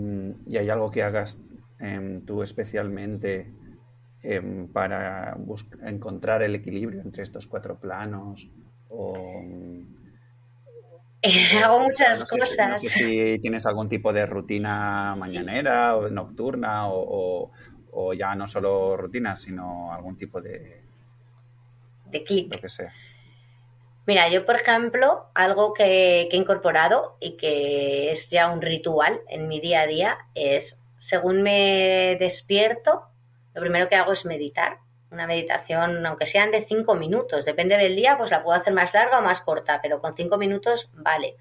[0.56, 1.40] hay algo que hagas
[1.80, 3.52] em, tú especialmente
[4.22, 5.36] em, para
[5.84, 8.48] encontrar el equilibrio entre estos cuatro planos?
[11.64, 12.68] Hago muchas cosas.
[12.68, 17.50] no sé si tienes algún tipo de rutina mañanera o nocturna o,
[18.16, 20.82] ya no solo rutinas, sino algún tipo de...
[22.06, 22.52] De clic.
[22.52, 22.92] Lo que sea.
[24.04, 29.20] Mira, yo por ejemplo, algo que, que, he incorporado y que es ya un ritual
[29.28, 33.04] en mi día a día es, según me despierto,
[33.54, 34.78] lo primero que hago es meditar.
[35.10, 38.94] Una meditación, aunque sean de cinco minutos, depende del día, pues la puedo hacer más
[38.94, 41.36] larga o más corta, pero con cinco minutos vale.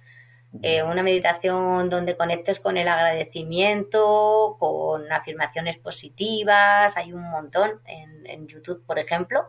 [0.61, 8.27] Eh, una meditación donde conectes con el agradecimiento, con afirmaciones positivas, hay un montón en,
[8.27, 9.47] en YouTube, por ejemplo.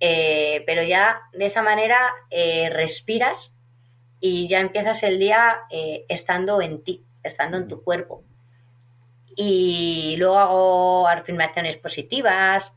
[0.00, 3.52] Eh, pero ya de esa manera eh, respiras
[4.18, 5.60] y ya empiezas el día
[6.08, 8.24] estando en ti, estando en tu cuerpo
[9.36, 12.76] y luego hago afirmaciones positivas.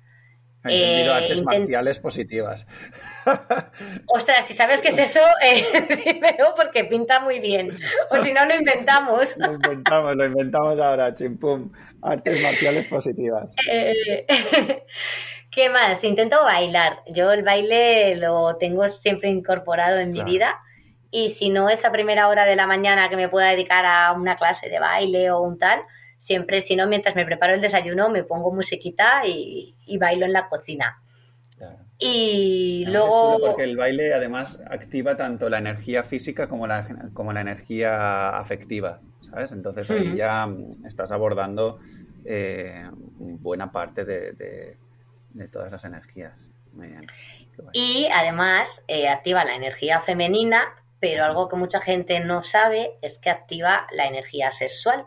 [0.66, 2.66] He eh, artes marciales positivas.
[4.08, 5.66] Ostras, si sabes qué es eso, eh,
[6.06, 7.70] dímelo porque pinta muy bien.
[8.10, 9.36] O si no, lo inventamos.
[9.38, 11.70] Lo inventamos, lo inventamos ahora, chimpum.
[12.02, 13.56] Artes marciales positivas.
[15.53, 16.03] ¿Qué más?
[16.03, 17.03] Intento bailar.
[17.07, 20.59] Yo el baile lo tengo siempre incorporado en mi vida.
[21.11, 24.13] Y si no es a primera hora de la mañana que me pueda dedicar a
[24.13, 25.81] una clase de baile o un tal,
[26.17, 30.49] siempre, si no, mientras me preparo el desayuno, me pongo musiquita y, bailo en la
[30.49, 30.99] cocina.
[31.99, 33.38] Y luego...
[33.39, 39.01] Porque el baile además activa tanto la energía física como la, como la energía afectiva,
[39.21, 39.51] ¿sabes?
[39.51, 40.47] Entonces ahí ya
[40.85, 41.80] estás abordando
[42.25, 42.89] eh,
[43.19, 44.77] buena parte de,
[45.51, 46.34] todas las energías.
[47.72, 53.19] Y además eh, activa la energía femenina, pero algo que mucha gente no sabe es
[53.19, 55.05] que activa la energía sexual.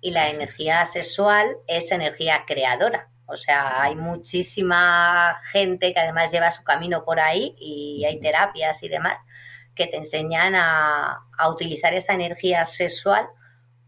[0.00, 3.08] Y la energía sexual es energía creadora.
[3.26, 8.82] O sea, hay muchísima gente que además lleva su camino por ahí y hay terapias
[8.82, 9.18] y demás
[9.74, 13.28] que te enseñan a, utilizar esa energía sexual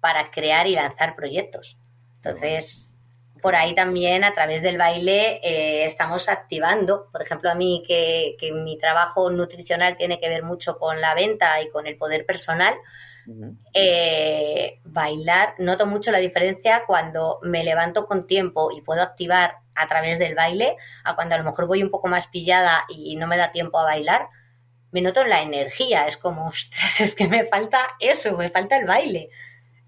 [0.01, 1.78] para crear y lanzar proyectos.
[2.16, 2.98] Entonces,
[3.40, 8.36] por ahí también a través del baile eh, estamos activando, por ejemplo, a mí que,
[8.39, 12.27] que mi trabajo nutricional tiene que ver mucho con la venta y con el poder
[12.27, 12.74] personal,
[13.74, 19.86] eh, bailar, noto mucho la diferencia cuando me levanto con tiempo y puedo activar a
[19.86, 23.27] través del baile, a cuando a lo mejor voy un poco más pillada y no
[23.27, 24.28] me da tiempo a bailar,
[24.93, 28.77] me noto en la energía, es como, ostras, es que me falta eso, me falta
[28.77, 29.28] el baile.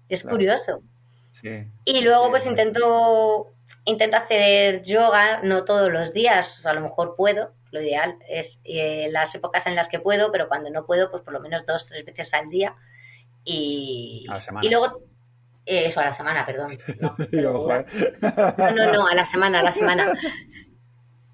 [0.07, 0.83] Es curioso.
[1.85, 3.53] Y luego pues intento,
[3.85, 9.07] intento hacer yoga, no todos los días, a lo mejor puedo, lo ideal es eh,
[9.11, 11.87] las épocas en las que puedo, pero cuando no puedo, pues por lo menos dos,
[11.87, 12.75] tres veces al día
[13.43, 14.25] y,
[14.61, 15.01] y luego
[15.65, 16.77] eh, eso, a la semana, perdón.
[16.99, 17.15] No,
[18.75, 20.13] no, no, a la semana, a la semana.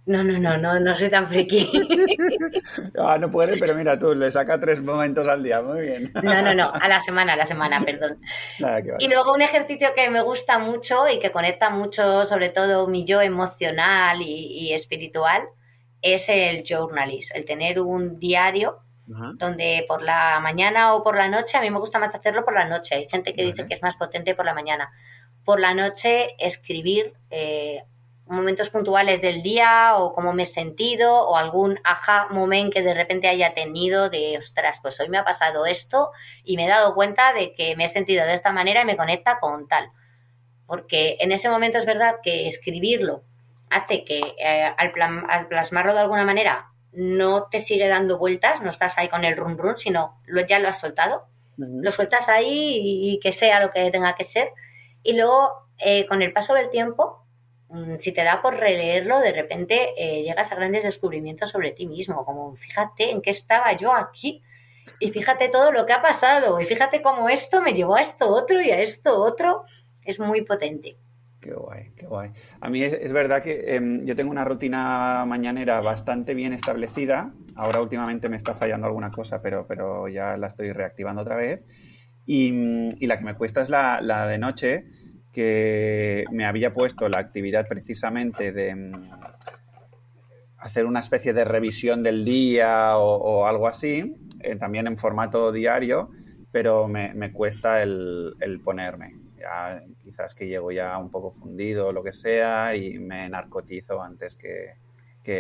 [0.08, 1.70] No, no, no, no, no soy tan friki.
[3.00, 6.12] Ah, no puede, pero mira tú, le saca tres momentos al día, muy bien.
[6.24, 8.20] No, no, no, a la semana, a la semana, perdón.
[9.00, 13.06] Y luego un ejercicio que me gusta mucho y que conecta mucho, sobre todo mi
[13.06, 15.44] yo emocional y, y espiritual,
[16.02, 21.58] es el journalist, el tener un diario donde por la mañana o por la noche,
[21.58, 23.82] a mí me gusta más hacerlo por la noche, hay gente que dice que es
[23.82, 24.92] más potente por la mañana.
[25.46, 27.84] Por la noche escribir eh,
[28.28, 32.94] momentos puntuales del día o cómo me he sentido o algún aha moment que de
[32.94, 36.12] repente haya tenido de, ostras, pues hoy me ha pasado esto
[36.44, 38.98] y me he dado cuenta de que me he sentido de esta manera y me
[38.98, 39.90] conecta con tal.
[40.66, 43.24] Porque en ese momento es verdad que escribirlo
[43.70, 44.94] hace que eh, al,
[45.30, 49.36] al, plasmarlo de alguna manera no te sigue dando vueltas, no estás ahí con el
[49.36, 51.28] run run, sino lo, ya lo has soltado.
[51.58, 54.52] Lo sueltas ahí y, que sea lo que tenga que ser.
[55.02, 57.27] Y luego, eh, con el paso del tiempo,
[58.00, 62.26] si te da por releerlo, de repente eh, llegas a grandes descubrimientos sobre ti mismo,
[62.26, 64.42] como fíjate en qué estaba yo aquí
[65.00, 68.30] y fíjate todo lo que ha pasado y fíjate cómo esto me llevó a esto
[68.30, 69.66] otro y a esto otro.
[70.04, 70.98] Es muy potente.
[71.42, 72.32] Qué guay, qué guay.
[72.62, 77.34] A mí es, verdad que em, yo tengo una rutina mañanera bastante bien establecida.
[77.56, 81.62] Ahora últimamente me está fallando alguna cosa, pero, pero ya la estoy reactivando otra vez.
[82.26, 84.86] Y, la que me cuesta es la, de noche,
[85.38, 88.92] que me había puesto la actividad precisamente de em,
[90.58, 96.10] hacer una especie de revisión del día o, algo así, eh, también en formato diario,
[96.52, 102.04] pero me, cuesta el ponerme ya quizás que llego ya un poco fundido o lo
[102.04, 104.76] que sea y me narcotizo antes que,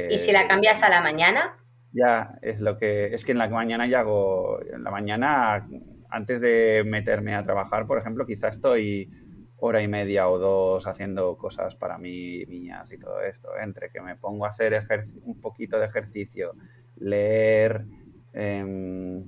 [0.09, 1.55] ¿Y si la cambias a la mañana?
[1.93, 5.65] Ya, es lo que, es que en la mañana ya hago, en la mañana,
[6.09, 9.09] antes de meterme a trabajar, por ejemplo, quizás estoy
[9.59, 14.01] hora y media o dos haciendo cosas para mí, niñas y todo esto, entre que
[14.01, 14.85] me pongo a hacer
[15.23, 16.53] un poquito de ejercicio,
[16.97, 17.85] leer,
[18.34, 19.23] eh,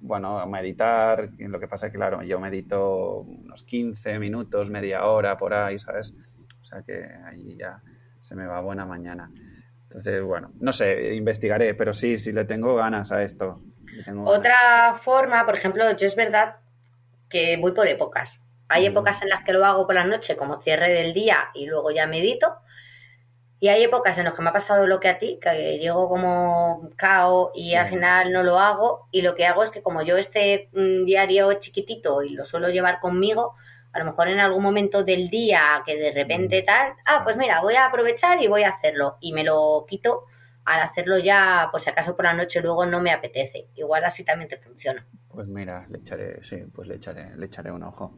[0.00, 5.36] bueno, meditar, lo que pasa es que, claro, yo medito unos 15 minutos, media hora
[5.36, 6.12] por ahí, ¿sabes?
[6.60, 7.80] O sea que ahí ya
[8.20, 9.30] se me va buena mañana.
[9.84, 13.60] Entonces, bueno, no sé, investigaré, pero sí, sí le tengo ganas a esto.
[14.24, 16.56] Otra forma, por ejemplo, yo es verdad
[17.28, 18.42] que voy por épocas.
[18.70, 21.66] Hay épocas en las que lo hago por la noche como cierre del día y
[21.66, 22.54] luego ya medito.
[23.58, 26.08] Y hay épocas en las que me ha pasado lo que a ti, que llego
[26.08, 29.08] como cao y al final no lo hago.
[29.10, 32.70] Y lo que hago es que como yo este mm, diario chiquitito y lo suelo
[32.70, 33.56] llevar conmigo,
[33.92, 37.60] a lo mejor en algún momento del día que de repente tal, ah, pues mira,
[37.60, 39.18] voy a aprovechar y voy a hacerlo.
[39.20, 40.26] Y me lo quito
[40.64, 43.68] al hacerlo ya, por si acaso por la noche luego no me apetece.
[43.74, 45.06] Igual así también te funciona.
[45.28, 48.16] Pues mira, le echaré, sí, pues le echaré, le echaré un ojo.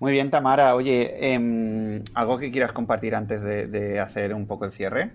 [0.00, 0.74] Muy bien, Tamara.
[0.74, 5.12] Oye, em, ¿algo que quieras compartir antes de, hacer un poco el cierre?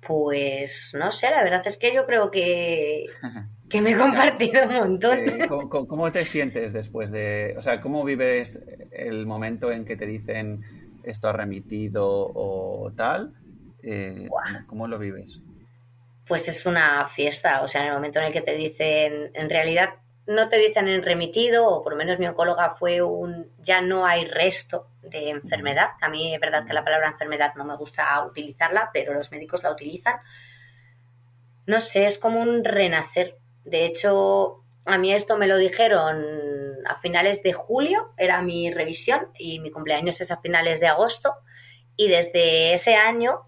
[0.00, 3.06] Pues no sé, la verdad es que yo creo que,
[3.70, 5.18] que me he compartido un montón.
[5.18, 8.60] Eh, ¿cómo, te sientes después de, o sea, cómo vives
[8.90, 10.64] el momento en que te dicen
[11.04, 13.34] esto ha remitido o tal?
[13.82, 14.28] Eh,
[14.66, 15.40] ¿Cómo lo vives?
[16.26, 19.50] Pues es una fiesta, o sea, en el momento en el que te dicen, en
[19.50, 19.90] realidad
[20.26, 24.06] no te dicen en remitido, o por lo menos mi oncóloga fue un ya no
[24.06, 25.90] hay resto de enfermedad.
[26.00, 29.62] A mí es verdad que la palabra enfermedad no me gusta utilizarla, pero los médicos
[29.62, 30.16] la utilizan.
[31.66, 33.36] No sé, es como un renacer.
[33.64, 36.24] De hecho, a mí esto me lo dijeron
[36.86, 41.34] a finales de julio, era mi revisión, y mi cumpleaños es a finales de agosto.
[41.96, 43.46] Y desde ese año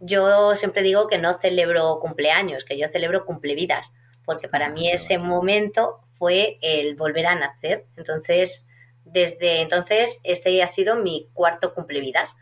[0.00, 3.92] yo siempre digo que no celebro cumpleaños, que yo celebro cumplevidas,
[4.24, 7.86] porque para mí ese momento fue el volver a nacer.
[7.96, 8.68] Entonces,
[9.04, 12.36] desde entonces, este ha sido mi cuarto cumplevidas.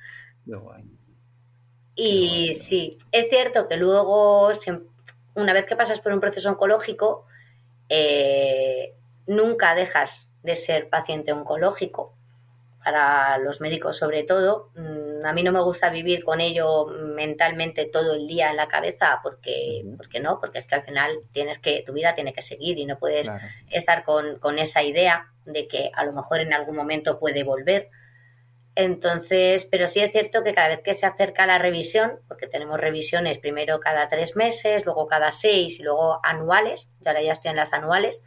[1.94, 4.50] Y sí, es cierto que luego,
[5.34, 7.26] una vez que pasas por un proceso oncológico,
[7.88, 8.94] eh,
[9.26, 12.16] nunca dejas de ser paciente oncológico
[12.82, 14.70] para los médicos sobre todo.
[15.24, 19.20] A mí no me gusta vivir con ello mentalmente todo el día en la cabeza
[19.22, 22.78] porque, porque no, porque es que al final tienes que, tu vida tiene que seguir
[22.78, 23.30] y no puedes
[23.70, 27.90] estar con, con, esa idea de que a lo mejor en algún momento puede volver.
[28.74, 32.80] Entonces, pero sí es cierto que cada vez que se acerca la revisión, porque tenemos
[32.80, 37.50] revisiones primero cada tres meses, luego cada seis y luego anuales, y ahora ya estoy
[37.50, 38.22] en las anuales,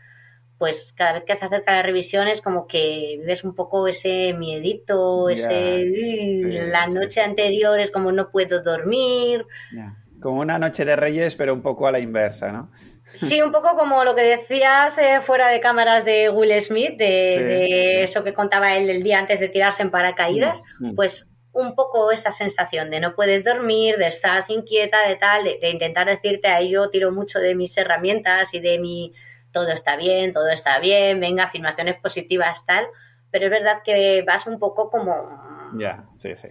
[0.58, 4.34] pues cada vez que se acerca la revisión es como que vives un poco ese
[4.34, 5.86] miedito, ese
[6.72, 9.46] la noche anterior es como no puedo dormir.
[10.22, 12.72] Como una noche de reyes, pero un poco a la inversa, ¿no?
[13.04, 18.02] Sí, un poco como lo que decías eh, fuera de cámaras de Will Smith, de,
[18.02, 20.96] eso que contaba él el día antes de tirarse en paracaídas, mm, mm.
[20.96, 25.60] pues un poco esa sensación de no puedes dormir, de estar inquieta, de tal, de,
[25.62, 29.14] de intentar decirte, ahí yo tiro mucho de mis herramientas y de mi
[29.56, 32.86] todo está bien, todo está bien, venga, afirmaciones positivas, tal,
[33.32, 35.72] pero es verdad que vas un poco como...
[35.80, 36.50] Ya, sí, sí.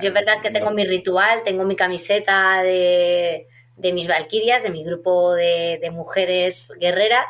[0.00, 4.70] Yo es verdad que tengo mi ritual, tengo mi camiseta de, de mis valquirias, de
[4.70, 7.26] mi grupo de, de, mujeres guerreras,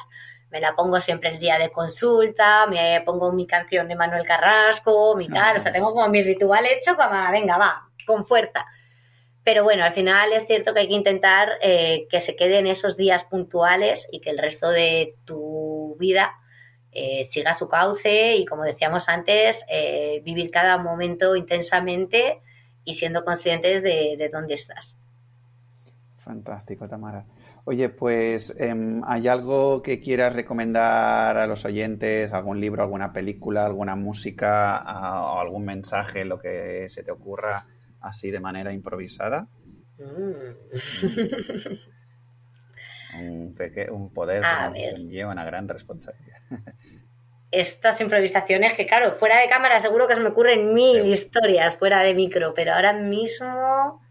[0.51, 5.17] me la pongo siempre el día de consulta, me pongo mi canción de Manuel Carrasco,
[5.17, 8.67] mi tal, o sea, tengo como mi ritual hecho, como, venga, va, con fuerza.
[9.47, 12.97] Pero bueno, al final es cierto que hay que intentar eh, que se queden esos
[12.97, 16.33] días puntuales y que el resto de tu vida
[16.91, 22.41] eh, siga su cauce y, como decíamos antes, eh, vivir cada momento intensamente
[22.83, 24.99] y siendo conscientes de, dónde estás.
[26.17, 27.25] Fantástico, Tamara.
[27.67, 32.33] Oye, pues, em, ¿hay algo que quieras recomendar a los oyentes?
[32.33, 34.83] ¿Algún libro, alguna película, alguna música
[35.33, 37.65] o algún mensaje, lo que se te ocurra?
[38.07, 39.49] Así de manera improvisada.
[39.99, 40.75] Mm.
[43.91, 44.43] un, poder
[44.75, 46.39] que lleva una gran responsabilidad.
[47.51, 52.03] Estas improvisaciones que, claro, fuera de cámara seguro que se me ocurren mil historias fuera
[52.03, 54.03] de micro, pero ahora mismo...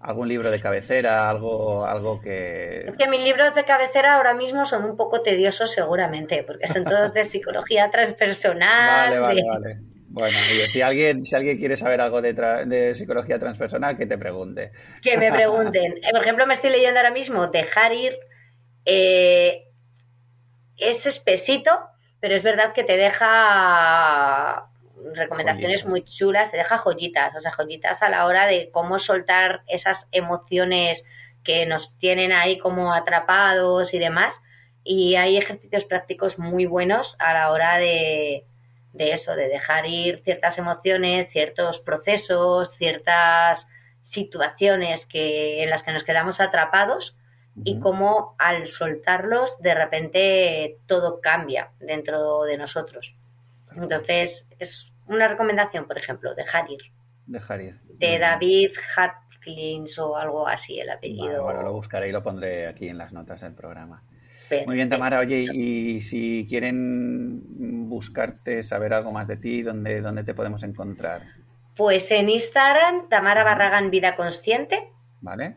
[0.00, 2.84] algún libro de cabecera, algo, algo que...
[2.86, 6.84] Es que mis libros de cabecera ahora mismo son un poco tediosos seguramente, porque son
[6.84, 9.10] todos de psicología transpersonal.
[9.10, 9.93] Vale, vale, vale.
[10.14, 10.38] Bueno,
[10.68, 14.70] si alguien, si alguien quiere saber algo de, psicología transpersonal, que te pregunte.
[15.02, 15.94] Que me pregunten.
[16.08, 18.16] Por ejemplo, me estoy leyendo ahora mismo Dejar ir.
[18.84, 19.64] Eh,
[20.76, 21.80] es espesito,
[22.20, 24.70] pero es verdad que te deja
[25.14, 29.62] recomendaciones muy chulas, te deja joyitas, o sea, joyitas a la hora de cómo soltar
[29.66, 31.04] esas emociones
[31.42, 34.40] que nos tienen ahí como atrapados y demás.
[34.84, 38.46] Y hay ejercicios prácticos muy buenos a la hora de,
[38.94, 43.68] de eso, de dejar ir ciertas emociones, ciertos procesos, ciertas
[44.02, 47.18] situaciones que, en las que nos quedamos atrapados
[47.64, 53.16] y cómo al soltarlos de repente todo cambia dentro de nosotros.
[53.76, 56.80] Entonces, es una recomendación, por ejemplo, dejar ir.
[57.26, 57.80] Dejar ir.
[57.84, 61.42] De David Hatkins o algo así, el apellido.
[61.42, 64.02] bueno, lo buscaré y lo pondré aquí en las notas del programa.
[64.66, 65.20] Muy bien, Tamara.
[65.20, 71.22] Oye, y si quieren buscarte, saber algo más de ti, ¿dónde, dónde te podemos encontrar?
[71.76, 74.90] Pues en Instagram, Tamara Barragan Vida Consciente.
[75.20, 75.56] Vale.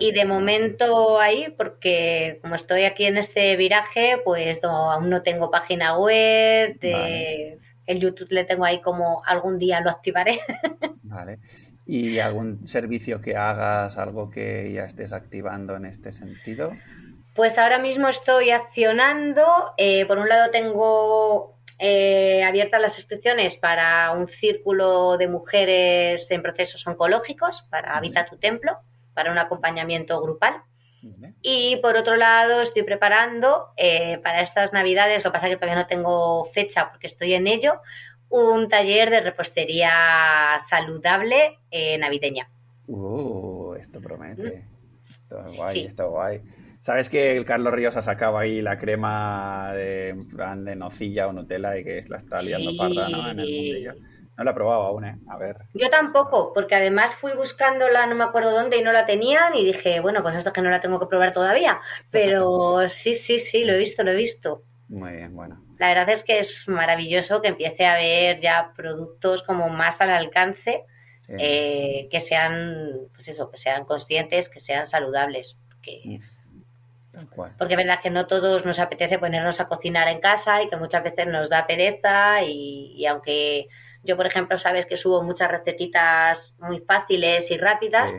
[0.00, 5.50] y de momento ahí, porque como estoy aquí en este viraje, pues aún no tengo
[5.50, 10.38] página web, de, el YouTube le tengo ahí como algún día lo activaré.
[11.02, 11.38] Vale.
[11.86, 16.72] ¿Y algún servicio que hagas, algo que ya estés activando en este sentido?
[17.38, 19.46] Pues ahora mismo estoy accionando.
[19.76, 26.42] Eh, por un lado tengo eh, abiertas las inscripciones para un círculo de mujeres en
[26.42, 28.78] procesos oncológicos, para Habita tu Templo,
[29.14, 30.62] para un acompañamiento grupal.
[31.40, 35.60] Y por otro lado, estoy preparando eh, para estas navidades, lo que pasa es que
[35.60, 37.82] todavía no tengo fecha porque estoy en ello,
[38.30, 41.60] un taller de repostería saludable
[42.00, 42.50] navideña.
[42.88, 44.64] Uh, esto promete.
[45.08, 46.57] Esto es guay, esto es guay.
[46.80, 51.76] ¿Sabes que el Carlos Ríos ha sacado ahí la crema de, de nocilla o Nutella
[51.76, 53.28] y que la está liando parda ¿no?
[53.28, 53.94] en el mundillo?
[54.36, 55.18] No la he probado aún, ¿eh?
[55.28, 55.56] A ver.
[55.74, 59.64] Yo tampoco, porque además fui buscándola, no me acuerdo dónde, y no la tenían, y
[59.64, 61.80] dije, bueno, pues esto es que no la tengo que probar todavía.
[62.12, 64.62] Pero sí, sí, sí, lo he visto, lo he visto.
[64.88, 65.60] Muy bien, bueno.
[65.80, 70.10] La verdad es que es maravilloso que empiece a haber ya productos como más al
[70.10, 70.84] alcance,
[71.26, 75.58] eh, que sean, pues eso, que sean conscientes, que sean saludables.
[75.82, 76.00] Que...
[76.04, 76.37] Mm.
[77.58, 80.76] Porque es verdad que no todos nos apetece ponernos a cocinar en casa y que
[80.76, 83.68] muchas veces nos da pereza y, aunque
[84.02, 88.14] yo, por ejemplo, sabes que subo muchas recetitas muy fáciles y rápidas,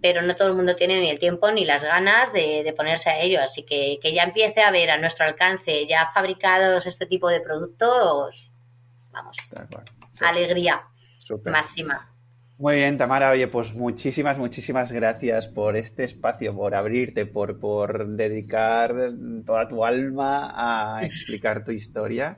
[0.00, 3.20] pero no todo el mundo tiene ni el tiempo ni las ganas de, ponerse a
[3.20, 3.40] ello.
[3.42, 7.40] Así que que ya empiece a ver a nuestro alcance ya fabricados este tipo de
[7.40, 8.52] productos,
[9.10, 9.36] vamos,
[10.20, 10.88] alegría
[11.44, 12.14] máxima.
[12.58, 13.30] Muy bien, Tamara.
[13.30, 19.12] Oye, pues muchísimas, muchísimas gracias por este espacio, por abrirte, por, por dedicar
[19.46, 22.36] toda tu alma a explicar tu historia.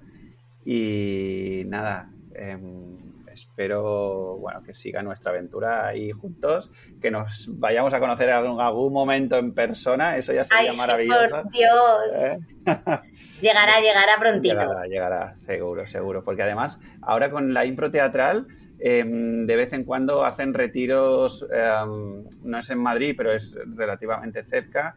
[0.63, 2.99] Y nada, em,
[3.33, 6.71] espero bueno, que siga nuestra aventura ahí juntos,
[7.01, 11.43] que nos vayamos a conocer en algún, momento en persona, eso ya sería maravilloso.
[11.45, 12.13] por Dios.
[12.15, 12.39] ¿Eh?
[13.41, 14.55] llegará, llegará prontito.
[14.55, 16.23] Llegará, llegará, seguro, seguro.
[16.25, 18.47] Porque además, ahora con la impro teatral
[18.83, 24.43] Em, de vez en cuando hacen retiros, em, no es en Madrid, pero es relativamente
[24.43, 24.95] cerca.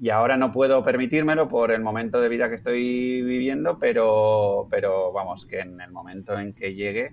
[0.00, 5.12] Y ahora no puedo permitírmelo por el momento de vida que estoy viviendo, pero, pero
[5.12, 7.12] vamos, que en el momento en que llegue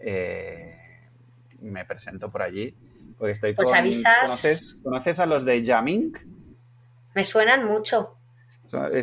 [0.00, 0.76] eh,
[1.60, 2.74] me presento por allí.
[3.16, 6.12] Porque estoy pues ¿conoces, ¿Conoces a los de Jamming?
[7.14, 8.18] Me suenan mucho.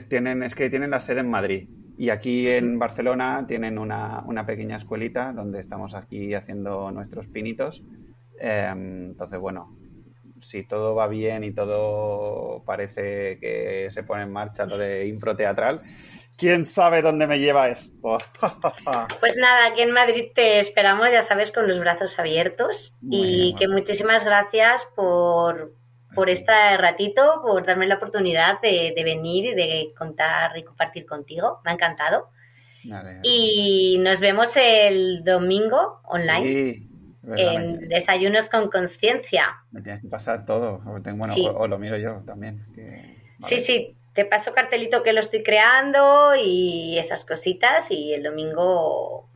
[0.09, 1.69] tienen, es que tienen la sede en Madrid.
[2.01, 7.83] Y aquí en Barcelona tienen una, pequeña escuelita donde estamos aquí haciendo nuestros pinitos.
[8.39, 9.77] Em, entonces, bueno,
[10.39, 15.35] si todo va bien y todo parece que se pone en marcha lo de impro
[15.35, 15.79] teatral,
[16.35, 18.17] ¿quién sabe dónde me lleva esto?
[19.19, 23.67] pues nada, aquí en Madrid te esperamos, ya sabes, con los brazos abiertos y que
[23.67, 25.75] muchísimas gracias por,
[26.13, 31.61] por este ratito, por darme la oportunidad de, venir y de contar y compartir contigo.
[31.63, 32.29] Me ha encantado.
[33.23, 36.87] Y nos vemos el domingo online.
[37.37, 39.63] en Desayunos con Conciencia.
[39.71, 40.79] Me tienes que pasar todo.
[40.79, 42.65] Bueno, o, lo miro yo también.
[43.43, 43.95] Sí, sí.
[44.13, 47.91] Te paso cartelito que lo estoy creando y esas cositas.
[47.91, 49.29] Y el domingo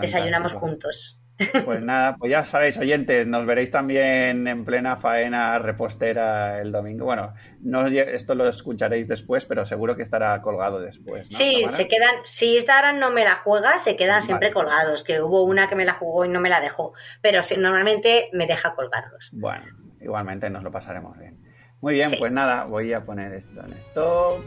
[0.00, 1.23] desayunamos juntos.
[1.64, 7.04] Pues nada, pues ya sabéis, oyentes, nos veréis también en plena faena repostera el domingo.
[7.04, 11.28] Bueno, no, esto lo escucharéis después, pero seguro que estará colgado después.
[11.28, 15.42] Sí, se quedan, si Instagram no me la juega, se quedan siempre colgados, que hubo
[15.44, 18.74] una que me la jugó y no me la dejó, pero si, normalmente me deja
[18.74, 19.30] colgarlos.
[19.32, 19.64] Bueno,
[20.00, 21.40] igualmente nos lo pasaremos bien.
[21.80, 24.44] Muy bien, pues nada, voy a poner esto en esto.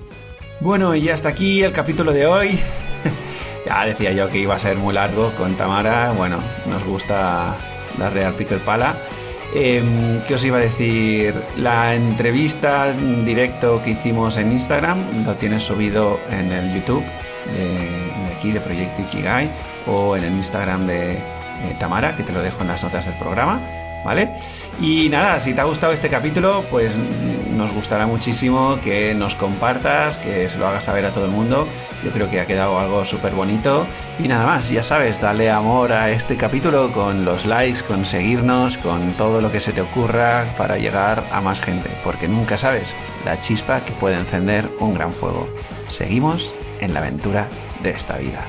[0.60, 2.60] Bueno, y hasta aquí el capítulo de hoy.
[3.68, 6.12] Ya decía yo que iba a ser muy largo con Tamara.
[6.12, 7.58] Bueno, nos gusta
[8.00, 8.96] la Real Picker Pala.
[9.54, 11.36] Eh, ¿Qué os iba a decir?
[11.58, 17.04] La entrevista en directo que hicimos en Instagram lo tienes subido en el YouTube
[17.54, 19.52] de, aquí, de Proyecto Ikigai,
[19.86, 21.22] o en el Instagram de
[21.78, 23.60] Tamara, que te lo dejo en las notas del programa.
[24.08, 24.30] ¿Vale?
[24.80, 30.18] Y nada, si te ha gustado este capítulo, pues nos gustará muchísimo que nos compartas,
[30.18, 31.68] que se lo hagas saber a todo el mundo.
[32.06, 33.86] Yo creo que ha quedado algo súper bonito.
[34.18, 38.78] Y nada más, ya sabes, dale amor a este capítulo con los likes, con seguirnos,
[38.78, 42.96] con todo lo que se te ocurra para llegar a más gente, porque nunca sabes
[43.26, 45.50] la chispa que puede encender un gran fuego.
[45.88, 47.50] Seguimos en la aventura
[47.84, 48.46] de esta vida.